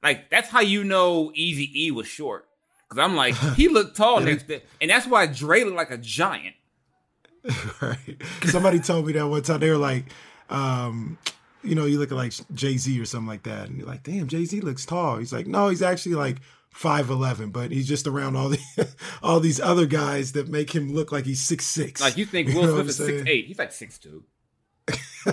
Like 0.02 0.30
that's 0.30 0.48
how 0.48 0.60
you 0.60 0.84
know 0.84 1.32
Easy 1.34 1.86
E 1.86 1.90
was 1.90 2.06
short. 2.06 2.46
Cause 2.88 2.98
I'm 2.98 3.16
like, 3.16 3.34
he 3.56 3.68
looked 3.68 3.96
tall 3.96 4.20
next 4.20 4.44
to, 4.44 4.60
and 4.80 4.90
that's 4.90 5.06
why 5.06 5.26
Dre 5.26 5.64
looked 5.64 5.76
like 5.76 5.90
a 5.90 5.98
giant. 5.98 6.54
right. 7.80 8.16
Somebody 8.44 8.80
told 8.80 9.06
me 9.06 9.12
that 9.14 9.26
one 9.26 9.42
time. 9.42 9.60
They 9.60 9.70
were 9.70 9.76
like, 9.76 10.06
um, 10.48 11.18
you 11.62 11.74
know, 11.74 11.84
you 11.84 11.98
look 11.98 12.10
at 12.10 12.16
like 12.16 12.32
Jay 12.54 12.76
Z 12.76 12.98
or 13.00 13.04
something 13.04 13.28
like 13.28 13.42
that, 13.44 13.68
and 13.68 13.78
you're 13.78 13.86
like, 13.86 14.02
damn, 14.02 14.28
Jay 14.28 14.44
Z 14.44 14.60
looks 14.60 14.86
tall. 14.86 15.18
He's 15.18 15.32
like, 15.32 15.46
no, 15.46 15.68
he's 15.68 15.82
actually 15.82 16.14
like 16.14 16.38
five 16.70 17.10
eleven, 17.10 17.50
but 17.50 17.70
he's 17.70 17.88
just 17.88 18.06
around 18.06 18.36
all 18.36 18.48
the 18.48 18.58
all 19.22 19.40
these 19.40 19.60
other 19.60 19.86
guys 19.86 20.32
that 20.32 20.48
make 20.48 20.74
him 20.74 20.92
look 20.94 21.12
like 21.12 21.24
he's 21.24 21.40
six 21.40 21.66
six. 21.66 22.00
Like 22.00 22.16
you 22.16 22.24
think 22.24 22.48
Will 22.48 22.74
Smith 22.74 22.88
is 22.88 22.96
six 22.96 23.22
eight? 23.26 23.46
He's 23.46 23.58
like 23.58 23.72
six 23.72 23.98
two. 23.98 24.24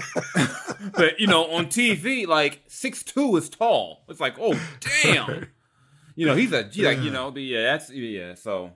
but 0.93 1.19
you 1.19 1.27
know, 1.27 1.51
on 1.51 1.67
TV, 1.67 2.27
like 2.27 2.61
six 2.67 3.03
two 3.03 3.35
is 3.37 3.49
tall. 3.49 4.03
It's 4.09 4.19
like, 4.19 4.35
oh 4.39 4.59
damn. 5.03 5.47
You 6.15 6.27
know, 6.27 6.35
he's 6.35 6.51
a 6.51 6.69
yeah. 6.73 6.89
like 6.89 6.99
you 6.99 7.09
know, 7.09 7.31
but 7.31 7.41
yeah, 7.41 7.63
that's 7.63 7.89
yeah. 7.89 8.35
So 8.35 8.71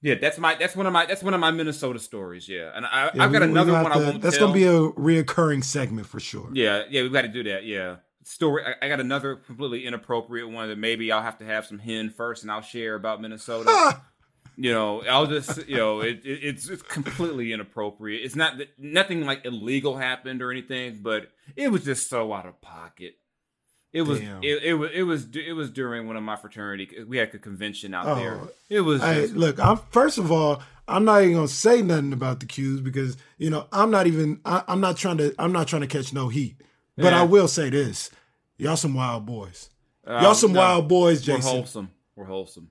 yeah, 0.00 0.14
that's 0.14 0.38
my 0.38 0.54
that's 0.54 0.76
one 0.76 0.86
of 0.86 0.92
my 0.92 1.06
that's 1.06 1.22
one 1.22 1.34
of 1.34 1.40
my 1.40 1.50
Minnesota 1.50 1.98
stories. 1.98 2.48
Yeah, 2.48 2.70
and 2.74 2.86
I, 2.86 3.10
yeah, 3.14 3.24
I've 3.24 3.32
got 3.32 3.42
we, 3.42 3.48
another 3.48 3.72
we 3.72 3.82
one. 3.82 3.92
to, 3.92 3.98
I 3.98 4.00
won't. 4.00 4.22
That's 4.22 4.38
tell. 4.38 4.48
gonna 4.48 4.58
be 4.58 4.64
a 4.64 4.90
reoccurring 4.92 5.64
segment 5.64 6.06
for 6.06 6.20
sure. 6.20 6.48
Yeah, 6.52 6.84
yeah, 6.88 7.02
we've 7.02 7.12
got 7.12 7.22
to 7.22 7.28
do 7.28 7.42
that. 7.44 7.64
Yeah, 7.64 7.96
story. 8.22 8.64
I, 8.64 8.86
I, 8.86 8.88
got 8.88 9.00
another 9.00 9.36
completely 9.36 9.86
inappropriate 9.86 10.48
one 10.48 10.68
that 10.68 10.78
maybe 10.78 11.10
I'll 11.10 11.22
have 11.22 11.38
to 11.38 11.44
have 11.44 11.66
some 11.66 11.78
hen 11.78 12.10
first, 12.10 12.42
and 12.42 12.52
I'll 12.52 12.60
share 12.60 12.94
about 12.94 13.20
Minnesota. 13.20 14.00
you 14.56 14.72
know, 14.72 15.02
I'll 15.02 15.26
just 15.26 15.66
you 15.66 15.76
know, 15.76 16.00
it, 16.00 16.20
it, 16.24 16.44
it's 16.44 16.68
it's 16.68 16.82
completely 16.82 17.52
inappropriate. 17.52 18.24
It's 18.24 18.36
not 18.36 18.54
nothing 18.78 19.26
like 19.26 19.44
illegal 19.44 19.96
happened 19.96 20.42
or 20.42 20.52
anything, 20.52 21.00
but 21.02 21.28
it 21.56 21.72
was 21.72 21.84
just 21.84 22.08
so 22.08 22.32
out 22.32 22.46
of 22.46 22.60
pocket. 22.60 23.14
It 23.92 24.02
was 24.02 24.20
it, 24.20 24.42
it, 24.42 24.74
was 24.74 24.90
it 24.92 25.02
was 25.02 25.28
it 25.34 25.52
was 25.52 25.70
during 25.70 26.06
one 26.06 26.16
of 26.16 26.22
my 26.22 26.36
fraternity. 26.36 26.90
We 27.06 27.16
had 27.16 27.34
a 27.34 27.38
convention 27.38 27.94
out 27.94 28.06
oh, 28.06 28.14
there. 28.16 28.40
It 28.68 28.82
was 28.82 29.00
I, 29.00 29.22
just, 29.22 29.34
look. 29.34 29.58
I'm 29.58 29.78
first 29.90 30.18
of 30.18 30.30
all, 30.30 30.62
I'm 30.86 31.06
not 31.06 31.22
even 31.22 31.36
gonna 31.36 31.48
say 31.48 31.80
nothing 31.80 32.12
about 32.12 32.40
the 32.40 32.46
Qs 32.46 32.84
because 32.84 33.16
you 33.38 33.48
know 33.48 33.66
I'm 33.72 33.90
not 33.90 34.06
even 34.06 34.40
I, 34.44 34.62
am 34.68 34.80
not 34.80 34.98
trying 34.98 35.16
to 35.18 35.34
I'm 35.38 35.52
not 35.52 35.68
trying 35.68 35.82
to 35.82 35.88
catch 35.88 36.12
no 36.12 36.28
heat. 36.28 36.60
But 36.96 37.12
yeah. 37.12 37.20
I 37.20 37.22
will 37.22 37.48
say 37.48 37.70
this: 37.70 38.10
y'all 38.58 38.76
some 38.76 38.92
wild 38.92 39.24
boys. 39.24 39.70
Um, 40.06 40.22
y'all 40.22 40.34
some 40.34 40.52
no, 40.52 40.60
wild 40.60 40.88
boys, 40.88 41.22
Jason. 41.22 41.50
We're 41.50 41.56
wholesome. 41.56 41.90
We're 42.14 42.24
wholesome. 42.24 42.70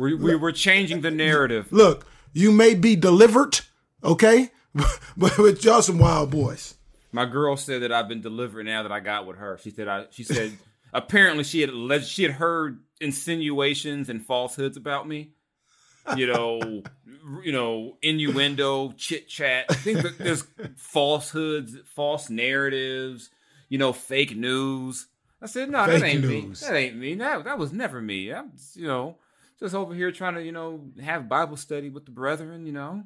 we 0.00 0.14
we 0.14 0.34
we're 0.34 0.50
changing 0.50 1.02
the 1.02 1.10
narrative. 1.12 1.68
Look, 1.70 2.04
you 2.32 2.50
may 2.50 2.74
be 2.74 2.96
delivered, 2.96 3.60
okay, 4.02 4.50
but 5.16 5.38
with 5.38 5.64
y'all 5.64 5.82
some 5.82 5.98
wild 5.98 6.30
boys. 6.30 6.74
My 7.12 7.26
girl 7.26 7.56
said 7.56 7.82
that 7.82 7.92
I've 7.92 8.08
been 8.08 8.20
delivered 8.20 8.66
now 8.66 8.82
that 8.82 8.92
I 8.92 9.00
got 9.00 9.26
with 9.26 9.36
her. 9.38 9.58
She 9.62 9.70
said 9.70 9.88
I. 9.88 10.06
She 10.10 10.22
said 10.22 10.56
apparently 10.92 11.44
she 11.44 11.60
had 11.60 11.70
alleged, 11.70 12.08
she 12.08 12.22
had 12.22 12.32
heard 12.32 12.80
insinuations 13.00 14.08
and 14.08 14.24
falsehoods 14.24 14.76
about 14.76 15.08
me. 15.08 15.32
You 16.16 16.26
know, 16.26 16.82
you 17.44 17.52
know, 17.52 17.96
innuendo, 18.02 18.92
chit 18.92 19.28
chat. 19.28 19.66
I 19.68 19.74
think 19.74 20.02
that 20.02 20.18
there's 20.18 20.44
falsehoods, 20.76 21.76
false 21.84 22.30
narratives. 22.30 23.30
You 23.68 23.78
know, 23.78 23.92
fake 23.92 24.36
news. 24.36 25.06
I 25.40 25.46
said, 25.46 25.70
no, 25.70 25.86
fake 25.86 26.00
that 26.00 26.06
ain't 26.06 26.20
news. 26.22 26.62
me. 26.62 26.68
That 26.68 26.76
ain't 26.76 26.96
me. 26.96 27.14
That 27.14 27.44
that 27.44 27.58
was 27.58 27.72
never 27.72 28.00
me. 28.00 28.32
I'm, 28.32 28.52
you 28.74 28.86
know, 28.86 29.18
just 29.60 29.74
over 29.74 29.94
here 29.94 30.10
trying 30.10 30.34
to, 30.34 30.42
you 30.42 30.52
know, 30.52 30.80
have 31.00 31.28
Bible 31.28 31.56
study 31.56 31.90
with 31.90 32.04
the 32.04 32.10
brethren. 32.10 32.66
You 32.66 32.72
know. 32.72 33.04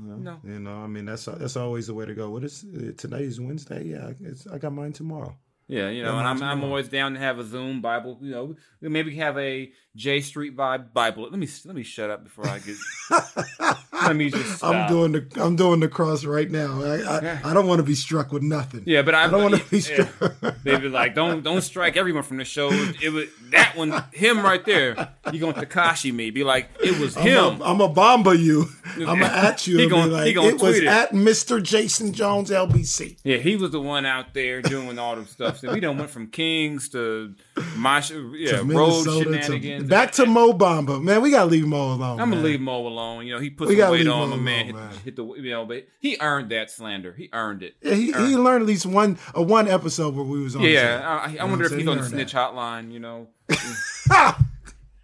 No. 0.00 0.40
You 0.44 0.58
know, 0.60 0.76
I 0.76 0.86
mean 0.86 1.06
that's 1.06 1.26
that's 1.26 1.56
always 1.56 1.86
the 1.86 1.94
way 1.94 2.06
to 2.06 2.14
go. 2.14 2.30
What 2.30 2.44
is 2.44 2.64
today 2.96 3.22
is 3.22 3.40
Wednesday? 3.40 3.84
Yeah, 3.84 4.10
I 4.52 4.58
got 4.58 4.72
mine 4.72 4.92
tomorrow. 4.92 5.36
Yeah, 5.68 5.90
you 5.90 6.02
know, 6.02 6.16
and 6.18 6.26
I'm 6.26 6.42
I'm 6.42 6.64
always 6.64 6.88
down 6.88 7.12
to 7.12 7.20
have 7.20 7.38
a 7.38 7.44
Zoom 7.44 7.82
Bible. 7.82 8.18
You 8.22 8.30
know, 8.30 8.56
maybe 8.80 9.14
have 9.16 9.36
a 9.36 9.70
J 9.98 10.20
Street 10.20 10.56
vibe 10.56 10.92
Bible. 10.92 11.24
Let 11.24 11.38
me 11.38 11.48
let 11.64 11.74
me 11.74 11.82
shut 11.82 12.08
up 12.08 12.22
before 12.22 12.46
I 12.46 12.60
get. 12.60 12.76
let 13.92 14.14
me 14.14 14.30
just. 14.30 14.58
Stop. 14.58 14.74
I'm 14.74 14.88
doing 14.88 15.12
the 15.12 15.42
I'm 15.42 15.56
doing 15.56 15.80
the 15.80 15.88
cross 15.88 16.24
right 16.24 16.48
now. 16.48 16.80
I 16.80 17.02
I, 17.02 17.40
I 17.50 17.52
don't 17.52 17.66
want 17.66 17.80
to 17.80 17.82
be 17.82 17.96
struck 17.96 18.32
with 18.32 18.44
nothing. 18.44 18.84
Yeah, 18.86 19.02
but 19.02 19.16
I, 19.16 19.24
I 19.24 19.28
don't 19.28 19.42
want 19.42 19.56
to 19.56 19.64
be 19.70 19.80
struck. 19.80 20.08
Yeah. 20.20 20.52
they 20.62 20.76
be 20.78 20.88
like, 20.88 21.16
don't 21.16 21.42
don't 21.42 21.62
strike 21.62 21.96
everyone 21.96 22.22
from 22.22 22.36
the 22.36 22.44
show. 22.44 22.68
It 22.70 23.12
was 23.12 23.26
that 23.50 23.76
one, 23.76 24.04
him 24.12 24.38
right 24.38 24.64
there. 24.64 25.14
You 25.32 25.40
gonna 25.40 25.54
Tekashi 25.54 26.14
me? 26.14 26.30
Be 26.30 26.44
like, 26.44 26.70
it 26.80 26.96
was 27.00 27.16
him. 27.16 27.60
I'm 27.60 27.80
a 27.80 27.88
bomba 27.88 28.36
you. 28.36 28.66
I'm 28.96 29.22
at 29.22 29.66
you. 29.66 29.78
he 29.78 29.88
gonna, 29.88 30.12
like, 30.12 30.26
he 30.26 30.32
gonna 30.32 30.48
it 30.48 30.60
was 30.60 30.78
it. 30.78 30.86
at 30.86 31.10
Mr. 31.10 31.60
Jason 31.60 32.12
Jones 32.12 32.50
LBC. 32.50 33.18
Yeah, 33.24 33.38
he 33.38 33.56
was 33.56 33.72
the 33.72 33.80
one 33.80 34.06
out 34.06 34.32
there 34.32 34.62
doing 34.62 34.98
all 34.98 35.16
the 35.16 35.26
stuff 35.26 35.58
so 35.58 35.72
we 35.72 35.80
don't 35.80 35.98
went 35.98 36.10
from 36.10 36.28
Kings 36.28 36.88
to 36.90 37.34
my 37.76 38.02
yeah 38.36 38.62
road 38.64 39.04
shenanigans. 39.04 39.84
To, 39.84 39.88
back 39.88 40.12
to 40.12 40.26
Mo 40.26 40.52
Bamba, 40.52 41.02
man. 41.02 41.22
We 41.22 41.30
gotta 41.30 41.50
leave 41.50 41.66
Mo 41.66 41.92
alone. 41.94 42.20
I'm 42.20 42.30
gonna 42.30 42.42
leave 42.42 42.60
Mo 42.60 42.86
alone. 42.86 43.26
You 43.26 43.34
know, 43.34 43.40
he 43.40 43.50
put 43.50 43.68
some 43.68 43.90
weight 43.90 44.06
on 44.06 44.30
my 44.30 44.36
man, 44.36 44.66
hit, 44.66 44.74
man. 44.74 44.90
Hit, 45.04 45.16
the 45.16 45.24
you 45.24 45.50
know, 45.50 45.64
but 45.66 45.86
he 46.00 46.16
earned 46.20 46.50
that 46.50 46.70
slander. 46.70 47.12
He 47.12 47.28
earned 47.32 47.62
it. 47.62 47.76
Yeah, 47.82 47.94
he, 47.94 48.12
he, 48.12 48.26
he 48.26 48.36
learned 48.36 48.62
at 48.62 48.68
least 48.68 48.86
one 48.86 49.18
a 49.34 49.42
one 49.42 49.68
episode 49.68 50.14
where 50.14 50.24
we 50.24 50.42
was 50.42 50.56
on. 50.56 50.62
Yeah, 50.62 51.22
I, 51.24 51.36
I 51.38 51.44
wonder 51.44 51.66
if 51.66 51.72
he's 51.72 51.86
on 51.86 51.98
the 51.98 52.04
snitch 52.04 52.32
that. 52.32 52.52
hotline. 52.52 52.92
You 52.92 53.00
know. 53.00 53.28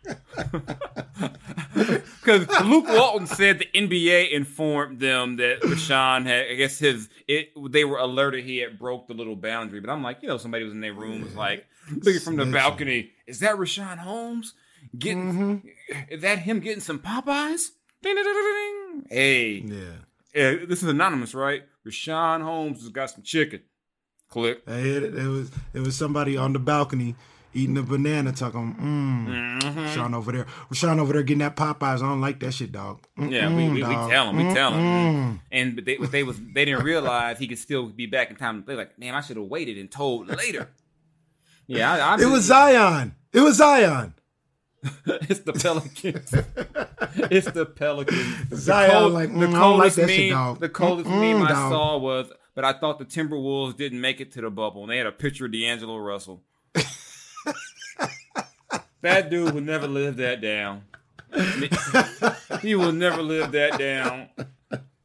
Because 2.25 2.49
Luke 2.65 2.87
Walton 2.89 3.27
said 3.27 3.59
the 3.59 3.69
NBA 3.75 4.31
informed 4.31 4.99
them 4.99 5.37
that 5.37 5.61
Richaun 5.61 6.25
had, 6.25 6.47
I 6.47 6.55
guess 6.55 6.79
his, 6.79 7.11
it, 7.29 7.51
they 7.71 7.85
were 7.85 7.99
alerted 7.99 8.45
he 8.45 8.59
had 8.59 8.79
broke 8.79 9.09
the 9.09 9.15
little 9.15 9.37
boundary. 9.37 9.81
But 9.81 9.91
I'm 9.91 10.03
like, 10.03 10.23
you 10.23 10.29
know, 10.29 10.39
somebody 10.39 10.65
was 10.65 10.73
in 10.73 10.81
their 10.81 10.95
room 10.95 11.23
was 11.23 11.35
like, 11.35 11.67
looking 11.91 12.21
from 12.21 12.37
the 12.37 12.47
balcony, 12.47 13.11
is 13.27 13.41
that 13.41 13.57
Richaun 13.57 13.99
Holmes 13.99 14.55
getting? 14.99 15.33
Mm-hmm. 15.33 15.69
Is 16.09 16.23
that 16.23 16.39
him 16.39 16.61
getting 16.61 16.81
some 16.81 16.99
Popeyes? 16.99 17.69
Ding, 18.03 18.15
ding, 18.15 18.25
ding, 18.25 19.05
hey, 19.11 19.65
yeah. 19.67 19.79
yeah, 20.35 20.65
this 20.67 20.83
is 20.83 20.89
anonymous, 20.89 21.35
right? 21.35 21.63
Richaun 21.87 22.43
Holmes 22.43 22.81
has 22.81 22.91
got 22.91 23.11
some 23.11 23.23
chicken. 23.23 23.63
Click. 24.29 24.63
Hey, 24.67 24.91
it, 24.91 25.03
it 25.03 25.29
was 25.29 25.51
it 25.75 25.81
was 25.81 25.97
somebody 25.97 26.37
on 26.37 26.55
the 26.55 26.59
balcony 26.59 27.15
eating 27.55 27.77
a 27.79 27.83
banana, 27.83 28.33
talking, 28.33 28.75
mm. 28.75 29.61
Mm-hmm. 29.63 29.95
Sean 29.95 30.15
over 30.15 30.33
there, 30.33 30.47
Sean 30.73 31.01
over 31.01 31.13
there 31.13 31.23
getting 31.23 31.39
that 31.39 31.57
Popeyes. 31.57 31.97
I 31.97 32.09
don't 32.09 32.21
like 32.21 32.41
that 32.41 32.53
shit, 32.53 32.73
dog. 32.73 33.01
Mm-mm, 33.19 33.31
yeah, 33.31 33.49
we, 33.49 33.69
we, 33.69 33.75
we, 33.75 33.81
tell 33.83 34.31
him, 34.31 34.37
we 34.37 34.55
tell 34.55 34.73
him, 34.73 35.41
and 35.51 35.77
but 35.77 35.85
they, 35.85 35.97
but 35.97 36.13
they 36.13 36.23
was 36.23 36.39
they 36.39 36.65
didn't 36.65 36.85
realize 36.85 37.39
he 37.39 37.47
could 37.47 37.59
still 37.59 37.87
be 37.87 38.07
back 38.07 38.31
in 38.31 38.37
time. 38.37 38.65
They're 38.67 38.77
like, 38.77 38.99
man, 38.99 39.15
I 39.15 39.21
should 39.21 39.37
have 39.37 39.47
waited 39.47 39.79
and 39.79 39.91
told 39.91 40.29
later. 40.29 40.69
Yeah, 41.67 41.95
I, 41.95 42.17
I 42.17 42.21
it 42.21 42.27
was 42.27 42.45
Zion. 42.45 43.15
It 43.33 43.41
was 43.41 43.57
Zion. 43.57 44.15
it's 45.07 45.41
the 45.41 45.53
Pelicans. 45.53 46.35
it's 47.31 47.51
the 47.51 47.65
Pelicans. 47.65 48.55
Zion, 48.55 48.91
the 48.91 48.99
cold, 48.99 49.13
like 49.13 49.31
mm, 49.31 49.41
the 49.41 49.59
coldest 49.59 49.99
like 49.99 50.07
meme. 50.07 50.53
Shit, 50.55 50.61
the 50.61 50.69
coldest 50.69 51.09
mm, 51.09 51.21
meme 51.21 51.43
I 51.43 51.49
dog. 51.49 51.73
saw 51.73 51.99
was, 51.99 52.31
but 52.55 52.65
I 52.65 52.75
thought 52.75 52.99
the 52.99 53.05
Timberwolves 53.05 53.77
didn't 53.77 54.01
make 54.01 54.21
it 54.21 54.33
to 54.33 54.41
the 54.41 54.51
bubble, 54.51 54.83
and 54.83 54.91
they 54.91 54.99
had 54.99 55.07
a 55.07 55.13
picture 55.13 55.47
of 55.47 55.53
D'Angelo 55.53 55.97
Russell. 55.97 56.43
That 59.05 59.31
dude 59.31 59.55
will 59.55 59.61
never 59.61 59.87
live 59.87 60.17
that 60.17 60.41
down. 60.41 60.83
he 62.63 62.75
will 62.75 62.93
never 62.93 63.23
live 63.23 63.53
that 63.53 63.79
down. 63.79 64.29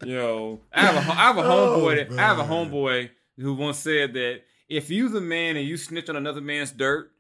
Yo, 0.04 0.62
I 0.72 0.82
have 0.82 0.95
a 0.95 1.12
I 1.12 1.14
have 1.14 1.38
a 1.38 1.43
oh, 1.43 1.78
homeboy 1.78 2.10
that, 2.10 2.20
I 2.20 2.22
have 2.22 2.39
a 2.39 2.43
homeboy 2.43 3.10
who 3.38 3.54
once 3.54 3.78
said 3.78 4.14
that 4.14 4.41
if 4.70 4.89
you 4.89 5.10
the 5.10 5.22
man 5.22 5.58
and 5.58 5.68
you 5.68 5.76
snitch 5.76 6.10
on 6.10 6.16
another 6.16 6.41
man's 6.41 6.72
dirt, 6.72 7.12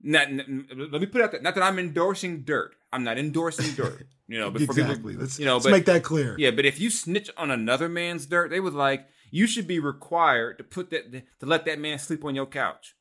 not, 0.00 0.28
let 0.30 1.00
me 1.00 1.06
put 1.06 1.20
out 1.20 1.32
that 1.32 1.42
not 1.42 1.54
that 1.56 1.64
I'm 1.64 1.78
endorsing 1.78 2.42
dirt. 2.42 2.74
I'm 2.92 3.04
not 3.04 3.18
endorsing 3.18 3.74
dirt. 3.74 4.06
You 4.28 4.38
know, 4.38 4.50
but 4.50 4.62
exactly. 4.62 5.12
People, 5.12 5.22
let's 5.22 5.38
you 5.38 5.46
know, 5.46 5.54
let's 5.54 5.64
but, 5.64 5.72
make 5.72 5.86
that 5.86 6.04
clear. 6.04 6.36
Yeah, 6.38 6.50
but 6.50 6.66
if 6.66 6.78
you 6.78 6.90
snitch 6.90 7.30
on 7.36 7.50
another 7.50 7.88
man's 7.88 8.26
dirt, 8.26 8.50
they 8.50 8.60
was 8.60 8.74
like 8.74 9.08
you 9.30 9.46
should 9.46 9.66
be 9.66 9.78
required 9.78 10.58
to 10.58 10.64
put 10.64 10.90
that 10.90 11.10
to 11.12 11.46
let 11.46 11.64
that 11.64 11.80
man 11.80 11.98
sleep 11.98 12.24
on 12.24 12.34
your 12.34 12.46
couch 12.46 12.94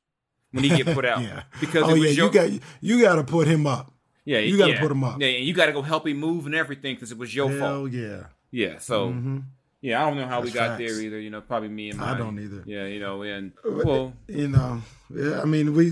when 0.51 0.63
he 0.63 0.69
get 0.69 0.93
put 0.93 1.05
out. 1.11 1.21
yeah. 1.21 1.43
Because 1.59 1.83
oh 1.83 1.93
yeah, 1.95 2.09
your, 2.09 2.27
you 2.27 2.31
got 2.31 2.49
you 2.81 3.01
got 3.01 3.15
to 3.15 3.23
put 3.23 3.47
him 3.47 3.67
up. 3.67 3.91
Yeah, 4.25 4.39
you 4.39 4.57
got 4.57 4.67
to 4.67 4.73
yeah. 4.73 4.81
put 4.81 4.91
him 4.91 5.03
up. 5.03 5.21
Yeah, 5.21 5.27
and 5.27 5.45
you 5.45 5.53
got 5.53 5.67
to 5.67 5.71
go 5.71 5.81
help 5.81 6.05
him 6.05 6.17
move 6.17 6.45
and 6.45 6.55
everything 6.55 6.95
because 6.95 7.11
it 7.11 7.17
was 7.17 7.33
your 7.33 7.49
Hell 7.49 7.59
fault. 7.59 7.91
yeah. 7.91 8.23
Yeah. 8.51 8.79
So. 8.79 9.09
Mm-hmm. 9.09 9.37
Yeah, 9.79 10.01
I 10.03 10.09
don't 10.09 10.17
know 10.17 10.25
how 10.25 10.41
That's 10.41 10.53
we 10.53 10.59
got 10.59 10.69
facts. 10.69 10.79
there 10.79 11.01
either. 11.01 11.19
You 11.19 11.29
know, 11.29 11.39
probably 11.39 11.69
me 11.69 11.91
and 11.91 11.99
my. 11.99 12.13
I 12.13 12.17
don't 12.17 12.39
either. 12.39 12.63
Yeah, 12.65 12.87
you 12.87 12.99
know, 12.99 13.21
and 13.21 13.51
well, 13.63 14.11
you 14.27 14.47
know, 14.47 14.81
yeah, 15.13 15.39
I 15.39 15.45
mean, 15.45 15.75
we 15.75 15.91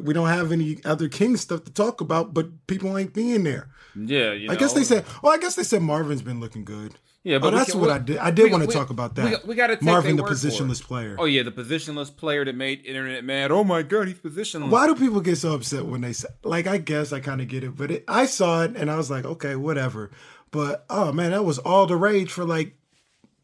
we 0.00 0.14
don't 0.14 0.28
have 0.28 0.52
any 0.52 0.78
other 0.82 1.08
King 1.10 1.36
stuff 1.36 1.64
to 1.64 1.72
talk 1.72 2.00
about, 2.00 2.32
but 2.32 2.66
people 2.66 2.96
ain't 2.96 3.12
being 3.12 3.44
there. 3.44 3.68
Yeah, 3.94 4.32
you 4.32 4.48
know. 4.48 4.54
I 4.54 4.56
guess 4.56 4.72
they 4.72 4.84
said. 4.84 5.04
Well, 5.22 5.32
I 5.34 5.38
guess 5.38 5.54
they 5.54 5.64
said 5.64 5.82
Marvin's 5.82 6.22
been 6.22 6.40
looking 6.40 6.64
good. 6.64 6.94
Yeah, 7.24 7.38
but 7.38 7.54
oh, 7.54 7.56
that's 7.56 7.70
can, 7.70 7.80
what 7.80 7.90
I 7.90 7.98
did. 7.98 8.18
I 8.18 8.32
did 8.32 8.44
we, 8.44 8.50
want 8.50 8.62
to 8.64 8.68
we, 8.68 8.74
talk 8.74 8.90
about 8.90 9.14
that. 9.14 9.44
We, 9.44 9.50
we 9.50 9.54
got 9.54 9.68
to 9.68 9.84
Marvin, 9.84 10.16
the 10.16 10.24
positionless 10.24 10.82
player. 10.82 11.14
Oh 11.18 11.24
yeah, 11.24 11.44
the 11.44 11.52
positionless 11.52 12.14
player 12.14 12.44
that 12.44 12.56
made 12.56 12.84
internet 12.84 13.24
mad. 13.24 13.52
Oh 13.52 13.62
my 13.62 13.82
god, 13.82 14.08
he's 14.08 14.18
positionless. 14.18 14.70
Why 14.70 14.88
do 14.88 14.96
people 14.96 15.20
get 15.20 15.36
so 15.36 15.54
upset 15.54 15.86
when 15.86 16.00
they 16.00 16.12
say? 16.12 16.28
Like, 16.42 16.66
I 16.66 16.78
guess 16.78 17.12
I 17.12 17.20
kind 17.20 17.40
of 17.40 17.46
get 17.46 17.62
it, 17.62 17.76
but 17.76 17.92
it, 17.92 18.04
I 18.08 18.26
saw 18.26 18.64
it 18.64 18.76
and 18.76 18.90
I 18.90 18.96
was 18.96 19.08
like, 19.08 19.24
okay, 19.24 19.54
whatever. 19.54 20.10
But 20.50 20.84
oh 20.90 21.12
man, 21.12 21.30
that 21.30 21.44
was 21.44 21.58
all 21.58 21.86
the 21.86 21.96
rage 21.96 22.32
for 22.32 22.44
like 22.44 22.74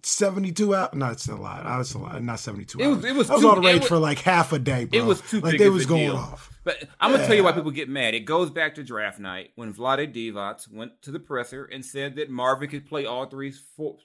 72 0.03 0.75
hours. 0.75 0.91
No, 0.95 1.11
it's 1.11 1.29
a 1.29 1.37
lot. 1.37 1.65
I 1.65 1.79
was 1.79 1.95
a 1.95 1.99
lot. 1.99 2.21
Not 2.23 2.41
72 2.41 2.81
it 2.81 2.87
was, 2.87 2.97
hours. 2.97 3.05
It 3.05 3.15
was, 3.15 3.29
was 3.29 3.41
too, 3.41 3.49
all 3.49 3.55
the 3.55 3.61
rage 3.61 3.81
was, 3.81 3.89
for 3.89 3.99
like 3.99 4.19
half 4.19 4.53
a 4.53 4.59
day, 4.59 4.87
bro. 4.87 4.99
It 4.99 5.05
was 5.05 5.21
too 5.21 5.41
like 5.41 5.59
they 5.59 5.71
was 5.71 5.87
going 5.87 6.07
deal. 6.07 6.17
off. 6.17 6.58
But 6.69 6.87
I'm 7.01 7.13
gonna 7.13 7.27
tell 7.27 7.35
you 7.35 7.45
why 7.45 7.53
people 7.53 7.71
get 7.71 7.89
mad. 7.89 8.13
It 8.13 8.27
goes 8.27 8.51
back 8.51 8.75
to 8.75 8.85
draft 8.85 9.19
night 9.19 9.53
when 9.55 9.73
Vlade 9.73 10.13
Divac 10.15 10.71
went 10.71 11.01
to 11.01 11.11
the 11.11 11.19
presser 11.19 11.65
and 11.65 11.83
said 11.83 12.17
that 12.17 12.29
Marvin 12.29 12.69
could 12.69 12.87
play 12.87 13.07
all 13.07 13.25
three 13.25 13.55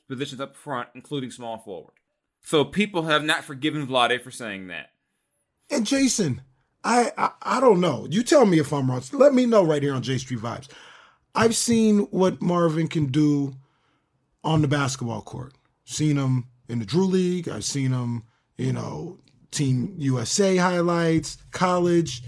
positions 0.08 0.40
up 0.40 0.56
front, 0.56 0.88
including 0.96 1.30
small 1.30 1.58
forward. 1.58 1.96
So 2.42 2.64
people 2.64 3.04
have 3.04 3.22
not 3.22 3.44
forgiven 3.44 3.86
Vlade 3.86 4.22
for 4.22 4.32
saying 4.32 4.68
that. 4.68 4.92
And 5.70 5.86
Jason, 5.86 6.42
I, 6.86 7.12
I, 7.18 7.32
I 7.42 7.60
don't 7.60 7.82
know. 7.82 8.08
You 8.10 8.24
tell 8.24 8.46
me 8.46 8.60
if 8.60 8.72
I'm 8.72 8.90
wrong. 8.90 9.04
Let 9.12 9.34
me 9.34 9.46
know 9.46 9.66
right 9.66 9.84
here 9.84 9.94
on 9.94 10.02
J 10.02 10.18
Street 10.18 10.40
Vibes. 10.40 10.70
I've 11.36 11.58
seen 11.58 12.00
what 12.12 12.42
Marvin 12.42 12.88
can 12.88 13.08
do 13.08 13.56
on 14.42 14.62
the 14.62 14.70
basketball 14.70 15.24
court. 15.24 15.54
Seen 15.84 16.16
him 16.16 16.46
in 16.70 16.80
the 16.80 16.86
Drew 16.86 17.08
League. 17.08 17.50
I've 17.50 17.66
seen 17.66 17.92
him, 17.92 18.24
you 18.58 18.72
know, 18.72 19.20
Team 19.52 19.96
USA 19.98 20.56
highlights, 20.56 21.40
college. 21.52 22.24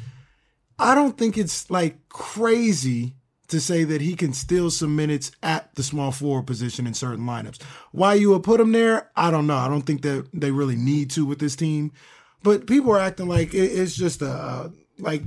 I 0.78 0.96
don't 0.96 1.18
think 1.18 1.38
it's 1.38 1.70
like 1.70 2.08
crazy 2.10 3.16
to 3.48 3.62
say 3.62 3.84
that 3.84 4.02
he 4.02 4.16
can 4.16 4.34
steal 4.34 4.72
some 4.72 4.96
minutes 4.96 5.32
at 5.44 5.74
the 5.76 5.84
small 5.84 6.12
forward 6.12 6.48
position 6.48 6.88
in 6.88 6.94
certain 6.94 7.26
lineups. 7.26 7.62
Why 7.92 8.16
you 8.16 8.32
would 8.32 8.44
put 8.44 8.60
him 8.60 8.72
there, 8.72 9.12
I 9.16 9.32
don't 9.32 9.48
know. 9.48 9.58
I 9.58 9.68
don't 9.68 9.84
think 9.84 10.02
that 10.02 10.28
they 10.34 10.52
really 10.52 10.76
need 10.76 11.12
to 11.12 11.26
with 11.26 11.40
this 11.40 11.56
team. 11.56 11.92
But 12.44 12.68
people 12.68 12.92
are 12.92 13.00
acting 13.00 13.28
like 13.28 13.54
it's 13.54 13.96
just 13.96 14.22
a 14.22 14.72
like 15.00 15.24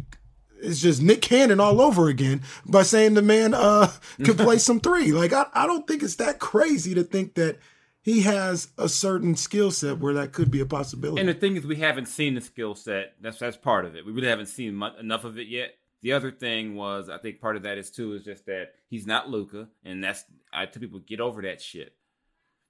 it's 0.60 0.80
just 0.80 1.02
Nick 1.02 1.22
Cannon 1.22 1.60
all 1.60 1.80
over 1.80 2.08
again 2.08 2.42
by 2.66 2.82
saying 2.82 3.14
the 3.14 3.22
man 3.22 3.54
uh 3.54 3.90
can 4.24 4.36
play 4.36 4.58
some 4.58 4.80
three. 4.80 5.12
Like 5.12 5.32
I, 5.32 5.46
I 5.52 5.66
don't 5.66 5.86
think 5.86 6.02
it's 6.02 6.16
that 6.16 6.38
crazy 6.38 6.94
to 6.94 7.02
think 7.02 7.34
that 7.34 7.58
he 8.02 8.22
has 8.22 8.68
a 8.78 8.88
certain 8.88 9.36
skill 9.36 9.70
set 9.70 9.98
where 9.98 10.14
that 10.14 10.32
could 10.32 10.50
be 10.50 10.60
a 10.60 10.66
possibility. 10.66 11.20
And 11.20 11.28
the 11.28 11.34
thing 11.34 11.56
is, 11.56 11.66
we 11.66 11.76
haven't 11.76 12.06
seen 12.06 12.34
the 12.34 12.40
skill 12.40 12.74
set. 12.74 13.14
That's 13.20 13.38
that's 13.38 13.56
part 13.56 13.84
of 13.84 13.96
it. 13.96 14.06
We 14.06 14.12
really 14.12 14.28
haven't 14.28 14.46
seen 14.46 14.74
much, 14.74 14.98
enough 14.98 15.24
of 15.24 15.38
it 15.38 15.48
yet. 15.48 15.74
The 16.00 16.12
other 16.12 16.30
thing 16.30 16.76
was, 16.76 17.08
I 17.08 17.18
think 17.18 17.40
part 17.40 17.56
of 17.56 17.64
that 17.64 17.76
is 17.76 17.90
too 17.90 18.14
is 18.14 18.24
just 18.24 18.46
that 18.46 18.74
he's 18.88 19.06
not 19.06 19.28
Luca, 19.28 19.68
and 19.84 20.02
that's 20.02 20.24
I 20.52 20.66
tell 20.66 20.80
people 20.80 21.00
get 21.00 21.20
over 21.20 21.42
that 21.42 21.60
shit. 21.60 21.94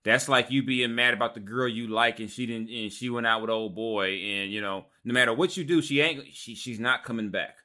That's 0.05 0.29
like 0.29 0.51
you 0.51 0.63
being 0.63 0.95
mad 0.95 1.13
about 1.13 1.35
the 1.35 1.41
girl 1.41 1.69
you 1.69 1.89
like 1.89 2.21
and 2.21 2.31
she 2.31 2.47
didn't 2.47 2.71
and 2.71 2.91
she 2.91 3.11
went 3.11 3.27
out 3.27 3.43
with 3.43 3.51
old 3.51 3.75
boy 3.75 4.13
and 4.13 4.51
you 4.51 4.61
know 4.61 4.87
no 5.05 5.13
matter 5.13 5.35
what 5.35 5.57
you 5.57 5.65
do 5.65 5.83
she 5.83 6.01
ain't 6.01 6.25
she 6.33 6.55
she's 6.55 6.81
not 6.81 7.05
coming 7.05 7.31
back. 7.31 7.57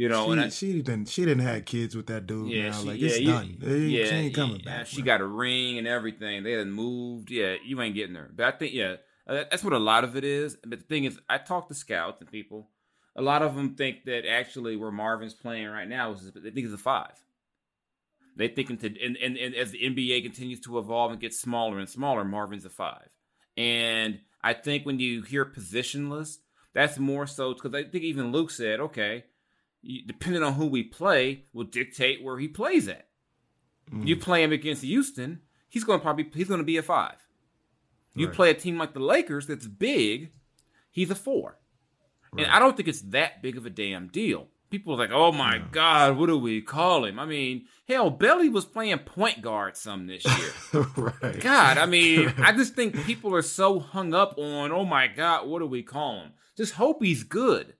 You 0.00 0.08
know, 0.08 0.24
she, 0.24 0.32
and 0.32 0.40
I, 0.40 0.48
she 0.48 0.80
didn't 0.80 1.08
she 1.10 1.26
didn't 1.26 1.44
have 1.44 1.66
kids 1.66 1.94
with 1.94 2.06
that 2.06 2.26
dude. 2.26 2.50
Yeah, 2.50 2.70
now. 2.70 2.80
She, 2.80 2.86
like 2.86 3.00
yeah, 3.00 3.08
it's 3.10 3.20
done. 3.20 3.56
Yeah, 3.60 4.04
she 4.06 4.14
ain't 4.14 4.34
coming 4.34 4.60
yeah, 4.60 4.78
back. 4.78 4.86
She 4.86 5.02
got 5.02 5.20
a 5.20 5.26
ring 5.26 5.76
and 5.76 5.86
everything. 5.86 6.42
They 6.42 6.52
had 6.52 6.68
moved. 6.68 7.30
Yeah, 7.30 7.56
you 7.62 7.78
ain't 7.82 7.94
getting 7.94 8.14
her. 8.14 8.30
But 8.34 8.46
I 8.46 8.56
think 8.56 8.72
yeah, 8.72 8.96
uh, 9.26 9.44
that's 9.50 9.62
what 9.62 9.74
a 9.74 9.78
lot 9.78 10.04
of 10.04 10.16
it 10.16 10.24
is. 10.24 10.56
But 10.64 10.78
the 10.78 10.86
thing 10.86 11.04
is, 11.04 11.18
I 11.28 11.36
talk 11.36 11.68
to 11.68 11.74
scouts 11.74 12.22
and 12.22 12.32
people. 12.32 12.70
A 13.14 13.20
lot 13.20 13.42
of 13.42 13.54
them 13.54 13.74
think 13.74 14.06
that 14.06 14.26
actually 14.26 14.74
where 14.74 14.90
Marvin's 14.90 15.34
playing 15.34 15.68
right 15.68 15.86
now 15.86 16.12
is 16.12 16.32
they 16.32 16.50
think 16.50 16.64
it's 16.64 16.72
a 16.72 16.78
five. 16.78 17.22
They 18.36 18.48
thinking 18.48 18.78
to 18.78 19.04
and, 19.04 19.18
and, 19.18 19.36
and 19.36 19.54
as 19.54 19.70
the 19.70 19.82
NBA 19.82 20.22
continues 20.22 20.60
to 20.60 20.78
evolve 20.78 21.12
and 21.12 21.20
get 21.20 21.34
smaller 21.34 21.78
and 21.78 21.90
smaller, 21.90 22.24
Marvin's 22.24 22.64
a 22.64 22.70
five. 22.70 23.10
And 23.54 24.20
I 24.42 24.54
think 24.54 24.86
when 24.86 24.98
you 24.98 25.20
hear 25.20 25.44
positionless, 25.44 26.38
that's 26.72 26.98
more 26.98 27.26
so 27.26 27.52
because 27.52 27.74
I 27.74 27.82
think 27.82 28.04
even 28.04 28.32
Luke 28.32 28.50
said, 28.50 28.80
okay, 28.80 29.24
depending 29.82 30.42
on 30.42 30.54
who 30.54 30.66
we 30.66 30.82
play, 30.82 31.44
will 31.52 31.64
dictate 31.64 32.22
where 32.22 32.38
he 32.38 32.48
plays 32.48 32.88
at. 32.88 33.08
Mm. 33.92 34.06
You 34.06 34.16
play 34.16 34.42
him 34.42 34.52
against 34.52 34.82
Houston, 34.82 35.40
he's 35.68 35.84
going 35.84 35.98
to 35.98 36.02
probably 36.02 36.30
he's 36.34 36.48
going 36.48 36.60
to 36.60 36.64
be 36.64 36.76
a 36.76 36.82
five. 36.82 37.16
You 38.14 38.26
right. 38.26 38.34
play 38.34 38.50
a 38.50 38.54
team 38.54 38.76
like 38.76 38.92
the 38.92 39.00
Lakers 39.00 39.46
that's 39.46 39.66
big, 39.66 40.32
he's 40.90 41.10
a 41.10 41.14
four. 41.14 41.58
Right. 42.32 42.44
And 42.44 42.52
I 42.52 42.58
don't 42.58 42.76
think 42.76 42.88
it's 42.88 43.02
that 43.02 43.42
big 43.42 43.56
of 43.56 43.66
a 43.66 43.70
damn 43.70 44.08
deal. 44.08 44.48
People 44.70 44.94
are 44.94 44.98
like, 44.98 45.10
"Oh 45.10 45.32
my 45.32 45.56
yeah. 45.56 45.64
God, 45.72 46.16
what 46.16 46.26
do 46.26 46.38
we 46.38 46.60
call 46.60 47.04
him?" 47.04 47.18
I 47.18 47.26
mean, 47.26 47.66
hell, 47.88 48.08
Belly 48.08 48.48
was 48.48 48.64
playing 48.64 48.98
point 48.98 49.42
guard 49.42 49.76
some 49.76 50.06
this 50.06 50.24
year. 50.24 50.86
right. 50.96 51.40
God, 51.40 51.76
I 51.76 51.86
mean, 51.86 52.32
I 52.38 52.52
just 52.52 52.74
think 52.74 53.04
people 53.04 53.34
are 53.34 53.42
so 53.42 53.80
hung 53.80 54.14
up 54.14 54.38
on, 54.38 54.70
"Oh 54.70 54.84
my 54.84 55.08
God, 55.08 55.48
what 55.48 55.58
do 55.58 55.66
we 55.66 55.82
call 55.82 56.20
him?" 56.20 56.32
Just 56.56 56.74
hope 56.74 57.02
he's 57.02 57.24
good. 57.24 57.74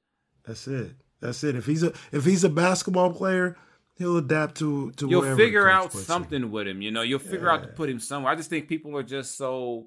That's 0.44 0.66
it. 0.66 0.96
That's 1.20 1.44
it. 1.44 1.56
If 1.56 1.66
he's 1.66 1.82
a 1.82 1.92
if 2.12 2.24
he's 2.24 2.44
a 2.44 2.48
basketball 2.48 3.12
player, 3.12 3.56
he'll 3.94 4.16
adapt 4.16 4.56
to 4.56 4.90
to. 4.92 5.08
You'll 5.08 5.36
figure 5.36 5.68
out 5.68 5.92
something 5.92 6.42
him. 6.42 6.50
with 6.50 6.66
him. 6.66 6.82
You 6.82 6.90
know, 6.90 7.02
you'll 7.02 7.18
figure 7.18 7.46
yeah. 7.46 7.54
out 7.54 7.62
to 7.62 7.68
put 7.68 7.88
him 7.88 8.00
somewhere. 8.00 8.32
I 8.32 8.36
just 8.36 8.50
think 8.50 8.68
people 8.68 8.96
are 8.96 9.02
just 9.02 9.36
so. 9.36 9.86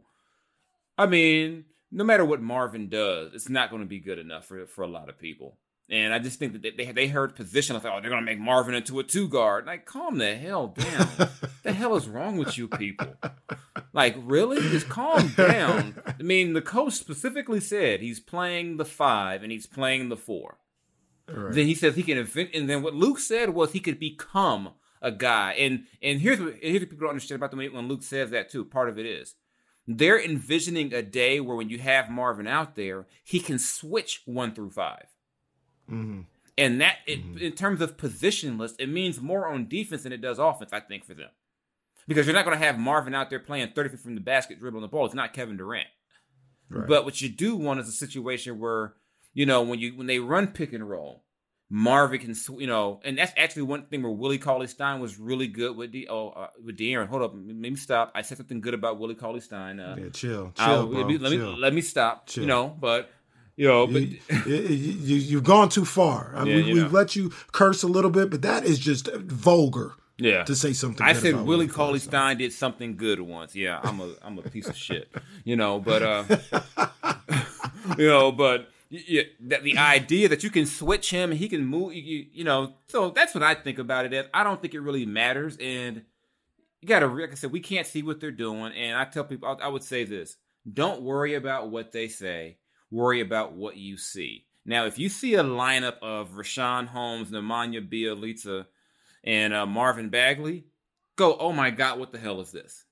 I 0.97 1.07
mean, 1.07 1.65
no 1.91 2.03
matter 2.03 2.23
what 2.23 2.41
Marvin 2.41 2.87
does, 2.87 3.33
it's 3.33 3.49
not 3.49 3.71
going 3.71 3.81
to 3.81 3.87
be 3.87 3.99
good 3.99 4.19
enough 4.19 4.45
for 4.45 4.65
for 4.67 4.83
a 4.83 4.87
lot 4.87 5.09
of 5.09 5.17
people. 5.17 5.57
And 5.89 6.13
I 6.13 6.19
just 6.19 6.39
think 6.39 6.53
that 6.53 6.77
they 6.77 6.91
they 6.91 7.07
heard 7.07 7.35
position. 7.35 7.75
I 7.75 7.79
thought, 7.79 7.97
oh, 7.97 8.01
they're 8.01 8.09
gonna 8.09 8.21
make 8.25 8.39
Marvin 8.39 8.73
into 8.73 8.99
a 8.99 9.03
two 9.03 9.27
guard. 9.27 9.65
Like, 9.65 9.85
calm 9.85 10.17
the 10.17 10.35
hell 10.35 10.67
down. 10.67 11.29
the 11.63 11.73
hell 11.73 11.95
is 11.95 12.07
wrong 12.07 12.37
with 12.37 12.57
you 12.57 12.67
people? 12.67 13.13
Like, 13.91 14.15
really? 14.19 14.61
Just 14.69 14.89
calm 14.89 15.27
down. 15.35 16.01
I 16.07 16.23
mean, 16.23 16.53
the 16.53 16.61
coach 16.61 16.93
specifically 16.93 17.59
said 17.59 17.99
he's 17.99 18.19
playing 18.19 18.77
the 18.77 18.85
five 18.85 19.43
and 19.43 19.51
he's 19.51 19.67
playing 19.67 20.09
the 20.09 20.17
four. 20.17 20.57
Right. 21.35 21.53
Then 21.53 21.65
he 21.65 21.75
says 21.75 21.95
he 21.95 22.03
can 22.03 22.17
invent, 22.17 22.51
and 22.53 22.69
then 22.69 22.81
what 22.83 22.93
Luke 22.93 23.19
said 23.19 23.49
was 23.49 23.71
he 23.71 23.79
could 23.79 23.99
become 23.99 24.73
a 25.01 25.11
guy. 25.11 25.53
And 25.53 25.85
and 26.01 26.21
here's 26.21 26.39
what 26.39 26.55
here's 26.61 26.81
what 26.81 26.89
people 26.89 27.05
don't 27.05 27.09
understand 27.09 27.37
about 27.37 27.51
the 27.51 27.57
way 27.57 27.69
when 27.69 27.87
Luke 27.87 28.03
says 28.03 28.29
that 28.31 28.49
too. 28.49 28.63
Part 28.65 28.89
of 28.89 28.99
it 28.99 29.05
is 29.05 29.35
they're 29.87 30.21
envisioning 30.21 30.93
a 30.93 31.01
day 31.01 31.39
where 31.39 31.55
when 31.55 31.69
you 31.69 31.79
have 31.79 32.09
Marvin 32.09 32.47
out 32.47 32.75
there, 32.75 33.05
he 33.23 33.39
can 33.39 33.59
switch 33.59 34.21
one 34.25 34.53
through 34.53 34.71
5 34.71 35.03
mm-hmm. 35.91 36.21
And 36.55 36.81
that, 36.81 36.97
it, 37.07 37.19
mm-hmm. 37.19 37.39
in 37.39 37.53
terms 37.53 37.81
of 37.81 37.97
positionless, 37.97 38.75
it 38.77 38.87
means 38.87 39.19
more 39.19 39.47
on 39.47 39.67
defense 39.67 40.03
than 40.03 40.13
it 40.13 40.21
does 40.21 40.37
offense. 40.37 40.71
I 40.71 40.81
think 40.81 41.03
for 41.03 41.15
them, 41.15 41.29
because 42.07 42.27
you're 42.27 42.35
not 42.35 42.45
going 42.45 42.57
to 42.57 42.63
have 42.63 42.77
Marvin 42.77 43.15
out 43.15 43.31
there 43.31 43.39
playing 43.39 43.71
30 43.73 43.89
feet 43.89 43.99
from 43.99 44.15
the 44.15 44.21
basket, 44.21 44.59
dribbling 44.59 44.83
the 44.83 44.87
ball. 44.87 45.05
It's 45.05 45.15
not 45.15 45.33
Kevin 45.33 45.57
Durant. 45.57 45.87
Right. 46.69 46.87
But 46.87 47.05
what 47.05 47.21
you 47.21 47.29
do 47.29 47.55
want 47.55 47.79
is 47.79 47.87
a 47.87 47.91
situation 47.91 48.59
where 48.59 48.93
you 49.33 49.45
know, 49.45 49.61
when 49.63 49.79
you 49.79 49.95
when 49.95 50.07
they 50.07 50.19
run 50.19 50.47
pick 50.47 50.73
and 50.73 50.87
roll, 50.87 51.23
Marvin 51.69 52.19
can, 52.19 52.35
you 52.59 52.67
know, 52.67 53.01
and 53.03 53.17
that's 53.17 53.33
actually 53.35 53.63
one 53.63 53.85
thing 53.87 54.03
where 54.03 54.11
Willie 54.11 54.37
Cauley 54.37 54.67
Stein 54.67 54.99
was 54.99 55.17
really 55.17 55.47
good 55.47 55.75
with 55.75 55.91
the 55.91 56.07
oh 56.07 56.29
uh, 56.29 56.47
with 56.63 56.77
De'Aaron. 56.77 57.07
Hold 57.07 57.23
up, 57.23 57.33
let 57.33 57.55
me 57.55 57.75
stop. 57.75 58.11
I 58.13 58.21
said 58.21 58.37
something 58.37 58.61
good 58.61 58.75
about 58.75 58.99
Willie 58.99 59.15
Cauley 59.15 59.39
Stein. 59.39 59.79
Uh, 59.79 59.95
yeah, 59.97 60.09
chill, 60.09 60.51
chill, 60.55 60.87
bro, 60.87 60.99
let, 60.99 61.07
me, 61.07 61.17
let 61.17 61.31
me 61.31 61.37
let 61.37 61.73
me 61.73 61.81
stop. 61.81 62.27
Chill. 62.27 62.43
You 62.43 62.47
know, 62.47 62.77
but 62.79 63.09
you 63.55 63.67
know, 63.67 63.87
but 63.87 64.03
you, 64.47 64.55
you, 65.15 65.37
have 65.37 65.45
gone 65.45 65.69
too 65.69 65.85
far. 65.85 66.33
I 66.35 66.43
mean, 66.43 66.65
yeah, 66.65 66.73
we, 66.73 66.79
have 66.81 66.93
let 66.93 67.15
you 67.15 67.31
curse 67.51 67.83
a 67.83 67.87
little 67.87 68.11
bit, 68.11 68.29
but 68.29 68.43
that 68.43 68.65
is 68.65 68.77
just 68.77 69.11
vulgar. 69.13 69.93
Yeah, 70.17 70.43
to 70.43 70.55
say 70.55 70.73
something. 70.73 71.03
I 71.03 71.13
said 71.13 71.41
Willie 71.43 71.67
Cauley 71.67 71.97
Stein 71.97 72.37
did 72.37 72.53
something 72.53 72.97
good 72.97 73.19
once. 73.19 73.55
Yeah, 73.55 73.79
I'm 73.83 73.99
a 73.99 74.13
I'm 74.21 74.37
a 74.37 74.43
piece 74.43 74.67
of 74.67 74.77
shit. 74.77 75.11
You 75.43 75.55
know, 75.55 75.79
but 75.79 76.03
uh, 76.03 76.23
you 77.97 78.07
know, 78.07 78.31
but 78.31 78.69
that 79.41 79.63
the 79.63 79.77
idea 79.77 80.29
that 80.29 80.43
you 80.43 80.49
can 80.49 80.65
switch 80.65 81.09
him, 81.09 81.31
he 81.31 81.49
can 81.49 81.65
move, 81.65 81.93
you, 81.93 82.25
you 82.31 82.43
know. 82.43 82.73
So 82.87 83.09
that's 83.09 83.33
what 83.33 83.43
I 83.43 83.55
think 83.55 83.79
about 83.79 84.11
it. 84.11 84.29
I 84.33 84.43
don't 84.43 84.61
think 84.61 84.73
it 84.73 84.81
really 84.81 85.05
matters, 85.05 85.57
and 85.59 86.03
you 86.81 86.87
got 86.87 86.99
to, 86.99 87.07
like 87.07 87.31
I 87.31 87.35
said, 87.35 87.51
we 87.51 87.59
can't 87.59 87.87
see 87.87 88.03
what 88.03 88.19
they're 88.19 88.31
doing. 88.31 88.73
And 88.73 88.97
I 88.97 89.05
tell 89.05 89.23
people, 89.23 89.47
I, 89.47 89.65
I 89.65 89.67
would 89.67 89.83
say 89.83 90.03
this: 90.03 90.37
don't 90.71 91.01
worry 91.01 91.33
about 91.33 91.71
what 91.71 91.91
they 91.91 92.07
say. 92.07 92.57
Worry 92.91 93.21
about 93.21 93.53
what 93.53 93.77
you 93.77 93.97
see. 93.97 94.45
Now, 94.65 94.85
if 94.85 94.99
you 94.99 95.09
see 95.09 95.33
a 95.35 95.43
lineup 95.43 95.97
of 96.01 96.31
Richaun 96.31 96.87
Holmes, 96.87 97.31
Nemanja 97.31 97.87
Bjelica, 97.87 98.65
and 99.23 99.53
uh, 99.53 99.65
Marvin 99.65 100.09
Bagley, 100.09 100.65
go, 101.15 101.35
oh 101.37 101.51
my 101.51 101.69
God, 101.69 101.99
what 101.99 102.11
the 102.11 102.19
hell 102.19 102.39
is 102.39 102.51
this? 102.51 102.82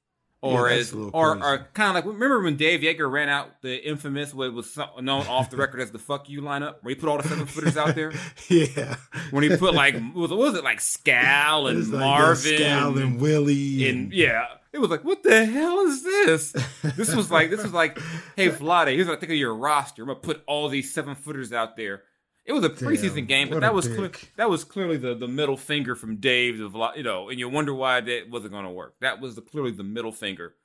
Or 0.42 0.70
yeah, 0.70 0.76
as 0.78 0.94
or, 0.94 1.38
or 1.44 1.68
kind 1.74 1.90
of 1.90 1.96
like 1.96 2.06
remember 2.06 2.42
when 2.42 2.58
Dave 2.58 2.82
Joerger 2.82 3.12
ran 3.12 3.30
out 3.30 3.62
the 3.62 3.88
infamous 3.88 4.34
what 4.34 4.52
was 4.54 4.76
known 5.00 5.28
off 5.28 5.52
the 5.52 5.58
record 5.58 5.82
as 5.82 5.92
the 5.92 6.00
"fuck 6.00 6.30
you" 6.30 6.42
lineup, 6.42 6.78
where 6.82 6.90
he 6.90 6.96
put 6.96 7.10
all 7.10 7.18
the 7.18 7.28
seven 7.28 7.46
footers 7.46 7.78
out 7.78 7.94
there. 7.94 8.12
yeah, 8.50 8.96
when 9.30 9.44
he 9.44 9.56
put 9.56 9.76
like 9.76 9.96
what 10.14 10.32
was 10.32 10.56
it 10.56 10.64
like 10.64 10.82
Skal 10.82 11.68
and 11.68 11.88
Marvin, 11.90 12.52
like, 12.52 12.60
yeah, 12.60 12.80
Skal 12.80 12.98
and 12.98 13.22
Willie, 13.22 13.88
and, 13.88 14.06
and, 14.06 14.14
yeah, 14.14 14.48
it 14.74 14.80
was 14.80 14.90
like 14.90 15.04
what 15.04 15.22
the 15.22 15.46
hell 15.46 15.80
is 15.82 16.04
this? 16.04 16.52
this 16.96 17.16
was 17.16 17.30
like 17.30 17.52
this 17.52 17.62
was 17.62 17.74
like, 17.74 18.00
hey 18.36 18.50
Vlade, 18.50 18.96
here's 18.96 19.08
what 19.08 19.18
I 19.18 19.20
think 19.20 19.32
of 19.32 19.38
your 19.38 19.54
roster. 19.54 20.02
I'm 20.02 20.08
gonna 20.08 20.20
put 20.20 20.42
all 20.48 20.70
these 20.70 20.92
seven 20.92 21.14
footers 21.14 21.54
out 21.54 21.78
there. 21.78 22.02
It 22.46 22.54
was 22.54 22.64
a 22.64 22.70
preseason 22.70 23.16
Damn, 23.16 23.26
game, 23.28 23.50
but 23.50 23.60
that 23.60 23.74
was 23.74 23.88
clear, 23.88 24.12
that 24.36 24.50
was 24.50 24.64
clearly 24.64 24.98
the, 24.98 25.14
the 25.14 25.28
middle 25.28 25.58
finger 25.58 25.96
from 25.96 26.16
Dave, 26.18 26.58
you 26.58 27.04
know, 27.04 27.30
and 27.30 27.40
you 27.40 27.48
wonder 27.48 27.74
why 27.74 28.02
that 28.02 28.30
wasn't 28.30 28.54
going 28.54 28.66
to 28.66 28.72
work. 28.72 28.96
That 29.00 29.22
was 29.22 29.36
the, 29.36 29.42
clearly 29.42 29.72
the 29.72 29.84
middle 29.84 30.12
finger, 30.12 30.56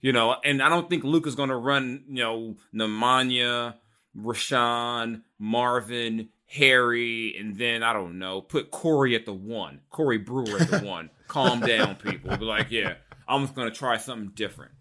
you 0.00 0.12
know. 0.12 0.36
And 0.42 0.62
I 0.62 0.70
don't 0.70 0.88
think 0.88 1.04
Luke 1.04 1.26
is 1.26 1.34
going 1.34 1.50
to 1.50 1.56
run, 1.56 2.04
you 2.08 2.22
know, 2.22 2.56
Nemanja, 2.74 3.74
Richaun, 4.16 5.22
Marvin, 5.38 6.30
Harry, 6.46 7.36
and 7.38 7.56
then 7.56 7.82
I 7.82 7.92
don't 7.92 8.18
know, 8.18 8.40
put 8.40 8.70
Corey 8.70 9.14
at 9.14 9.26
the 9.26 9.34
one, 9.34 9.80
Corey 9.90 10.18
Brewer 10.18 10.58
at 10.58 10.70
the 10.70 10.78
one. 10.84 11.10
Calm 11.28 11.60
down, 11.60 11.96
people. 11.96 12.34
Be 12.38 12.44
like, 12.46 12.70
yeah, 12.70 12.94
I'm 13.28 13.42
just 13.42 13.54
going 13.54 13.70
to 13.70 13.74
try 13.74 13.98
something 13.98 14.32
different. 14.34 14.72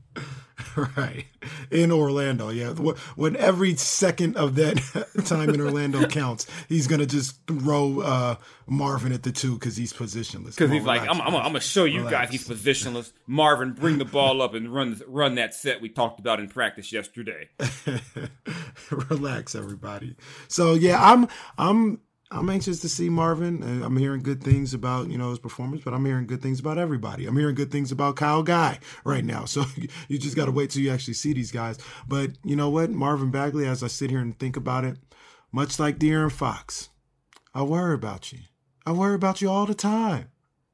right 0.98 1.26
in 1.72 1.92
Orlando. 1.92 2.50
Yeah, 2.50 2.72
when 3.16 3.36
every 3.36 3.76
second 3.76 4.38
of 4.38 4.56
that 4.56 4.78
time 5.26 5.50
in 5.50 5.62
Orlando 5.62 6.08
counts, 6.08 6.48
he's 6.68 6.88
gonna 6.88 7.06
just 7.06 7.40
throw 7.48 8.02
uh, 8.02 8.36
Marvin 8.66 9.12
at 9.12 9.24
the 9.24 9.32
two 9.32 9.54
because 9.56 9.78
he's 9.78 9.94
positionless. 9.94 10.56
Because 10.58 10.72
he's 10.72 10.84
like, 10.84 11.02
I'm, 11.02 11.22
I'm, 11.22 11.36
I'm, 11.36 11.44
gonna 11.44 11.60
show 11.60 11.86
you 11.86 12.06
relax. 12.06 12.12
guys 12.12 12.30
he's 12.32 12.48
positionless. 12.48 13.12
Marvin, 13.28 13.74
bring 13.74 13.98
the 13.98 14.06
ball 14.06 14.42
up 14.42 14.54
and 14.54 14.74
run 14.74 15.00
run 15.08 15.36
that 15.36 15.54
set 15.54 15.82
we 15.82 15.90
talked 15.90 16.20
about 16.20 16.40
in 16.40 16.48
practice 16.48 16.92
yesterday. 16.92 17.50
relax, 19.10 19.56
everybody. 19.56 20.16
So 20.48 20.74
yeah, 20.74 20.98
I'm 21.02 21.28
I'm 21.58 22.00
I'm 22.30 22.50
anxious 22.50 22.80
to 22.82 22.90
see 22.90 23.10
Marvin. 23.10 23.64
I'm 23.84 23.96
hearing 23.96 24.22
good 24.22 24.44
things 24.44 24.74
about 24.74 25.10
you 25.10 25.18
know 25.18 25.30
his 25.30 25.40
performance, 25.40 25.82
but 25.84 25.94
I'm 25.94 26.06
hearing 26.06 26.28
good 26.28 26.42
things 26.42 26.60
about 26.60 26.78
everybody. 26.78 27.26
I'm 27.26 27.38
hearing 27.38 27.56
good 27.56 27.72
things 27.72 27.92
about 27.92 28.18
Kyle 28.18 28.44
Guy 28.44 28.80
right 29.06 29.24
now. 29.24 29.46
So 29.46 29.64
you 30.08 30.18
just 30.18 30.36
got 30.36 30.46
to 30.46 30.52
wait 30.52 30.72
till 30.72 30.82
you 30.82 30.92
actually 30.92 31.14
see 31.14 31.34
these 31.34 31.52
guys. 31.52 31.78
But 32.08 32.32
you 32.44 32.56
know 32.56 32.70
what, 32.70 32.90
Marvin 32.90 33.32
Bagley, 33.32 33.66
as 33.66 33.82
I 33.82 33.88
sit 33.88 34.10
here 34.10 34.20
and 34.20 34.38
think 34.38 34.58
about 34.58 34.84
it, 34.84 34.98
much 35.52 35.80
like 35.80 36.00
De'Aaron 36.00 36.32
Fox, 36.32 36.90
I 37.54 37.64
worry 37.64 37.96
about 37.96 38.34
you. 38.34 38.40
I 38.86 38.92
worry 38.92 39.16
about 39.16 39.42
you 39.42 39.50
all 39.50 39.66
the 39.66 39.74
time. 39.74 40.30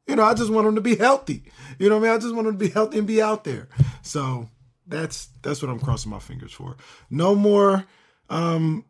You 0.08 0.16
know, 0.16 0.24
I 0.24 0.34
just 0.34 0.52
want 0.52 0.68
him 0.68 0.76
to 0.76 0.82
be 0.82 0.96
healthy. 0.96 1.44
You 1.80 1.88
know 1.88 1.98
what 1.98 2.08
I 2.08 2.10
mean? 2.10 2.18
I 2.18 2.20
just 2.20 2.36
want 2.36 2.48
him 2.48 2.54
to 2.54 2.66
be 2.66 2.70
healthy 2.70 2.98
and 2.98 3.08
be 3.08 3.22
out 3.22 3.44
there. 3.44 3.70
So 4.02 4.50
that's 4.88 5.28
that's 5.44 5.62
what 5.62 5.70
I'm 5.70 5.80
crossing 5.80 6.12
my 6.12 6.20
fingers 6.20 6.52
for. 6.52 6.78
No 7.10 7.36
more 7.36 7.86
um 8.30 8.86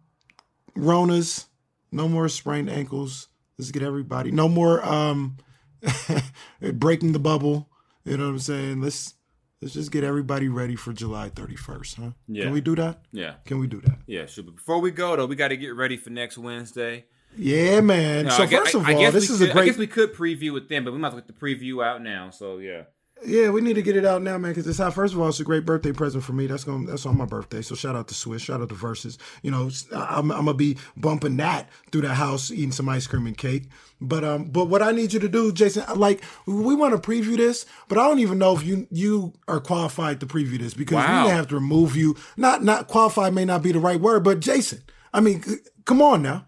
Ronas 0.77 1.45
no 1.93 2.07
more 2.07 2.27
sprained 2.27 2.69
ankles. 2.69 3.27
Let's 3.57 3.71
get 3.71 3.83
everybody. 3.83 4.31
No 4.31 4.49
more 4.49 4.83
um, 4.83 5.37
breaking 6.73 7.11
the 7.11 7.19
bubble. 7.19 7.69
You 8.03 8.17
know 8.17 8.25
what 8.25 8.31
I'm 8.31 8.39
saying? 8.39 8.81
Let's 8.81 9.13
let's 9.61 9.73
just 9.73 9.91
get 9.91 10.03
everybody 10.03 10.49
ready 10.49 10.75
for 10.75 10.91
July 10.91 11.29
31st, 11.29 11.95
huh? 11.95 12.11
Yeah. 12.27 12.45
Can 12.45 12.53
we 12.53 12.61
do 12.61 12.75
that? 12.75 13.01
Yeah. 13.11 13.35
Can 13.45 13.59
we 13.59 13.67
do 13.67 13.79
that? 13.81 13.99
Yeah, 14.07 14.25
sure. 14.25 14.43
But 14.43 14.55
before 14.55 14.79
we 14.79 14.91
go 14.91 15.15
though, 15.15 15.25
we 15.25 15.35
got 15.35 15.49
to 15.49 15.57
get 15.57 15.75
ready 15.75 15.95
for 15.95 16.09
next 16.09 16.37
Wednesday. 16.37 17.05
Yeah, 17.35 17.81
man. 17.81 18.29
so 18.29 18.45
guess, 18.45 18.59
first 18.59 18.75
of 18.75 18.85
I, 18.85 18.93
all, 18.93 19.05
I 19.07 19.11
this 19.11 19.29
is 19.29 19.39
could, 19.39 19.49
a 19.49 19.53
great. 19.53 19.61
I 19.63 19.65
guess 19.65 19.77
we 19.77 19.87
could 19.87 20.13
preview 20.13 20.57
it 20.57 20.69
then, 20.69 20.83
but 20.83 20.93
we 20.93 20.99
might 20.99 21.13
get 21.13 21.27
the 21.27 21.33
preview 21.33 21.83
out 21.85 22.01
now. 22.01 22.29
So 22.29 22.57
yeah. 22.57 22.83
Yeah, 23.25 23.49
we 23.49 23.61
need 23.61 23.75
to 23.75 23.81
get 23.81 23.95
it 23.95 24.05
out 24.05 24.21
now, 24.21 24.37
man, 24.37 24.51
because 24.51 24.67
it's 24.67 24.79
out. 24.79 24.93
First 24.93 25.13
of 25.13 25.21
all, 25.21 25.29
it's 25.29 25.39
a 25.39 25.43
great 25.43 25.65
birthday 25.65 25.91
present 25.91 26.23
for 26.23 26.33
me. 26.33 26.47
That's 26.47 26.63
going 26.63 26.85
that's 26.85 27.05
on 27.05 27.17
my 27.17 27.25
birthday. 27.25 27.61
So 27.61 27.75
shout 27.75 27.95
out 27.95 28.07
to 28.09 28.13
Swiss, 28.13 28.41
shout 28.41 28.61
out 28.61 28.69
to 28.69 28.75
Versus. 28.75 29.17
You 29.41 29.51
know, 29.51 29.69
I'm, 29.93 30.31
I'm 30.31 30.45
gonna 30.45 30.53
be 30.53 30.77
bumping 30.97 31.37
that 31.37 31.69
through 31.91 32.01
the 32.01 32.13
house, 32.13 32.51
eating 32.51 32.71
some 32.71 32.89
ice 32.89 33.07
cream 33.07 33.27
and 33.27 33.37
cake. 33.37 33.69
But 34.01 34.23
um, 34.23 34.45
but 34.45 34.65
what 34.65 34.81
I 34.81 34.91
need 34.91 35.13
you 35.13 35.19
to 35.19 35.29
do, 35.29 35.51
Jason, 35.53 35.83
like 35.95 36.23
we 36.45 36.75
want 36.75 37.01
to 37.01 37.09
preview 37.09 37.37
this, 37.37 37.65
but 37.87 37.97
I 37.97 38.07
don't 38.07 38.19
even 38.19 38.37
know 38.37 38.55
if 38.55 38.63
you 38.63 38.87
you 38.91 39.33
are 39.47 39.59
qualified 39.59 40.19
to 40.19 40.25
preview 40.25 40.59
this 40.59 40.73
because 40.73 40.95
wow. 40.95 41.23
we 41.23 41.29
may 41.29 41.35
have 41.35 41.47
to 41.47 41.55
remove 41.55 41.95
you. 41.95 42.15
Not 42.35 42.63
not 42.63 42.87
qualified 42.87 43.33
may 43.33 43.45
not 43.45 43.63
be 43.63 43.71
the 43.71 43.79
right 43.79 43.99
word, 43.99 44.23
but 44.23 44.41
Jason, 44.41 44.81
I 45.13 45.21
mean, 45.21 45.43
come 45.85 46.01
on 46.01 46.21
now, 46.21 46.47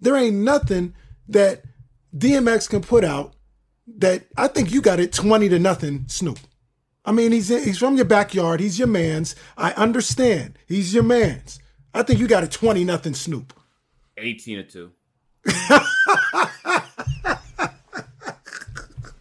there 0.00 0.16
ain't 0.16 0.36
nothing 0.36 0.94
that 1.28 1.62
DMX 2.14 2.68
can 2.68 2.82
put 2.82 3.04
out 3.04 3.34
that 3.98 4.26
I 4.36 4.48
think 4.48 4.72
you 4.72 4.80
got 4.80 5.00
it 5.00 5.12
20 5.12 5.48
to 5.48 5.58
nothing, 5.58 6.04
Snoop. 6.08 6.38
I 7.04 7.12
mean, 7.12 7.32
he's 7.32 7.48
he's 7.48 7.78
from 7.78 7.96
your 7.96 8.04
backyard. 8.04 8.60
He's 8.60 8.78
your 8.78 8.88
man's. 8.88 9.34
I 9.56 9.72
understand. 9.72 10.58
He's 10.66 10.92
your 10.94 11.02
man's. 11.02 11.58
I 11.94 12.02
think 12.02 12.20
you 12.20 12.28
got 12.28 12.44
a 12.44 12.48
20 12.48 12.84
nothing 12.84 13.14
Snoop. 13.14 13.52
18 14.16 14.58
to 14.58 14.64
2. 14.64 14.90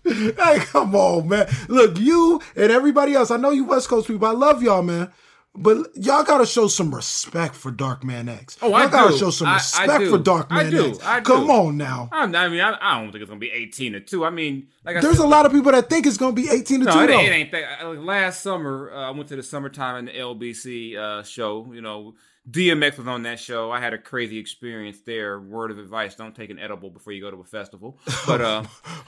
hey, 0.04 0.60
come 0.60 0.96
on, 0.96 1.28
man. 1.28 1.48
Look, 1.68 1.98
you 1.98 2.42
and 2.56 2.72
everybody 2.72 3.14
else, 3.14 3.32
I 3.32 3.38
know 3.38 3.52
you 3.52 3.64
West 3.64 3.88
Coast 3.88 4.08
people. 4.08 4.28
I 4.28 4.32
love 4.32 4.62
y'all, 4.62 4.84
man. 4.84 5.12
But 5.56 5.88
y'all 5.96 6.24
gotta 6.24 6.46
show 6.46 6.68
some 6.68 6.94
respect 6.94 7.56
for 7.56 7.72
Dark 7.72 8.04
Man 8.04 8.30
X. 8.30 8.58
Oh, 8.62 8.70
y'all 8.70 8.78
I 8.78 8.88
gotta 8.88 9.12
do. 9.12 9.18
show 9.18 9.30
some 9.30 9.52
respect 9.52 9.90
I, 9.90 9.96
I 10.06 10.10
for 10.10 10.20
Darkman 10.20 10.52
I 10.52 10.70
do. 10.70 10.90
X. 10.90 11.00
I 11.04 11.20
do. 11.20 11.26
Come 11.26 11.50
on 11.50 11.76
now. 11.76 12.08
I, 12.12 12.26
mean, 12.28 12.62
I, 12.62 13.00
don't 13.02 13.12
think 13.12 13.24
it's 13.24 13.30
gonna 13.30 13.40
be 13.40 13.52
eighteen 13.52 13.94
to 13.94 14.00
two. 14.00 14.24
I 14.24 14.30
mean, 14.30 14.68
like 14.86 14.98
I 14.98 15.02
there's 15.02 15.18
said, 15.18 15.26
a 15.26 15.28
lot 15.28 15.46
of 15.46 15.52
people 15.52 15.72
that 15.72 15.90
think 15.90 16.06
it's 16.06 16.18
gonna 16.18 16.34
be 16.34 16.50
eighteen 16.50 16.82
to 16.82 16.86
no, 16.86 16.94
two. 16.94 17.00
It, 17.00 17.10
it 17.10 17.32
ain't 17.32 17.52
that. 17.52 17.84
Last 17.98 18.42
summer, 18.42 18.92
uh, 18.94 19.08
I 19.08 19.12
went 19.12 19.28
to 19.30 19.36
the 19.36 19.44
summertime 19.44 19.98
in 19.98 20.06
the 20.06 20.12
LBC 20.14 20.96
uh, 20.96 21.24
show. 21.24 21.68
You 21.74 21.82
know, 21.82 22.14
DMX 22.50 22.98
was 22.98 23.08
on 23.08 23.24
that 23.24 23.40
show. 23.40 23.72
I 23.72 23.80
had 23.80 23.94
a 23.94 23.98
crazy 23.98 24.38
experience 24.38 25.02
there. 25.02 25.40
Word 25.40 25.72
of 25.72 25.78
advice: 25.78 26.16
don't 26.16 26.36
take 26.36 26.50
an 26.50 26.60
edible 26.60 26.90
before 26.90 27.14
you 27.14 27.22
go 27.22 27.30
to 27.30 27.38
a 27.38 27.44
festival. 27.44 28.00
But 28.26 28.42
uh, 28.42 28.64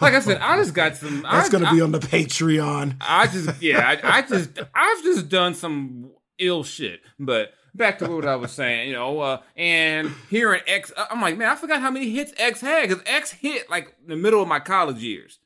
like 0.00 0.14
I 0.14 0.20
said, 0.20 0.38
I 0.38 0.56
just 0.56 0.74
got 0.74 0.96
some. 0.96 1.22
That's 1.22 1.48
I, 1.48 1.52
gonna 1.52 1.68
I, 1.68 1.72
be 1.72 1.80
on 1.80 1.92
the 1.92 2.00
Patreon. 2.00 2.96
I 3.00 3.26
just, 3.26 3.62
yeah, 3.62 3.86
I, 3.86 4.18
I 4.18 4.22
just, 4.22 4.58
I've 4.74 5.02
just 5.02 5.28
done 5.28 5.54
some 5.54 6.10
ill 6.38 6.64
shit. 6.64 7.00
But 7.18 7.52
back 7.74 7.98
to 8.00 8.08
what 8.08 8.26
I 8.26 8.36
was 8.36 8.52
saying, 8.52 8.88
you 8.88 8.94
know, 8.94 9.20
uh, 9.20 9.40
and 9.56 10.10
hearing 10.28 10.62
X, 10.66 10.92
I'm 10.96 11.20
like, 11.20 11.36
man, 11.36 11.48
I 11.48 11.56
forgot 11.56 11.80
how 11.80 11.90
many 11.90 12.10
hits 12.10 12.32
X 12.36 12.60
had 12.60 12.88
because 12.88 13.02
X 13.06 13.30
hit 13.30 13.70
like 13.70 13.94
the 14.06 14.16
middle 14.16 14.42
of 14.42 14.48
my 14.48 14.60
college 14.60 15.02
years, 15.02 15.38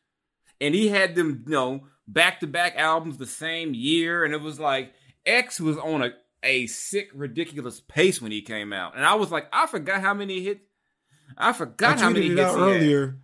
and 0.60 0.74
he 0.74 0.88
had 0.88 1.14
them, 1.14 1.44
you 1.46 1.52
know, 1.52 1.84
back 2.08 2.40
to 2.40 2.46
back 2.46 2.76
albums 2.76 3.18
the 3.18 3.26
same 3.26 3.74
year, 3.74 4.24
and 4.24 4.34
it 4.34 4.40
was 4.40 4.58
like 4.58 4.92
X 5.26 5.60
was 5.60 5.76
on 5.76 6.02
a 6.02 6.12
a 6.42 6.66
sick, 6.66 7.10
ridiculous 7.14 7.80
pace 7.80 8.20
when 8.22 8.32
he 8.32 8.42
came 8.42 8.72
out, 8.72 8.96
and 8.96 9.04
I 9.04 9.14
was 9.14 9.30
like, 9.30 9.48
I 9.52 9.66
forgot 9.66 10.00
how 10.00 10.14
many 10.14 10.42
hits. 10.42 10.60
I 11.36 11.52
forgot 11.52 11.98
I 11.98 12.00
how 12.02 12.10
many 12.10 12.28
hits 12.28 12.40
earlier. 12.40 13.18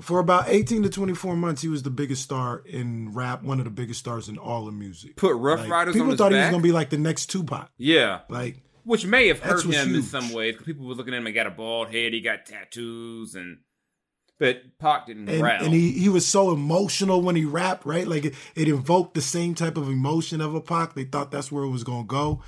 For 0.00 0.20
about 0.20 0.48
18 0.48 0.84
to 0.84 0.88
24 0.88 1.34
months, 1.34 1.62
he 1.62 1.68
was 1.68 1.82
the 1.82 1.90
biggest 1.90 2.22
star 2.22 2.62
in 2.64 3.12
rap, 3.14 3.42
one 3.42 3.58
of 3.58 3.64
the 3.64 3.70
biggest 3.70 3.98
stars 3.98 4.28
in 4.28 4.38
all 4.38 4.68
of 4.68 4.74
music. 4.74 5.16
Put 5.16 5.34
Rough 5.34 5.60
like, 5.60 5.70
Riders 5.70 5.94
people 5.94 6.14
thought 6.14 6.30
he 6.30 6.38
was 6.38 6.50
going 6.50 6.62
to 6.62 6.66
be 6.66 6.72
like 6.72 6.90
the 6.90 6.98
next 6.98 7.26
Tupac. 7.26 7.70
Yeah. 7.78 8.20
Like, 8.28 8.62
which 8.84 9.04
may 9.04 9.28
have 9.28 9.40
hurt 9.40 9.64
him 9.64 9.72
huge. 9.72 9.96
in 9.96 10.02
some 10.02 10.32
ways 10.32 10.54
because 10.54 10.66
people 10.66 10.86
were 10.86 10.94
looking 10.94 11.14
at 11.14 11.18
him. 11.18 11.26
and 11.26 11.34
got 11.34 11.46
a 11.46 11.50
bald 11.50 11.90
head, 11.90 12.12
he 12.12 12.20
got 12.20 12.46
tattoos, 12.46 13.34
and 13.34 13.58
but 14.38 14.62
Pac 14.78 15.06
didn't 15.06 15.28
and, 15.28 15.42
rap. 15.42 15.62
And 15.62 15.72
he, 15.72 15.92
he 15.92 16.08
was 16.08 16.26
so 16.26 16.52
emotional 16.52 17.22
when 17.22 17.36
he 17.36 17.44
rapped, 17.44 17.84
right? 17.84 18.06
Like 18.06 18.24
it, 18.24 18.34
it 18.54 18.68
invoked 18.68 19.14
the 19.14 19.22
same 19.22 19.54
type 19.54 19.76
of 19.76 19.88
emotion 19.88 20.40
of 20.40 20.54
a 20.54 20.60
Pac. 20.60 20.94
They 20.94 21.04
thought 21.04 21.30
that's 21.30 21.50
where 21.50 21.64
it 21.64 21.70
was 21.70 21.84
going 21.84 22.04
to 22.04 22.08
go, 22.08 22.42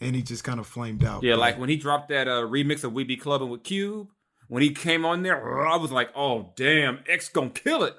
and 0.00 0.16
he 0.16 0.22
just 0.22 0.44
kind 0.44 0.60
of 0.60 0.66
flamed 0.66 1.04
out. 1.04 1.22
Yeah, 1.22 1.36
like 1.36 1.58
when 1.58 1.68
he 1.68 1.76
dropped 1.76 2.08
that 2.08 2.28
uh, 2.28 2.42
remix 2.42 2.84
of 2.84 2.92
We 2.92 3.04
Be 3.04 3.16
Clubbing 3.16 3.50
with 3.50 3.62
Cube 3.62 4.08
when 4.48 4.62
he 4.62 4.70
came 4.70 5.04
on 5.04 5.22
there, 5.22 5.66
I 5.66 5.76
was 5.76 5.90
like, 5.90 6.10
oh 6.14 6.52
damn, 6.56 7.00
X 7.08 7.28
gonna 7.28 7.50
kill 7.50 7.84
it. 7.84 7.96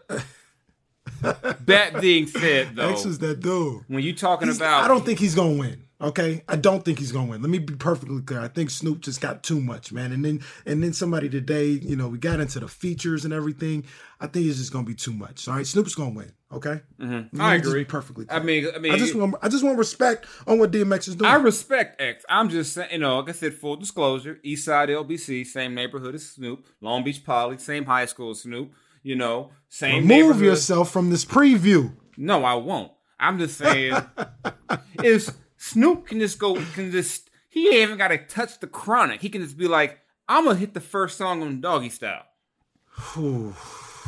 that 1.22 2.00
being 2.02 2.28
said, 2.28 2.76
though, 2.76 2.89
X 2.89 3.06
is 3.06 3.20
that 3.20 3.39
dude. 3.39 3.84
When 3.88 4.04
you 4.04 4.14
talking 4.14 4.48
he's, 4.48 4.58
about, 4.58 4.84
I 4.84 4.88
don't 4.88 5.06
think 5.06 5.20
he's 5.20 5.36
gonna 5.36 5.58
win. 5.58 5.84
Okay, 6.00 6.43
I 6.48 6.58
don't 6.58 6.86
think 6.86 7.00
he's 7.00 7.12
gonna 7.12 7.28
win. 7.28 7.41
Let 7.41 7.50
me 7.50 7.58
be 7.58 7.74
perfectly 7.74 8.22
clear. 8.22 8.39
I 8.39 8.50
think 8.50 8.70
Snoop 8.70 9.00
just 9.02 9.20
got 9.20 9.41
too 9.41 9.60
much, 9.60 9.91
man. 9.91 10.12
And 10.12 10.24
then 10.24 10.41
and 10.68 10.84
then 10.84 10.93
somebody 10.93 11.28
today, 11.28 11.70
you 11.70 11.95
know, 11.95 12.08
we 12.08 12.20
got 12.20 12.39
into 12.39 12.60
the 12.60 12.68
features 12.68 13.26
and 13.26 13.34
everything. 13.34 13.84
I 14.20 14.28
think 14.28 14.45
it's 14.45 14.60
just 14.60 14.72
gonna 14.72 14.86
be 14.86 14.93
too 14.93 15.12
much. 15.12 15.48
All 15.48 15.56
right, 15.56 15.66
Snoop's 15.66 15.95
gonna 15.95 16.12
win. 16.12 16.32
Okay, 16.54 16.82
mm-hmm. 17.00 17.41
I 17.41 17.56
agree 17.56 17.84
perfectly. 17.84 18.26
Clear. 18.26 18.39
I 18.39 18.43
mean, 18.43 18.68
I 18.76 18.78
mean, 18.78 18.93
I 18.93 18.98
just 18.98 19.16
want 19.16 19.34
I 19.41 19.50
just 19.50 19.64
want 19.64 19.80
respect 19.80 20.28
on 20.45 20.60
what 20.60 20.72
DMX 20.72 21.08
is 21.08 21.16
doing. 21.16 21.32
I 21.32 21.36
respect 21.36 22.00
X. 22.00 22.24
I'm 22.30 22.50
just 22.50 22.74
saying, 22.74 22.89
you 22.91 23.00
know, 23.00 23.18
like 23.18 23.30
I 23.30 23.32
said, 23.32 23.56
full 23.56 23.76
disclosure: 23.76 24.39
East 24.43 24.66
Side 24.66 24.89
LBC, 24.89 25.48
same 25.48 25.74
neighborhood 25.74 26.14
as 26.14 26.30
Snoop, 26.30 26.64
Long 26.80 27.04
Beach 27.04 27.26
Poly, 27.26 27.58
same 27.58 27.86
high 27.86 28.06
school 28.06 28.30
as 28.30 28.41
Snoop. 28.41 28.72
You 29.02 29.16
know, 29.16 29.50
same. 29.68 30.08
Remove 30.08 30.43
yourself 30.43 30.91
from 30.91 31.10
this 31.10 31.26
preview. 31.26 31.91
No, 32.18 32.43
I 32.43 32.54
won't. 32.54 32.91
I'm 33.20 33.39
just 33.39 33.58
saying, 33.58 33.95
if 35.04 35.32
Snoop 35.58 36.08
can 36.08 36.20
just 36.20 36.39
go, 36.39 36.55
can 36.74 36.91
just 36.91 37.30
he 37.49 37.68
ain't 37.70 37.78
even 37.89 37.97
got 37.97 38.10
to 38.10 38.18
touch 38.18 38.60
the 38.60 38.68
chronic. 38.68 39.22
He 39.22 39.30
can 39.30 39.41
just 39.41 39.58
be 39.58 39.68
like, 39.68 39.99
I'm 40.30 40.45
gonna 40.45 40.58
hit 40.58 40.74
the 40.74 40.82
first 40.82 41.18
song 41.18 41.41
on 41.41 41.62
Doggy 41.62 41.89
Style. 41.89 42.26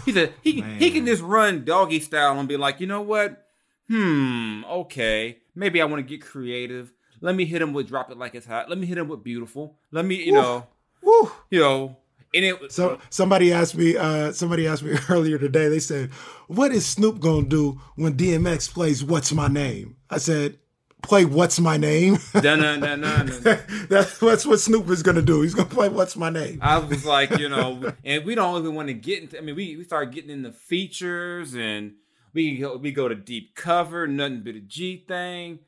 he 0.05 0.11
said 0.11 0.33
he 0.41 0.61
Man. 0.61 0.79
he 0.79 0.91
can 0.91 1.05
just 1.05 1.21
run 1.21 1.65
Doggy 1.65 1.99
Style 1.99 2.39
and 2.39 2.47
be 2.47 2.57
like, 2.57 2.79
you 2.79 2.87
know 2.87 3.01
what? 3.01 3.45
Hmm. 3.87 4.63
Okay. 4.65 5.39
Maybe 5.55 5.81
I 5.81 5.85
want 5.85 5.97
to 6.05 6.09
get 6.09 6.21
creative. 6.25 6.93
Let 7.21 7.35
me 7.35 7.45
hit 7.45 7.61
him 7.61 7.73
with 7.73 7.87
drop 7.87 8.11
it 8.11 8.17
like 8.17 8.35
it's 8.35 8.45
hot. 8.45 8.69
Let 8.69 8.77
me 8.77 8.85
hit 8.85 8.97
him 8.97 9.07
with 9.07 9.23
beautiful. 9.23 9.77
Let 9.91 10.05
me, 10.05 10.23
you 10.23 10.33
Woo. 10.33 10.41
know, 10.41 10.67
Woo. 11.01 11.31
you 11.49 11.59
know. 11.59 11.97
And 12.33 12.45
it, 12.45 12.71
so 12.71 12.99
somebody 13.09 13.51
asked 13.51 13.75
me, 13.75 13.97
uh, 13.97 14.31
somebody 14.31 14.67
asked 14.67 14.83
me 14.83 14.95
earlier 15.09 15.39
today. 15.39 15.67
They 15.67 15.79
said, 15.79 16.11
"What 16.47 16.71
is 16.71 16.85
Snoop 16.85 17.19
gonna 17.19 17.47
do 17.47 17.81
when 17.95 18.15
DMX 18.15 18.71
plays 18.71 19.03
What's 19.03 19.33
My 19.33 19.47
Name?" 19.47 19.95
I 20.11 20.19
said, 20.19 20.59
play 21.01 21.25
What's 21.25 21.59
My 21.59 21.77
Name. 21.77 22.17
that's, 22.33 24.19
that's 24.19 24.45
what 24.45 24.59
Snoop 24.59 24.89
is 24.89 25.03
gonna 25.03 25.21
do. 25.21 25.41
He's 25.41 25.53
gonna 25.53 25.69
play 25.69 25.89
What's 25.89 26.15
My 26.15 26.29
Name. 26.29 26.59
I 26.61 26.77
was 26.79 27.05
like, 27.17 27.37
you 27.37 27.49
know, 27.49 27.93
and 28.03 28.25
we 28.25 28.35
don't 28.35 28.61
even 28.61 28.75
want 28.75 28.87
to 28.87 28.93
get 28.93 29.23
into. 29.23 29.37
I 29.37 29.41
mean, 29.41 29.55
we 29.55 29.77
we 29.77 29.83
start 29.83 30.11
getting 30.11 30.29
in 30.29 30.43
the 30.43 30.51
features, 30.51 31.55
and 31.55 31.93
we 32.33 32.57
go, 32.57 32.77
we 32.77 32.91
go 32.91 33.07
to 33.07 33.15
deep 33.15 33.55
cover, 33.55 34.07
nothing 34.07 34.43
but 34.43 34.55
a 34.55 34.61
G 34.61 35.03
thing, 35.07 35.59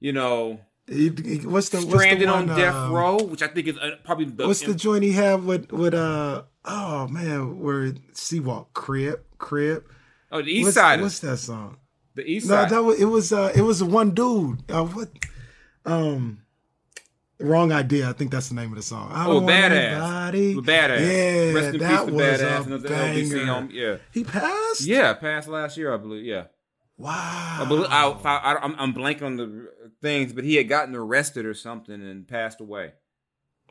you 0.00 0.12
know. 0.12 0.60
He, 0.86 1.10
he, 1.10 1.46
what's 1.46 1.68
the 1.68 1.82
stranded 1.82 2.28
what's 2.28 2.40
the 2.40 2.46
one, 2.46 2.50
on 2.50 2.56
death 2.56 2.74
uh, 2.74 2.90
row, 2.90 3.22
which 3.22 3.42
I 3.42 3.48
think 3.48 3.66
is 3.66 3.76
uh, 3.76 3.96
probably 4.04 4.24
the. 4.26 4.46
What's 4.46 4.62
the 4.62 4.74
joint 4.74 5.04
he 5.04 5.12
have 5.12 5.44
with 5.44 5.70
with 5.70 5.94
uh 5.94 6.44
oh 6.64 7.08
man, 7.08 7.60
where 7.60 7.92
Seawalk 8.14 8.68
crib 8.72 9.20
crib. 9.36 9.84
Oh, 10.32 10.42
the 10.42 10.50
East 10.50 10.64
what's, 10.64 10.74
Side. 10.76 11.00
What's 11.00 11.18
that 11.20 11.38
song? 11.38 11.76
The 12.18 12.28
East 12.28 12.48
No, 12.48 12.54
Side. 12.56 12.70
that 12.70 12.82
was 12.82 13.00
it 13.00 13.04
was 13.04 13.32
uh 13.32 13.52
it 13.54 13.62
was 13.62 13.82
one 13.82 14.10
dude. 14.10 14.58
Uh, 14.68 14.84
what 14.86 15.08
um 15.86 16.42
wrong 17.38 17.70
idea. 17.70 18.08
I 18.08 18.12
think 18.12 18.32
that's 18.32 18.48
the 18.48 18.56
name 18.56 18.70
of 18.70 18.76
the 18.76 18.82
song. 18.82 19.12
I 19.12 19.26
Oh, 19.28 19.40
Badass. 19.40 19.70
anybody- 19.70 20.54
The 20.54 20.60
Badass. 20.62 20.98
Yeah, 21.00 21.52
Rest 21.52 21.74
in 21.74 21.78
that 21.80 22.04
peace 22.06 22.10
was 22.12 22.40
Badass. 22.40 22.72
a 22.72 22.78
banger. 22.88 23.68
Yeah. 23.72 23.96
He 24.12 24.24
passed. 24.24 24.80
Yeah, 24.84 25.14
passed 25.14 25.46
last 25.46 25.76
year, 25.76 25.94
I 25.94 25.96
believe. 25.98 26.24
Yeah. 26.24 26.46
Wow. 26.96 27.58
I 27.60 27.64
believe, 27.68 27.86
I, 27.88 28.08
I, 28.10 28.56
I'm, 28.64 28.74
I'm 28.76 28.92
blanking 28.92 29.22
on 29.22 29.36
the 29.36 29.70
things, 30.02 30.32
but 30.32 30.42
he 30.42 30.56
had 30.56 30.68
gotten 30.68 30.96
arrested 30.96 31.46
or 31.46 31.54
something 31.54 31.94
and 31.94 32.26
passed 32.26 32.60
away. 32.60 32.94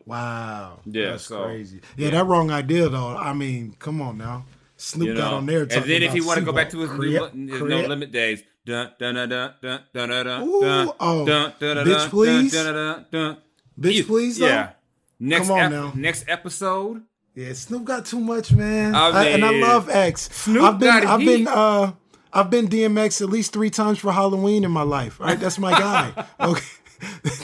Wow. 0.06 0.80
Yeah, 0.86 1.12
That's 1.12 1.26
so- 1.26 1.44
crazy. 1.44 1.82
Yeah, 1.98 2.12
that 2.12 2.26
wrong 2.26 2.50
idea 2.52 2.88
though. 2.88 3.18
I 3.18 3.34
mean, 3.34 3.76
come 3.78 4.02
on 4.02 4.18
now. 4.18 4.46
Snoop 4.78 5.08
You 5.08 5.16
got 5.16 5.34
on 5.34 5.46
there. 5.46 5.62
and 5.64 5.70
then 5.84 6.04
if 6.04 6.14
he 6.14 6.22
want 6.22 6.40
to 6.40 6.46
go 6.46 6.52
back 6.54 6.70
to 6.70 6.80
his, 6.80 6.90
Bowl. 6.90 7.30
new, 7.34 7.58
Crip- 7.58 7.70
no 7.70 7.82
limit 7.82 8.12
days, 8.12 8.44
dun 8.66 8.92
dun 9.00 9.16
dun 9.16 9.30
dun 9.30 9.54
dun 9.62 9.80
dun 9.94 10.10
dun 10.10 10.26
dun 10.26 10.42
Ooh, 10.44 10.62
dun 10.62 10.92
oh, 11.00 11.26
dun 11.26 11.54
dun 11.60 11.76
dun 11.78 11.86
bitch, 11.88 11.98
dun, 11.98 12.10
please? 12.10 12.52
dun, 12.54 12.66
dun, 12.66 12.76
dun, 12.76 13.06
dun. 13.12 13.38
Bitch, 13.80 13.94
You- 13.96 14.04
please, 14.06 14.38
though? 14.38 14.48
Yeah. 14.48 14.72
Next 15.20 15.48
Come 15.48 15.58
on 15.58 15.64
ep- 15.66 15.72
now. 15.72 15.92
next 15.96 16.26
episode. 16.28 17.02
Yeah, 17.34 17.54
Snoop 17.54 17.84
got 17.86 18.06
too 18.06 18.20
much, 18.20 18.52
man. 18.52 18.94
I 18.96 19.10
I- 19.10 19.26
and 19.30 19.44
I 19.46 19.52
love 19.52 19.90
X. 19.90 20.30
Snoop 20.32 20.64
I've 20.64 20.80
been, 20.80 20.88
got 20.90 21.06
I've 21.06 21.20
heat. 21.22 21.26
been, 21.46 21.48
uh, 21.48 21.92
I've 22.34 22.50
been 22.52 22.68
DMX 22.68 23.22
at 23.22 23.30
least 23.30 23.54
three 23.54 23.70
times 23.72 23.98
for 24.00 24.12
Halloween 24.12 24.64
in 24.64 24.70
my 24.72 24.84
life. 24.84 25.20
All 25.20 25.28
right, 25.28 25.40
that's 25.40 25.58
my 25.58 25.72
guy. 25.72 26.26
okay, 26.40 26.66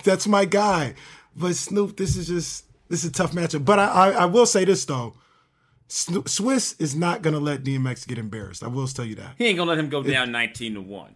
that's 0.03 0.27
my 0.27 0.45
guy. 0.45 0.93
But 1.35 1.55
Snoop, 1.55 1.97
this 1.97 2.15
is 2.15 2.27
just 2.27 2.65
this 2.89 3.03
is 3.03 3.09
a 3.09 3.13
tough 3.13 3.31
matchup. 3.31 3.65
But 3.65 3.79
I, 3.79 3.85
I, 3.87 4.09
I 4.11 4.25
will 4.25 4.45
say 4.45 4.65
this 4.65 4.85
though, 4.85 5.15
Swiss 5.87 6.73
is 6.79 6.95
not 6.95 7.21
gonna 7.21 7.39
let 7.39 7.63
DMX 7.63 8.07
get 8.07 8.17
embarrassed. 8.17 8.63
I 8.63 8.67
will 8.67 8.87
tell 8.87 9.05
you 9.05 9.15
that. 9.15 9.35
He 9.37 9.45
ain't 9.45 9.57
gonna 9.57 9.69
let 9.69 9.77
him 9.79 9.89
go 9.89 10.01
down 10.03 10.31
nineteen 10.31 10.73
to 10.75 10.81
one. 10.81 11.15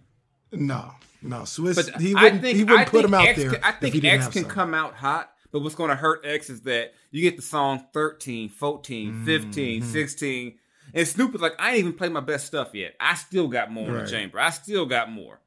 No, 0.51 0.91
no, 1.21 1.45
Swiss. 1.45 1.75
But 1.89 2.01
he 2.01 2.13
I 2.15 2.23
wouldn't. 2.23 2.41
think 2.41 2.57
he 2.57 2.63
wouldn't 2.63 2.79
I 2.81 2.83
put 2.85 2.91
think 3.01 3.05
him 3.05 3.13
out 3.13 3.27
X 3.27 3.39
there. 3.39 3.51
Can, 3.51 3.63
I 3.63 3.69
if 3.69 3.75
think 3.79 3.93
he 3.95 3.99
didn't 4.01 4.13
X 4.15 4.23
have 4.25 4.33
can 4.33 4.41
something. 4.43 4.55
come 4.55 4.73
out 4.73 4.93
hot, 4.95 5.31
but 5.51 5.61
what's 5.61 5.75
going 5.75 5.89
to 5.89 5.95
hurt 5.95 6.21
X 6.25 6.49
is 6.49 6.61
that 6.61 6.93
you 7.11 7.21
get 7.21 7.35
the 7.35 7.41
song 7.41 7.85
13, 7.93 8.49
14, 8.49 9.11
Mm-hmm. 9.13 9.25
15, 9.25 9.83
16, 9.83 10.57
and 10.93 11.07
Snoop 11.07 11.35
is 11.35 11.41
like, 11.41 11.53
I 11.59 11.71
ain't 11.71 11.79
even 11.79 11.93
played 11.93 12.11
my 12.13 12.19
best 12.21 12.45
stuff 12.47 12.69
yet. 12.73 12.95
I 12.99 13.15
still 13.15 13.47
got 13.49 13.71
more 13.71 13.87
in 13.89 14.05
the 14.05 14.09
chamber. 14.09 14.39
I 14.39 14.51
still 14.51 14.85
got 14.85 15.11
more. 15.11 15.39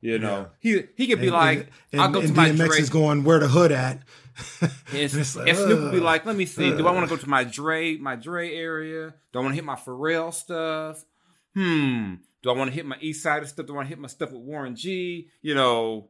You 0.00 0.20
know, 0.20 0.48
Yeah. 0.62 0.82
he 0.82 0.82
he 0.96 1.06
could 1.08 1.20
be 1.20 1.26
And- 1.26 1.34
like, 1.36 1.68
and, 1.92 2.00
I'll 2.00 2.10
go 2.10 2.20
and 2.20 2.28
to 2.28 2.34
my 2.34 2.50
DMX 2.50 2.66
Dre. 2.68 2.78
is 2.80 2.90
going 2.90 3.24
where 3.24 3.40
the 3.40 3.48
hood 3.48 3.72
at. 3.72 4.02
It's 4.92 5.36
like, 5.36 5.54
Snoop 5.54 5.80
would 5.80 5.92
be 5.92 6.00
like, 6.00 6.24
let 6.24 6.34
me 6.34 6.46
see. 6.46 6.70
Do 6.70 6.88
I 6.88 6.92
want 6.92 7.08
to 7.08 7.14
go 7.14 7.20
to 7.20 7.28
my 7.28 7.44
Dre, 7.44 7.96
my 7.96 8.16
Dre 8.16 8.54
area? 8.54 9.14
Do 9.32 9.38
I 9.38 9.42
want 9.42 9.52
to 9.52 9.56
hit 9.56 9.64
my 9.64 9.76
Pharrell 9.76 10.32
stuff? 10.32 11.04
Hmm. 11.54 12.14
Do 12.42 12.50
I 12.50 12.54
want 12.54 12.70
to 12.70 12.74
hit 12.74 12.86
my 12.86 12.96
East 13.00 13.22
Side 13.22 13.46
stuff? 13.48 13.66
Do 13.66 13.74
I 13.74 13.76
want 13.76 13.86
to 13.86 13.90
hit 13.90 13.98
my 13.98 14.08
stuff 14.08 14.30
with 14.30 14.40
Warren 14.40 14.76
G? 14.76 15.28
You 15.42 15.54
know, 15.54 16.08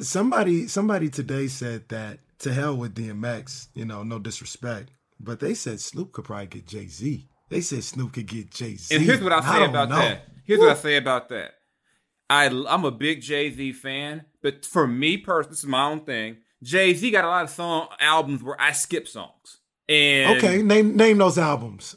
somebody 0.00 0.68
somebody 0.68 1.08
today 1.08 1.46
said 1.46 1.88
that 1.88 2.18
to 2.40 2.52
hell 2.52 2.76
with 2.76 2.94
DMX, 2.94 3.68
you 3.74 3.84
know, 3.84 4.02
no 4.02 4.18
disrespect, 4.18 4.90
but 5.20 5.40
they 5.40 5.54
said 5.54 5.80
Snoop 5.80 6.12
could 6.12 6.24
probably 6.24 6.46
get 6.46 6.66
Jay 6.66 6.86
Z. 6.86 7.28
They 7.48 7.60
said 7.60 7.84
Snoop 7.84 8.12
could 8.12 8.26
get 8.26 8.50
Jay 8.50 8.76
Z. 8.76 8.94
And 8.94 9.04
here's 9.04 9.22
what 9.22 9.32
I'll 9.32 9.42
say 9.42 9.58
don't 9.60 9.70
about 9.70 9.88
know. 9.88 9.96
that. 9.96 10.28
Here's 10.44 10.60
what 10.60 10.70
I 10.70 10.74
say 10.74 10.96
about 10.96 11.28
that. 11.30 11.52
I 12.30 12.46
I'm 12.46 12.84
a 12.84 12.90
big 12.90 13.22
Jay 13.22 13.50
Z 13.50 13.72
fan, 13.72 14.24
but 14.42 14.66
for 14.66 14.86
me 14.86 15.16
personally, 15.16 15.52
this 15.52 15.60
is 15.60 15.66
my 15.66 15.84
own 15.84 16.04
thing. 16.04 16.38
Jay 16.62 16.94
Z 16.94 17.10
got 17.10 17.24
a 17.24 17.28
lot 17.28 17.44
of 17.44 17.50
song 17.50 17.88
albums 18.00 18.42
where 18.42 18.60
I 18.60 18.72
skip 18.72 19.06
songs, 19.08 19.58
and 19.88 20.36
Okay, 20.38 20.62
name 20.62 20.96
name 20.96 21.18
those 21.18 21.38
albums 21.38 21.96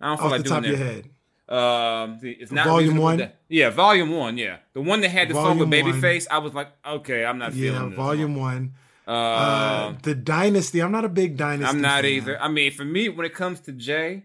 I 0.00 0.08
don't 0.08 0.16
feel 0.18 0.26
off 0.26 0.30
like 0.32 0.42
the 0.42 0.48
top 0.48 0.58
of 0.58 0.66
your 0.66 0.76
head. 0.76 1.08
Um, 1.48 2.18
it's 2.22 2.50
not 2.52 2.66
Volume 2.66 2.96
one? 2.96 3.18
that- 3.18 3.40
yeah, 3.48 3.70
volume 3.70 4.10
one. 4.10 4.38
Yeah, 4.38 4.58
the 4.72 4.80
one 4.80 5.00
that 5.02 5.10
had 5.10 5.28
the 5.28 5.34
song 5.34 5.58
with 5.58 5.70
Babyface. 5.70 6.26
I 6.30 6.38
was 6.38 6.54
like, 6.54 6.68
okay, 6.86 7.24
I'm 7.24 7.38
not 7.38 7.54
Yeah, 7.54 7.70
feeling 7.72 7.90
this 7.90 7.96
volume 7.96 8.34
one. 8.36 8.74
Uh, 9.06 9.10
Uh, 9.10 9.94
the 10.02 10.14
Dynasty. 10.14 10.80
I'm 10.80 10.90
not 10.92 11.04
a 11.04 11.10
big 11.10 11.36
Dynasty. 11.36 11.68
I'm 11.68 11.82
not 11.82 12.02
fan. 12.02 12.10
either. 12.12 12.40
I 12.40 12.48
mean, 12.48 12.72
for 12.72 12.84
me, 12.84 13.10
when 13.10 13.26
it 13.26 13.34
comes 13.34 13.60
to 13.60 13.72
Jay, 13.72 14.24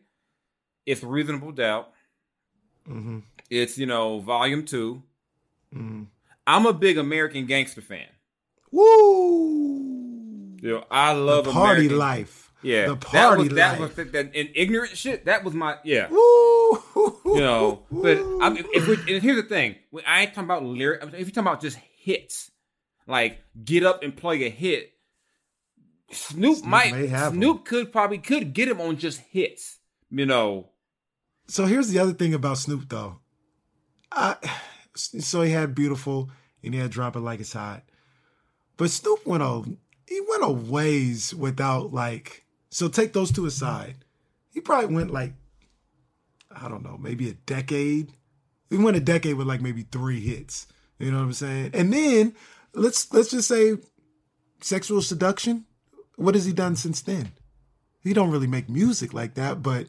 it's 0.86 1.04
reasonable 1.04 1.52
doubt. 1.52 1.92
Mhm, 2.90 3.24
It's 3.50 3.78
you 3.78 3.86
know 3.86 4.20
volume 4.20 4.66
two. 4.66 5.04
mhm. 5.76 6.08
I'm 6.48 6.66
a 6.66 6.74
big 6.74 6.98
American 6.98 7.46
gangster 7.46 7.82
fan. 7.82 8.08
Woo! 8.72 10.58
You 10.62 10.70
know, 10.72 10.86
I 10.92 11.14
love 11.14 11.46
the 11.46 11.52
party 11.52 11.82
American- 11.88 11.98
life. 11.98 12.46
Yeah, 12.62 12.88
the 12.88 12.96
that 12.96 13.02
party 13.02 13.44
was, 13.44 13.54
that 13.54 13.80
was 13.80 13.94
that, 13.96 14.12
that 14.12 14.32
and 14.36 14.50
ignorant 14.54 14.98
shit. 14.98 15.24
That 15.26 15.46
was 15.46 15.54
my 15.54 15.78
yeah. 15.84 16.08
Woo! 16.10 16.84
You 17.26 17.42
know, 17.42 17.84
but 17.92 18.18
I 18.42 18.50
mean, 18.50 18.66
if 18.74 18.88
we, 18.88 18.96
and 19.14 19.24
here's 19.24 19.38
the 19.42 19.48
thing: 19.48 19.76
when 19.92 20.04
I 20.06 20.22
ain't 20.22 20.32
talking 20.34 20.44
about 20.44 20.64
lyric. 20.64 21.02
If 21.04 21.12
you're 21.14 21.26
talking 21.30 21.40
about 21.44 21.62
just 21.62 21.78
hits, 21.78 22.52
like 23.08 23.40
get 23.64 23.84
up 23.84 24.04
and 24.04 24.16
play 24.16 24.44
a 24.46 24.50
hit, 24.50 24.92
Snoop, 26.12 26.58
Snoop 26.58 26.66
might 26.66 26.92
may 26.94 27.08
have 27.08 27.34
'em. 27.34 27.40
Snoop 27.40 27.66
could 27.66 27.92
probably 27.92 28.18
could 28.18 28.54
get 28.54 28.68
him 28.68 28.82
on 28.82 28.98
just 28.98 29.20
hits. 29.32 29.80
You 30.12 30.26
know, 30.26 30.70
So 31.48 31.66
here's 31.66 31.90
the 31.90 32.00
other 32.00 32.14
thing 32.14 32.34
about 32.34 32.58
Snoop 32.58 32.90
though. 32.90 33.20
I 34.12 34.36
so 34.96 35.42
he 35.44 35.52
had 35.52 35.74
beautiful 35.76 36.30
and 36.64 36.74
he 36.74 36.80
had 36.80 36.92
drop 36.92 37.16
it 37.16 37.20
like 37.22 37.40
it's 37.40 37.54
hot. 37.54 37.84
But 38.80 38.92
Snoop 38.92 39.28
went 39.28 39.44
a 39.44 39.62
he 40.08 40.22
went 40.28 40.44
a 40.44 40.50
ways 40.50 41.36
without 41.36 41.94
like 41.94 42.46
so 42.72 42.88
take 42.88 43.12
those 43.12 43.30
two 43.30 43.46
aside. 43.46 44.06
He 44.54 44.62
probably 44.62 44.96
went 44.96 45.12
like 45.12 45.34
I 46.50 46.70
don't 46.70 46.84
know, 46.84 46.98
maybe 46.98 47.30
a 47.30 47.34
decade. 47.34 48.14
He 48.70 48.78
went 48.78 48.96
a 48.96 49.02
decade 49.02 49.36
with 49.36 49.48
like 49.48 49.62
maybe 49.62 49.84
three 49.84 50.22
hits. 50.22 50.66
You 50.98 51.12
know 51.12 51.18
what 51.18 51.24
I'm 51.24 51.34
saying? 51.34 51.72
And 51.74 51.92
then 51.92 52.34
let's 52.74 53.12
let's 53.14 53.32
just 53.32 53.50
say 53.50 53.76
sexual 54.62 55.02
seduction. 55.02 55.66
What 56.16 56.36
has 56.36 56.46
he 56.46 56.54
done 56.54 56.78
since 56.78 57.02
then? 57.02 57.34
He 58.00 58.14
don't 58.14 58.32
really 58.32 58.48
make 58.48 58.70
music 58.70 59.14
like 59.14 59.34
that, 59.34 59.62
but 59.62 59.88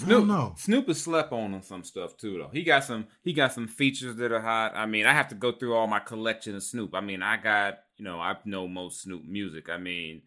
I 0.00 0.08
don't 0.08 0.24
Snoop, 0.24 0.26
know. 0.26 0.54
Snoop 0.56 0.88
is 0.88 1.02
slept 1.02 1.30
on 1.30 1.52
on 1.52 1.62
some 1.62 1.84
stuff 1.84 2.16
too, 2.16 2.38
though. 2.38 2.50
He 2.52 2.64
got 2.64 2.84
some. 2.84 3.06
He 3.22 3.34
got 3.34 3.52
some 3.52 3.68
features 3.68 4.16
that 4.16 4.32
are 4.32 4.40
hot. 4.40 4.72
I 4.74 4.86
mean, 4.86 5.04
I 5.04 5.12
have 5.12 5.28
to 5.28 5.34
go 5.34 5.52
through 5.52 5.74
all 5.74 5.86
my 5.86 6.00
collection 6.00 6.56
of 6.56 6.62
Snoop. 6.62 6.94
I 6.94 7.02
mean, 7.02 7.22
I 7.22 7.36
got 7.36 7.83
you 7.96 8.04
know, 8.04 8.18
I 8.18 8.36
know 8.44 8.68
most 8.68 9.02
Snoop 9.02 9.24
music. 9.24 9.68
I 9.68 9.78
mean, 9.78 10.22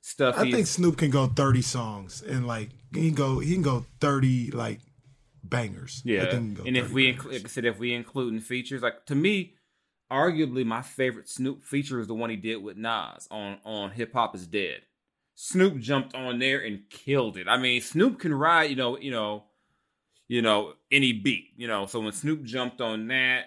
stuff. 0.00 0.36
I 0.38 0.50
think 0.50 0.66
Snoop 0.66 0.96
can 0.96 1.10
go 1.10 1.26
30 1.26 1.62
songs 1.62 2.22
and 2.22 2.46
like 2.46 2.70
he 2.92 3.08
can 3.08 3.14
go 3.14 3.38
he 3.38 3.54
can 3.54 3.62
go 3.62 3.86
30 4.00 4.50
like 4.52 4.80
bangers. 5.42 6.02
Yeah, 6.04 6.20
think 6.20 6.32
he 6.32 6.38
can 6.38 6.54
go 6.54 6.64
and 6.64 6.76
if 6.76 6.92
we, 6.92 7.12
bangers. 7.12 7.32
like 7.32 7.44
I 7.44 7.48
said, 7.48 7.64
if 7.64 7.78
we 7.78 7.94
include 7.94 8.34
in 8.34 8.40
features, 8.40 8.82
like 8.82 9.06
to 9.06 9.14
me, 9.14 9.54
arguably 10.10 10.64
my 10.64 10.82
favorite 10.82 11.28
Snoop 11.28 11.64
feature 11.64 12.00
is 12.00 12.06
the 12.06 12.14
one 12.14 12.30
he 12.30 12.36
did 12.36 12.56
with 12.56 12.76
Nas 12.76 13.26
on 13.30 13.58
on 13.64 13.90
Hip 13.92 14.12
Hop 14.12 14.34
Is 14.34 14.46
Dead. 14.46 14.82
Snoop 15.36 15.78
jumped 15.78 16.14
on 16.14 16.38
there 16.38 16.60
and 16.60 16.88
killed 16.90 17.36
it. 17.36 17.48
I 17.48 17.56
mean, 17.56 17.80
Snoop 17.80 18.20
can 18.20 18.32
ride, 18.32 18.70
you 18.70 18.76
know, 18.76 18.96
you 18.98 19.10
know, 19.10 19.44
you 20.28 20.42
know, 20.42 20.74
any 20.92 21.12
beat, 21.12 21.48
you 21.56 21.66
know. 21.66 21.86
So 21.86 22.00
when 22.00 22.12
Snoop 22.12 22.44
jumped 22.44 22.80
on 22.80 23.08
that, 23.08 23.46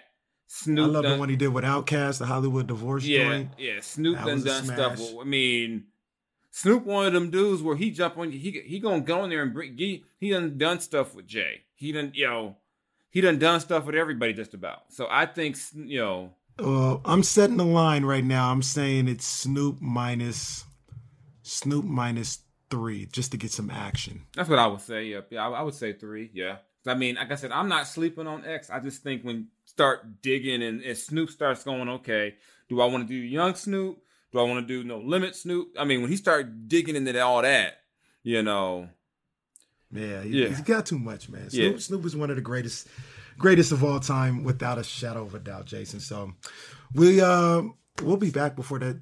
I 0.50 0.64
Snoop 0.64 0.92
love 0.92 1.02
done, 1.02 1.12
the 1.12 1.18
one 1.18 1.28
he 1.28 1.36
did 1.36 1.48
with 1.48 1.64
Outkast, 1.64 2.18
the 2.20 2.26
Hollywood 2.26 2.66
divorce 2.66 3.04
yeah, 3.04 3.24
joint. 3.28 3.50
yeah. 3.58 3.80
Snoop 3.80 4.16
That 4.16 4.26
done 4.26 4.42
done 4.42 4.64
stuff. 4.64 4.98
with- 4.98 5.16
I 5.20 5.24
mean, 5.24 5.84
Snoop 6.50 6.84
one 6.84 7.06
of 7.06 7.12
them 7.12 7.30
dudes 7.30 7.62
where 7.62 7.76
he 7.76 7.90
jump 7.90 8.16
on 8.18 8.32
he 8.32 8.50
he 8.66 8.80
gonna 8.80 9.00
go 9.02 9.24
in 9.24 9.30
there 9.30 9.42
and 9.42 9.52
bring 9.52 9.76
he, 9.76 10.04
he 10.18 10.30
done 10.30 10.56
done 10.58 10.80
stuff 10.80 11.14
with 11.14 11.26
Jay. 11.26 11.62
He 11.74 11.92
done 11.92 12.12
you 12.14 12.26
know 12.26 12.56
he 13.10 13.20
done 13.20 13.38
done 13.38 13.60
stuff 13.60 13.84
with 13.86 13.94
everybody 13.94 14.32
just 14.32 14.54
about. 14.54 14.84
So 14.92 15.06
I 15.10 15.26
think 15.26 15.56
you 15.74 16.00
know 16.00 16.32
Uh, 16.58 16.96
I'm 17.04 17.22
setting 17.22 17.58
the 17.58 17.64
line 17.64 18.04
right 18.04 18.24
now. 18.24 18.50
I'm 18.50 18.62
saying 18.62 19.06
it's 19.08 19.26
Snoop 19.26 19.80
minus 19.82 20.64
Snoop 21.42 21.84
minus 21.84 22.40
three 22.70 23.06
just 23.06 23.30
to 23.32 23.36
get 23.38 23.50
some 23.52 23.70
action. 23.70 24.22
that's 24.34 24.48
what 24.48 24.58
I 24.58 24.66
would 24.66 24.80
say. 24.80 25.04
Yeah, 25.04 25.20
yeah, 25.30 25.46
I, 25.46 25.60
I 25.60 25.62
would 25.62 25.74
say 25.74 25.92
three. 25.92 26.30
Yeah, 26.34 26.56
I 26.86 26.94
mean, 26.94 27.14
like 27.16 27.30
I 27.30 27.34
said, 27.36 27.52
I'm 27.52 27.68
not 27.68 27.86
sleeping 27.86 28.26
on 28.26 28.44
X. 28.44 28.70
I 28.70 28.80
just 28.80 29.02
think 29.02 29.22
when 29.22 29.36
you 29.36 29.44
start 29.78 30.22
digging 30.22 30.60
and, 30.60 30.82
and 30.82 30.98
Snoop 30.98 31.30
starts 31.30 31.62
going, 31.62 31.88
okay, 31.88 32.34
do 32.68 32.80
I 32.80 32.86
want 32.86 33.06
to 33.06 33.08
do 33.08 33.14
young 33.14 33.54
Snoop? 33.54 33.98
Do 34.32 34.40
I 34.40 34.42
want 34.42 34.66
to 34.66 34.82
do 34.82 34.86
no 34.86 34.98
limit 34.98 35.36
Snoop? 35.36 35.68
I 35.78 35.84
mean, 35.84 36.00
when 36.02 36.10
he 36.10 36.16
started 36.16 36.68
digging 36.68 36.96
into 36.96 37.18
all 37.22 37.42
that, 37.42 37.74
you 38.24 38.42
know. 38.42 38.88
Yeah, 39.92 40.22
he, 40.22 40.42
Yeah. 40.42 40.48
has 40.48 40.60
got 40.62 40.84
too 40.84 40.98
much, 40.98 41.28
man. 41.28 41.42
Yeah. 41.52 41.68
Snoop, 41.70 41.80
Snoop 41.80 42.04
is 42.06 42.16
one 42.16 42.28
of 42.30 42.36
the 42.36 42.42
greatest, 42.42 42.88
greatest 43.38 43.70
of 43.70 43.84
all 43.84 44.00
time, 44.00 44.42
without 44.42 44.78
a 44.78 44.84
shadow 44.84 45.22
of 45.22 45.34
a 45.34 45.38
doubt, 45.38 45.66
Jason. 45.66 46.00
So 46.00 46.32
we 46.92 47.20
uh 47.20 47.62
we'll 48.02 48.16
be 48.16 48.30
back 48.30 48.56
before 48.56 48.80
that 48.80 49.00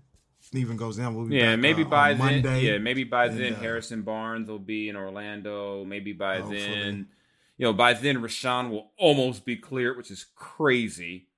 even 0.53 0.77
goes 0.77 0.97
down. 0.99 1.14
We'll 1.16 1.27
be 1.27 1.37
Yeah, 1.37 1.53
back, 1.53 1.61
maybe 1.61 1.83
uh, 1.85 1.89
by 1.89 2.09
then. 2.11 2.18
Monday. 2.18 2.61
Yeah, 2.61 2.79
maybe 2.79 3.03
by 3.05 3.27
And, 3.27 3.39
then 3.41 3.55
uh, 3.55 3.61
Harrison 3.61 4.03
Barnes 4.03 4.49
will 4.49 4.59
be 4.61 4.91
in 4.91 4.95
Orlando. 4.97 5.85
Maybe 5.85 6.12
by 6.12 6.37
Hopefully. 6.37 6.61
then, 6.61 7.09
you 7.59 7.65
know, 7.67 7.73
by 7.73 7.93
then 7.95 8.19
Richaun 8.19 8.71
will 8.71 8.91
almost 8.99 9.45
be 9.45 9.57
cleared, 9.57 9.97
which 9.97 10.11
is 10.11 10.27
crazy. 10.35 11.29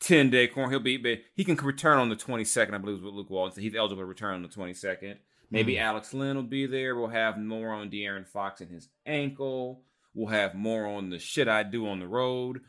Ten 0.00 0.28
day 0.28 0.48
corn, 0.48 0.70
he'll 0.70 0.80
be, 0.80 0.96
but 0.98 1.20
he 1.34 1.44
can 1.44 1.56
return 1.56 1.98
on 1.98 2.08
the 2.10 2.16
twenty 2.16 2.44
second. 2.44 2.74
I 2.74 2.78
believe 2.78 2.98
is 2.98 3.02
what 3.04 3.14
Luke 3.14 3.30
Walton 3.30 3.54
said. 3.54 3.62
He's 3.64 3.74
eligible 3.74 4.02
to 4.02 4.06
return 4.06 4.34
on 4.34 4.42
the 4.42 4.48
twenty 4.48 4.74
second. 4.74 5.16
Maybe 5.50 5.76
Hmm. 5.76 5.82
Alex 5.82 6.12
Len 6.12 6.36
will 6.36 6.42
be 6.42 6.66
there. 6.66 6.94
We'll 6.96 7.08
have 7.08 7.38
more 7.38 7.70
on 7.72 7.88
De'Aaron 7.90 8.26
Fox 8.26 8.60
and 8.60 8.70
his 8.70 8.88
ankle. 9.06 9.82
We'll 10.14 10.28
have 10.32 10.54
more 10.54 10.86
on 10.86 11.10
the 11.10 11.18
shit 11.18 11.48
I 11.48 11.62
do 11.62 11.86
on 11.88 12.00
the 12.00 12.08
road. 12.08 12.60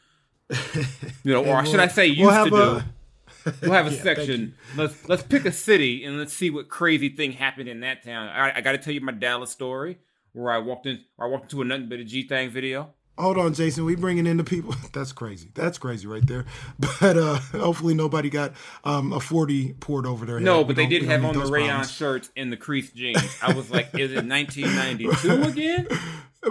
You 1.24 1.34
know, 1.34 1.44
or 1.46 1.66
should 1.66 1.80
I 1.80 1.88
say, 1.88 2.08
used 2.08 2.22
we'll 2.22 2.30
have 2.32 2.46
to 2.46 2.50
do. 2.52 2.58
a- 2.58 2.86
We'll 3.62 3.72
have 3.74 3.88
a 3.88 3.92
Yeah, 3.94 4.02
section. 4.02 4.56
Let's 4.78 5.08
let's 5.10 5.24
pick 5.24 5.46
a 5.46 5.52
city 5.52 6.04
and 6.06 6.18
let's 6.18 6.34
see 6.34 6.50
what 6.50 6.70
crazy 6.70 7.10
thing 7.10 7.32
happened 7.34 7.68
in 7.70 7.82
that 7.82 8.04
town. 8.04 8.28
I, 8.30 8.58
I 8.58 8.62
got 8.62 8.72
to 8.74 8.78
tell 8.78 8.94
you 8.94 9.02
my 9.02 9.12
Dallas 9.12 9.52
story 9.52 9.98
where 10.36 10.52
I 10.54 10.58
walked 10.60 10.86
in. 10.86 11.00
I 11.20 11.26
walked 11.26 11.46
into 11.46 11.62
a 11.62 11.66
nothing 11.66 11.90
but 11.90 12.00
a 12.00 12.04
G 12.04 12.28
thing 12.28 12.50
video. 12.52 12.94
Hold 13.18 13.38
on, 13.38 13.54
Jason. 13.54 13.86
We 13.86 13.96
bringing 13.96 14.28
in 14.28 14.36
the 14.36 14.44
people. 14.44 14.76
That's 14.94 15.14
crazy. 15.14 15.50
That's 15.56 15.78
crazy 15.78 16.06
right 16.06 16.26
there. 16.28 16.46
But 16.80 17.18
uh 17.18 17.36
hopefully 17.54 17.94
nobody 17.94 18.30
got 18.30 18.54
um 18.84 19.14
a 19.14 19.20
forty 19.22 19.74
poured 19.74 20.06
over 20.06 20.26
their 20.26 20.38
head. 20.40 20.46
No, 20.46 20.60
We 20.60 20.66
but 20.66 20.76
they 20.76 20.86
did 20.86 21.04
have 21.04 21.24
on 21.24 21.34
the 21.34 21.46
rayon 21.46 21.68
problems. 21.70 21.92
shirts 21.92 22.30
and 22.36 22.52
the 22.52 22.58
creased 22.58 22.94
jeans. 23.00 23.38
I 23.42 23.54
was 23.54 23.72
like, 23.72 23.98
is 23.98 24.12
it 24.12 24.26
1992 24.26 25.44
again? 25.44 25.88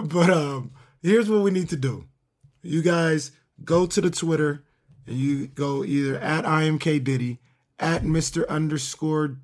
But 0.03 0.29
um, 0.29 0.71
here's 1.01 1.29
what 1.29 1.41
we 1.41 1.51
need 1.51 1.69
to 1.69 1.77
do. 1.77 2.05
You 2.63 2.81
guys 2.81 3.31
go 3.63 3.85
to 3.85 4.01
the 4.01 4.09
Twitter 4.09 4.63
and 5.07 5.15
you 5.17 5.47
go 5.47 5.83
either 5.83 6.17
at 6.17 6.45
IMK 6.45 7.03
Diddy, 7.03 7.39
at 7.79 8.01
Mr. 8.03 8.47
underscore 8.47 9.37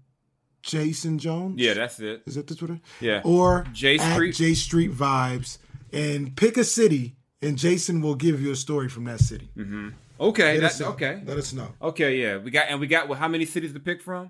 Jason 0.62 1.18
Jones. 1.20 1.59
Yeah, 1.59 1.74
that's 1.74 1.99
it. 1.99 2.24
Is 2.26 2.36
that 2.36 2.47
the 2.47 2.55
Twitter? 2.55 2.80
Yeah. 2.99 3.22
Or 3.24 3.66
J 3.74 3.97
at 3.97 4.14
Street- 4.14 4.36
J 4.36 4.53
Street 4.53 4.91
Vibes 4.91 5.57
and 5.91 6.36
pick 6.36 6.57
a 6.57 6.64
city 6.64 7.16
and 7.41 7.57
Jason 7.57 8.01
will 8.01 8.16
give 8.16 8.41
you 8.41 8.51
a 8.51 8.55
story 8.55 8.88
from 8.89 9.05
that 9.05 9.20
city. 9.20 9.49
Mm-hmm. 9.57 9.89
Okay, 10.20 10.55
Let 10.55 10.64
us 10.66 10.78
that's 10.78 10.89
okay. 10.91 11.22
Let 11.26 11.38
us 11.38 11.51
know. 11.51 11.70
Okay, 11.82 12.22
yeah, 12.22 12.38
we 12.38 12.51
got 12.51 12.68
and 12.70 12.80
we 12.80 12.86
got 12.88 13.07
well, 13.07 13.18
how 13.18 13.28
many 13.28 13.45
cities 13.45 13.74
to 13.74 13.80
pick 13.80 14.01
from? 14.01 14.30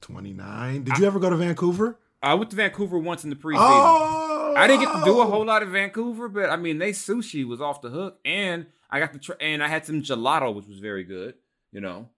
29. 0.00 0.84
Did 0.84 0.98
you 0.98 1.06
ever 1.06 1.18
go 1.18 1.30
to 1.30 1.36
Vancouver? 1.36 1.98
I 2.22 2.34
went 2.34 2.50
to 2.50 2.56
Vancouver 2.56 2.98
once 2.98 3.24
in 3.24 3.30
the 3.30 3.36
preseason. 3.36 3.56
Oh, 3.58 4.54
I 4.56 4.66
didn't 4.66 4.84
get 4.84 4.92
to 4.92 5.04
do 5.04 5.20
a 5.20 5.26
whole 5.26 5.44
lot 5.44 5.62
of 5.62 5.70
Vancouver, 5.70 6.28
but 6.28 6.50
I 6.50 6.56
mean, 6.56 6.78
they 6.78 6.92
sushi 6.92 7.44
was 7.46 7.60
off 7.60 7.82
the 7.82 7.90
hook, 7.90 8.18
and 8.24 8.66
I 8.90 9.00
got 9.00 9.12
the 9.12 9.36
and 9.40 9.62
I 9.62 9.68
had 9.68 9.84
some 9.84 10.02
gelato, 10.02 10.54
which 10.54 10.66
was 10.66 10.78
very 10.78 11.04
good. 11.04 11.34
You 11.72 11.80
know, 11.80 12.08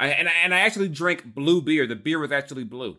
I 0.00 0.08
and 0.08 0.28
I, 0.28 0.32
and 0.44 0.54
I 0.54 0.60
actually 0.60 0.88
drank 0.88 1.34
blue 1.34 1.60
beer. 1.62 1.86
The 1.86 1.94
beer 1.96 2.18
was 2.18 2.32
actually 2.32 2.64
blue. 2.64 2.96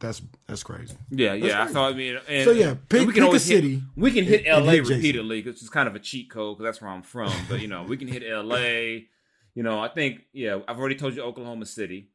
That's 0.00 0.20
that's 0.46 0.62
crazy. 0.62 0.96
Yeah, 1.10 1.34
yeah. 1.34 1.58
right. 1.60 1.70
So 1.70 1.82
I 1.82 1.92
mean, 1.92 2.18
and, 2.28 2.44
So, 2.44 2.50
yeah, 2.52 2.74
pick- 2.88 3.06
we 3.06 3.12
pick 3.12 3.22
a 3.22 3.26
always 3.26 3.46
hit- 3.46 3.56
city 3.56 3.82
we 3.96 4.10
can 4.10 4.24
hit 4.24 4.46
and- 4.46 4.64
LA 4.66 4.72
hit 4.72 4.88
repeatedly, 4.88 5.42
which 5.42 5.62
is 5.62 5.68
kind 5.68 5.86
of 5.88 5.94
a 5.94 5.98
cheat 5.98 6.30
code 6.30 6.56
because 6.58 6.68
that's 6.68 6.80
where 6.82 6.90
I'm 6.90 7.02
from. 7.02 7.32
But 7.48 7.60
you 7.60 7.68
know, 7.68 7.82
we 7.84 7.96
can 7.96 8.08
hit 8.08 8.22
LA. 8.26 9.00
You 9.52 9.64
know, 9.64 9.80
I 9.80 9.88
think 9.88 10.20
yeah, 10.32 10.60
I've 10.68 10.78
already 10.78 10.94
told 10.94 11.16
you 11.16 11.22
Oklahoma 11.22 11.66
City. 11.66 12.08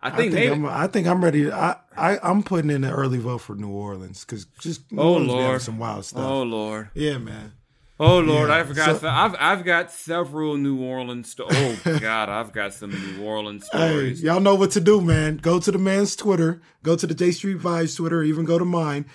I 0.00 0.08
I 0.08 0.10
think, 0.16 0.32
think, 0.32 0.50
maybe. 0.50 0.52
I'm, 0.52 0.66
I 0.66 0.86
think 0.86 1.06
I'm 1.06 1.22
ready. 1.22 1.44
To, 1.44 1.54
I, 1.54 1.76
I 1.94 2.18
I'm 2.22 2.42
putting 2.42 2.70
in 2.70 2.84
an 2.84 2.90
early 2.90 3.18
vote 3.18 3.42
for 3.42 3.54
New 3.54 3.68
Orleans 3.68 4.24
because 4.24 4.46
just 4.60 4.90
New 4.90 4.98
Oh, 5.00 5.12
Orleans 5.12 5.28
Lord. 5.30 5.60
some 5.62 5.78
wild 5.78 5.98
oh, 5.98 6.02
stuff. 6.02 6.22
oh 6.24 6.42
Lord. 6.42 6.88
Yeah, 6.94 7.18
man. 7.18 7.52
Oh 8.00 8.18
Lord, 8.18 8.48
Yeah, 8.48 8.56
I 8.56 8.64
forgot. 8.64 8.86
so- 8.86 8.98
some, 8.98 9.14
I've 9.14 9.36
I've 9.38 9.64
got 9.64 9.90
several 9.92 10.56
New 10.56 10.82
Orleans. 10.82 11.30
Sto- 11.30 11.46
oh 11.48 11.76
God, 12.00 12.28
I've 12.28 12.52
got 12.52 12.74
some 12.74 12.90
New 12.90 13.22
Orleans 13.24 13.68
Hey, 13.72 13.78
stories. 13.88 14.22
y'all 14.22 14.40
know 14.40 14.56
what 14.56 14.72
to 14.72 14.80
do, 14.80 15.00
man. 15.00 15.36
Go 15.36 15.60
to 15.60 15.70
the 15.70 15.78
man's 15.78 16.16
Twitter. 16.16 16.60
Go 16.82 16.96
to 16.96 17.06
the 17.06 17.14
J 17.14 17.30
Street 17.30 17.58
Vibes 17.58 17.96
Twitter. 17.96 18.18
Or 18.18 18.24
even 18.24 18.44
go 18.44 18.58
to 18.58 18.64
mine. 18.64 19.06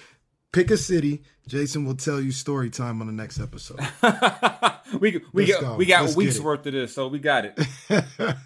Pick 0.54 0.72
a 0.72 0.78
city. 0.78 1.22
Jason 1.48 1.84
will 1.84 1.96
tell 1.96 2.22
you 2.22 2.32
story 2.32 2.70
time 2.70 3.02
on 3.02 3.08
the 3.08 3.14
next 3.14 3.40
episode. 3.40 3.80
we 5.00 5.22
we 5.34 5.46
Let's 5.48 5.52
got 5.52 5.62
go. 5.62 5.76
we 5.76 5.86
got 5.86 6.02
Let's 6.04 6.16
weeks 6.16 6.40
worth 6.40 6.66
of 6.66 6.74
this, 6.74 6.94
so 6.94 7.08
we 7.08 7.20
got 7.20 7.46
it. 7.46 7.60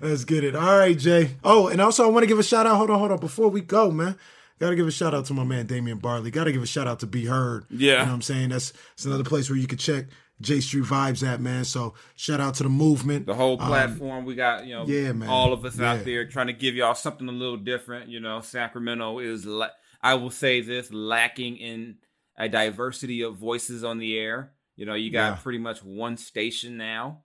Let's 0.00 0.24
get 0.24 0.44
it. 0.44 0.54
All 0.56 0.76
right, 0.76 0.98
Jay. 0.98 1.36
Oh, 1.44 1.68
and 1.68 1.80
also 1.80 2.04
I 2.04 2.08
want 2.10 2.24
to 2.24 2.26
give 2.26 2.38
a 2.38 2.42
shout 2.42 2.66
out. 2.66 2.76
Hold 2.76 2.90
on, 2.90 2.98
hold 2.98 3.12
on. 3.12 3.18
Before 3.18 3.48
we 3.48 3.60
go, 3.60 3.90
man, 3.90 4.16
got 4.62 4.70
to 4.70 4.76
give 4.76 4.86
a 4.86 4.90
shout 4.92 5.12
out 5.14 5.24
to 5.26 5.34
my 5.34 5.44
man 5.44 5.66
Damian 5.66 5.98
Barley. 5.98 6.30
Got 6.30 6.44
to 6.44 6.52
give 6.52 6.62
a 6.62 6.66
shout 6.66 6.86
out 6.86 7.00
to 7.00 7.06
Be 7.06 7.26
Heard. 7.26 7.66
Yeah. 7.70 7.78
you 7.78 7.98
know 7.98 8.04
what 8.04 8.08
I'm 8.12 8.22
saying. 8.22 8.48
That's 8.50 8.72
it's 8.94 9.04
another 9.04 9.24
place 9.24 9.50
where 9.50 9.58
you 9.58 9.66
can 9.66 9.78
check 9.78 10.06
J 10.40 10.60
Street 10.60 10.84
Vibes 10.84 11.26
at, 11.26 11.40
man. 11.40 11.64
So 11.64 11.94
shout 12.16 12.40
out 12.40 12.54
to 12.54 12.62
the 12.62 12.68
movement. 12.68 13.26
The 13.26 13.34
whole 13.34 13.60
Um, 13.60 13.68
platform 13.68 14.24
we 14.24 14.34
got, 14.34 14.64
you 14.66 14.74
know, 14.74 14.86
yeah, 14.86 15.12
man. 15.12 15.28
all 15.28 15.52
of 15.52 15.64
us 15.64 15.78
Yeah. 15.78 15.92
out 15.92 16.04
there 16.04 16.26
trying 16.28 16.46
to 16.48 16.52
give 16.52 16.74
y'all 16.74 16.94
something 16.94 17.28
a 17.28 17.32
little 17.32 17.56
different. 17.56 18.08
You 18.10 18.20
know, 18.20 18.40
Sacramento 18.40 19.18
is, 19.18 19.44
la- 19.46 19.68
I 20.00 20.14
will 20.14 20.30
say 20.30 20.60
this, 20.60 20.92
lacking 20.92 21.56
in 21.56 21.96
a 22.38 22.48
diversity 22.48 23.22
of 23.22 23.36
voices 23.36 23.84
on 23.84 23.98
the 23.98 24.16
air. 24.18 24.52
You 24.76 24.86
know, 24.86 24.94
you 24.94 25.10
got 25.10 25.36
Yeah. 25.36 25.42
pretty 25.42 25.58
much 25.58 25.84
one 25.84 26.16
station 26.16 26.76
now, 26.76 27.24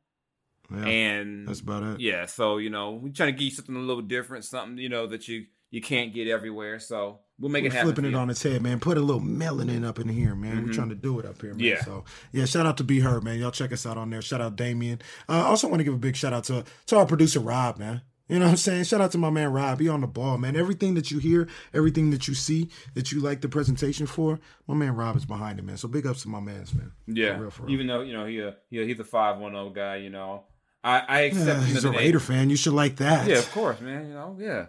yeah, 0.69 0.85
and 0.85 1.47
that's 1.47 1.61
about 1.61 1.81
it. 1.83 1.99
yeah, 2.01 2.25
so 2.25 2.57
you 2.57 2.69
know, 2.69 2.91
we're 2.91 3.13
trying 3.13 3.29
to 3.33 3.37
give 3.37 3.45
you 3.45 3.51
something 3.51 3.75
a 3.75 3.79
little 3.79 4.01
different, 4.03 4.43
something 4.43 4.77
you 4.77 4.89
know 4.89 5.07
that 5.07 5.27
you 5.27 5.45
you 5.71 5.81
can't 5.81 6.13
get 6.13 6.27
everywhere. 6.27 6.79
So 6.79 7.19
we'll 7.39 7.49
make 7.51 7.63
We're 7.63 7.67
it 7.67 7.73
happen. 7.73 7.93
flipping 7.93 8.11
it 8.11 8.15
on 8.15 8.29
its 8.29 8.41
head, 8.43 8.61
man. 8.61 8.79
Put 8.79 8.97
a 8.97 9.01
little 9.01 9.21
melanin 9.21 9.85
up 9.85 9.99
in 9.99 10.07
here, 10.09 10.35
man. 10.35 10.63
We're 10.63 10.69
Mhm. 10.71 10.75
trying 10.75 10.89
to 10.89 10.95
do 10.95 11.19
it 11.19 11.25
up 11.25 11.41
here, 11.41 11.51
man. 11.53 11.59
Yeah. 11.59 11.83
So 11.83 12.03
yeah, 12.31 12.45
shout 12.45 12.65
out 12.65 12.77
to 12.77 12.83
Be 12.83 12.99
Heard, 13.01 13.23
man. 13.23 13.39
Y'all 13.39 13.51
check 13.51 13.71
us 13.71 13.85
out 13.85 13.97
on 13.97 14.09
there. 14.09 14.21
Shout 14.21 14.41
out 14.41 14.55
Damien. 14.55 14.99
Uh, 15.29 15.33
I 15.33 15.41
also 15.43 15.67
want 15.67 15.79
to 15.79 15.83
give 15.83 15.93
a 15.93 15.97
big 15.97 16.15
shout 16.15 16.33
out 16.33 16.45
to 16.45 16.63
to 16.87 16.97
our 16.97 17.05
producer 17.05 17.39
Rob, 17.39 17.77
man. 17.77 18.01
You 18.29 18.39
know 18.39 18.45
what 18.45 18.51
I'm 18.51 18.57
saying? 18.57 18.83
Shout 18.83 18.99
out 18.99 19.11
to 19.13 19.17
my 19.17 19.29
man 19.29 19.53
Rob. 19.53 19.79
He 19.79 19.87
on 19.87 20.01
the 20.01 20.07
ball, 20.07 20.37
man. 20.37 20.57
Everything 20.57 20.95
that 20.95 21.11
you 21.11 21.19
hear, 21.19 21.47
everything 21.73 22.09
that 22.09 22.27
you 22.27 22.33
see, 22.33 22.69
that 22.93 23.09
you 23.13 23.21
like 23.21 23.39
the 23.39 23.47
presentation 23.47 24.05
for, 24.05 24.37
my 24.67 24.75
man 24.75 24.95
Rob 24.95 25.15
is 25.15 25.23
behind 25.25 25.59
it, 25.59 25.61
man. 25.63 25.77
So 25.77 25.87
big 25.87 26.05
ups 26.05 26.23
to 26.23 26.27
my 26.29 26.41
man's, 26.41 26.73
man. 26.73 26.91
Yeah, 27.07 27.35
For 27.37 27.41
real, 27.43 27.49
for 27.51 27.63
real. 27.63 27.71
even 27.73 27.87
though 27.87 28.01
you 28.01 28.11
know 28.11 28.25
he, 28.25 28.41
uh, 28.43 28.51
he 28.69 28.85
he's 28.85 28.99
a 28.99 29.05
five 29.05 29.37
one 29.39 29.53
zero 29.53 29.69
guy. 29.69 29.95
You 29.97 30.09
know, 30.09 30.43
I 30.83 30.99
I 31.07 31.19
accept 31.21 31.61
Yeah, 31.61 31.65
he's 31.67 31.85
a 31.85 31.89
A- 31.89 31.91
Raider 31.93 32.19
fan. 32.19 32.49
You 32.49 32.57
should 32.57 32.73
like 32.73 32.97
that. 32.97 33.29
Yeah, 33.29 33.37
of 33.37 33.49
course, 33.53 33.79
man. 33.79 34.07
You 34.09 34.13
know, 34.15 34.35
yeah, 34.37 34.65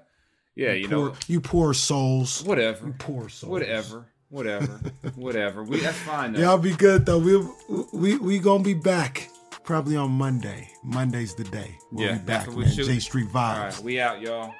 yeah. 0.58 0.72
You 0.72 0.88
poor, 0.88 0.98
know, 1.08 1.14
you 1.28 1.40
poor 1.40 1.72
souls. 1.72 2.42
whatever. 2.44 2.86
You 2.86 2.94
poor 2.98 3.28
souls. 3.28 3.50
Whatever, 3.50 4.06
whatever, 4.28 4.80
whatever. 5.14 5.62
We 5.62 5.80
that's 5.80 5.96
fine. 5.98 6.32
Though. 6.34 6.40
Y'all 6.40 6.58
be 6.58 6.74
good 6.74 7.06
though. 7.06 7.18
We 7.18 7.36
we 7.92 8.18
we 8.18 8.38
gonna 8.38 8.62
be 8.64 8.74
back 8.74 9.30
probably 9.64 9.96
on 9.96 10.10
Monday. 10.10 10.70
Monday's 10.82 11.34
the 11.34 11.44
day. 11.44 11.76
We'll 11.92 12.06
Yeah, 12.06 12.12
be 12.18 12.24
back, 12.24 12.54
man. 12.54 12.68
shoot. 12.70 12.86
J 12.86 12.98
Street 12.98 13.28
vibes. 13.28 13.34
right, 13.76 13.78
we 13.82 14.00
out, 14.00 14.20
y'all. 14.20 14.52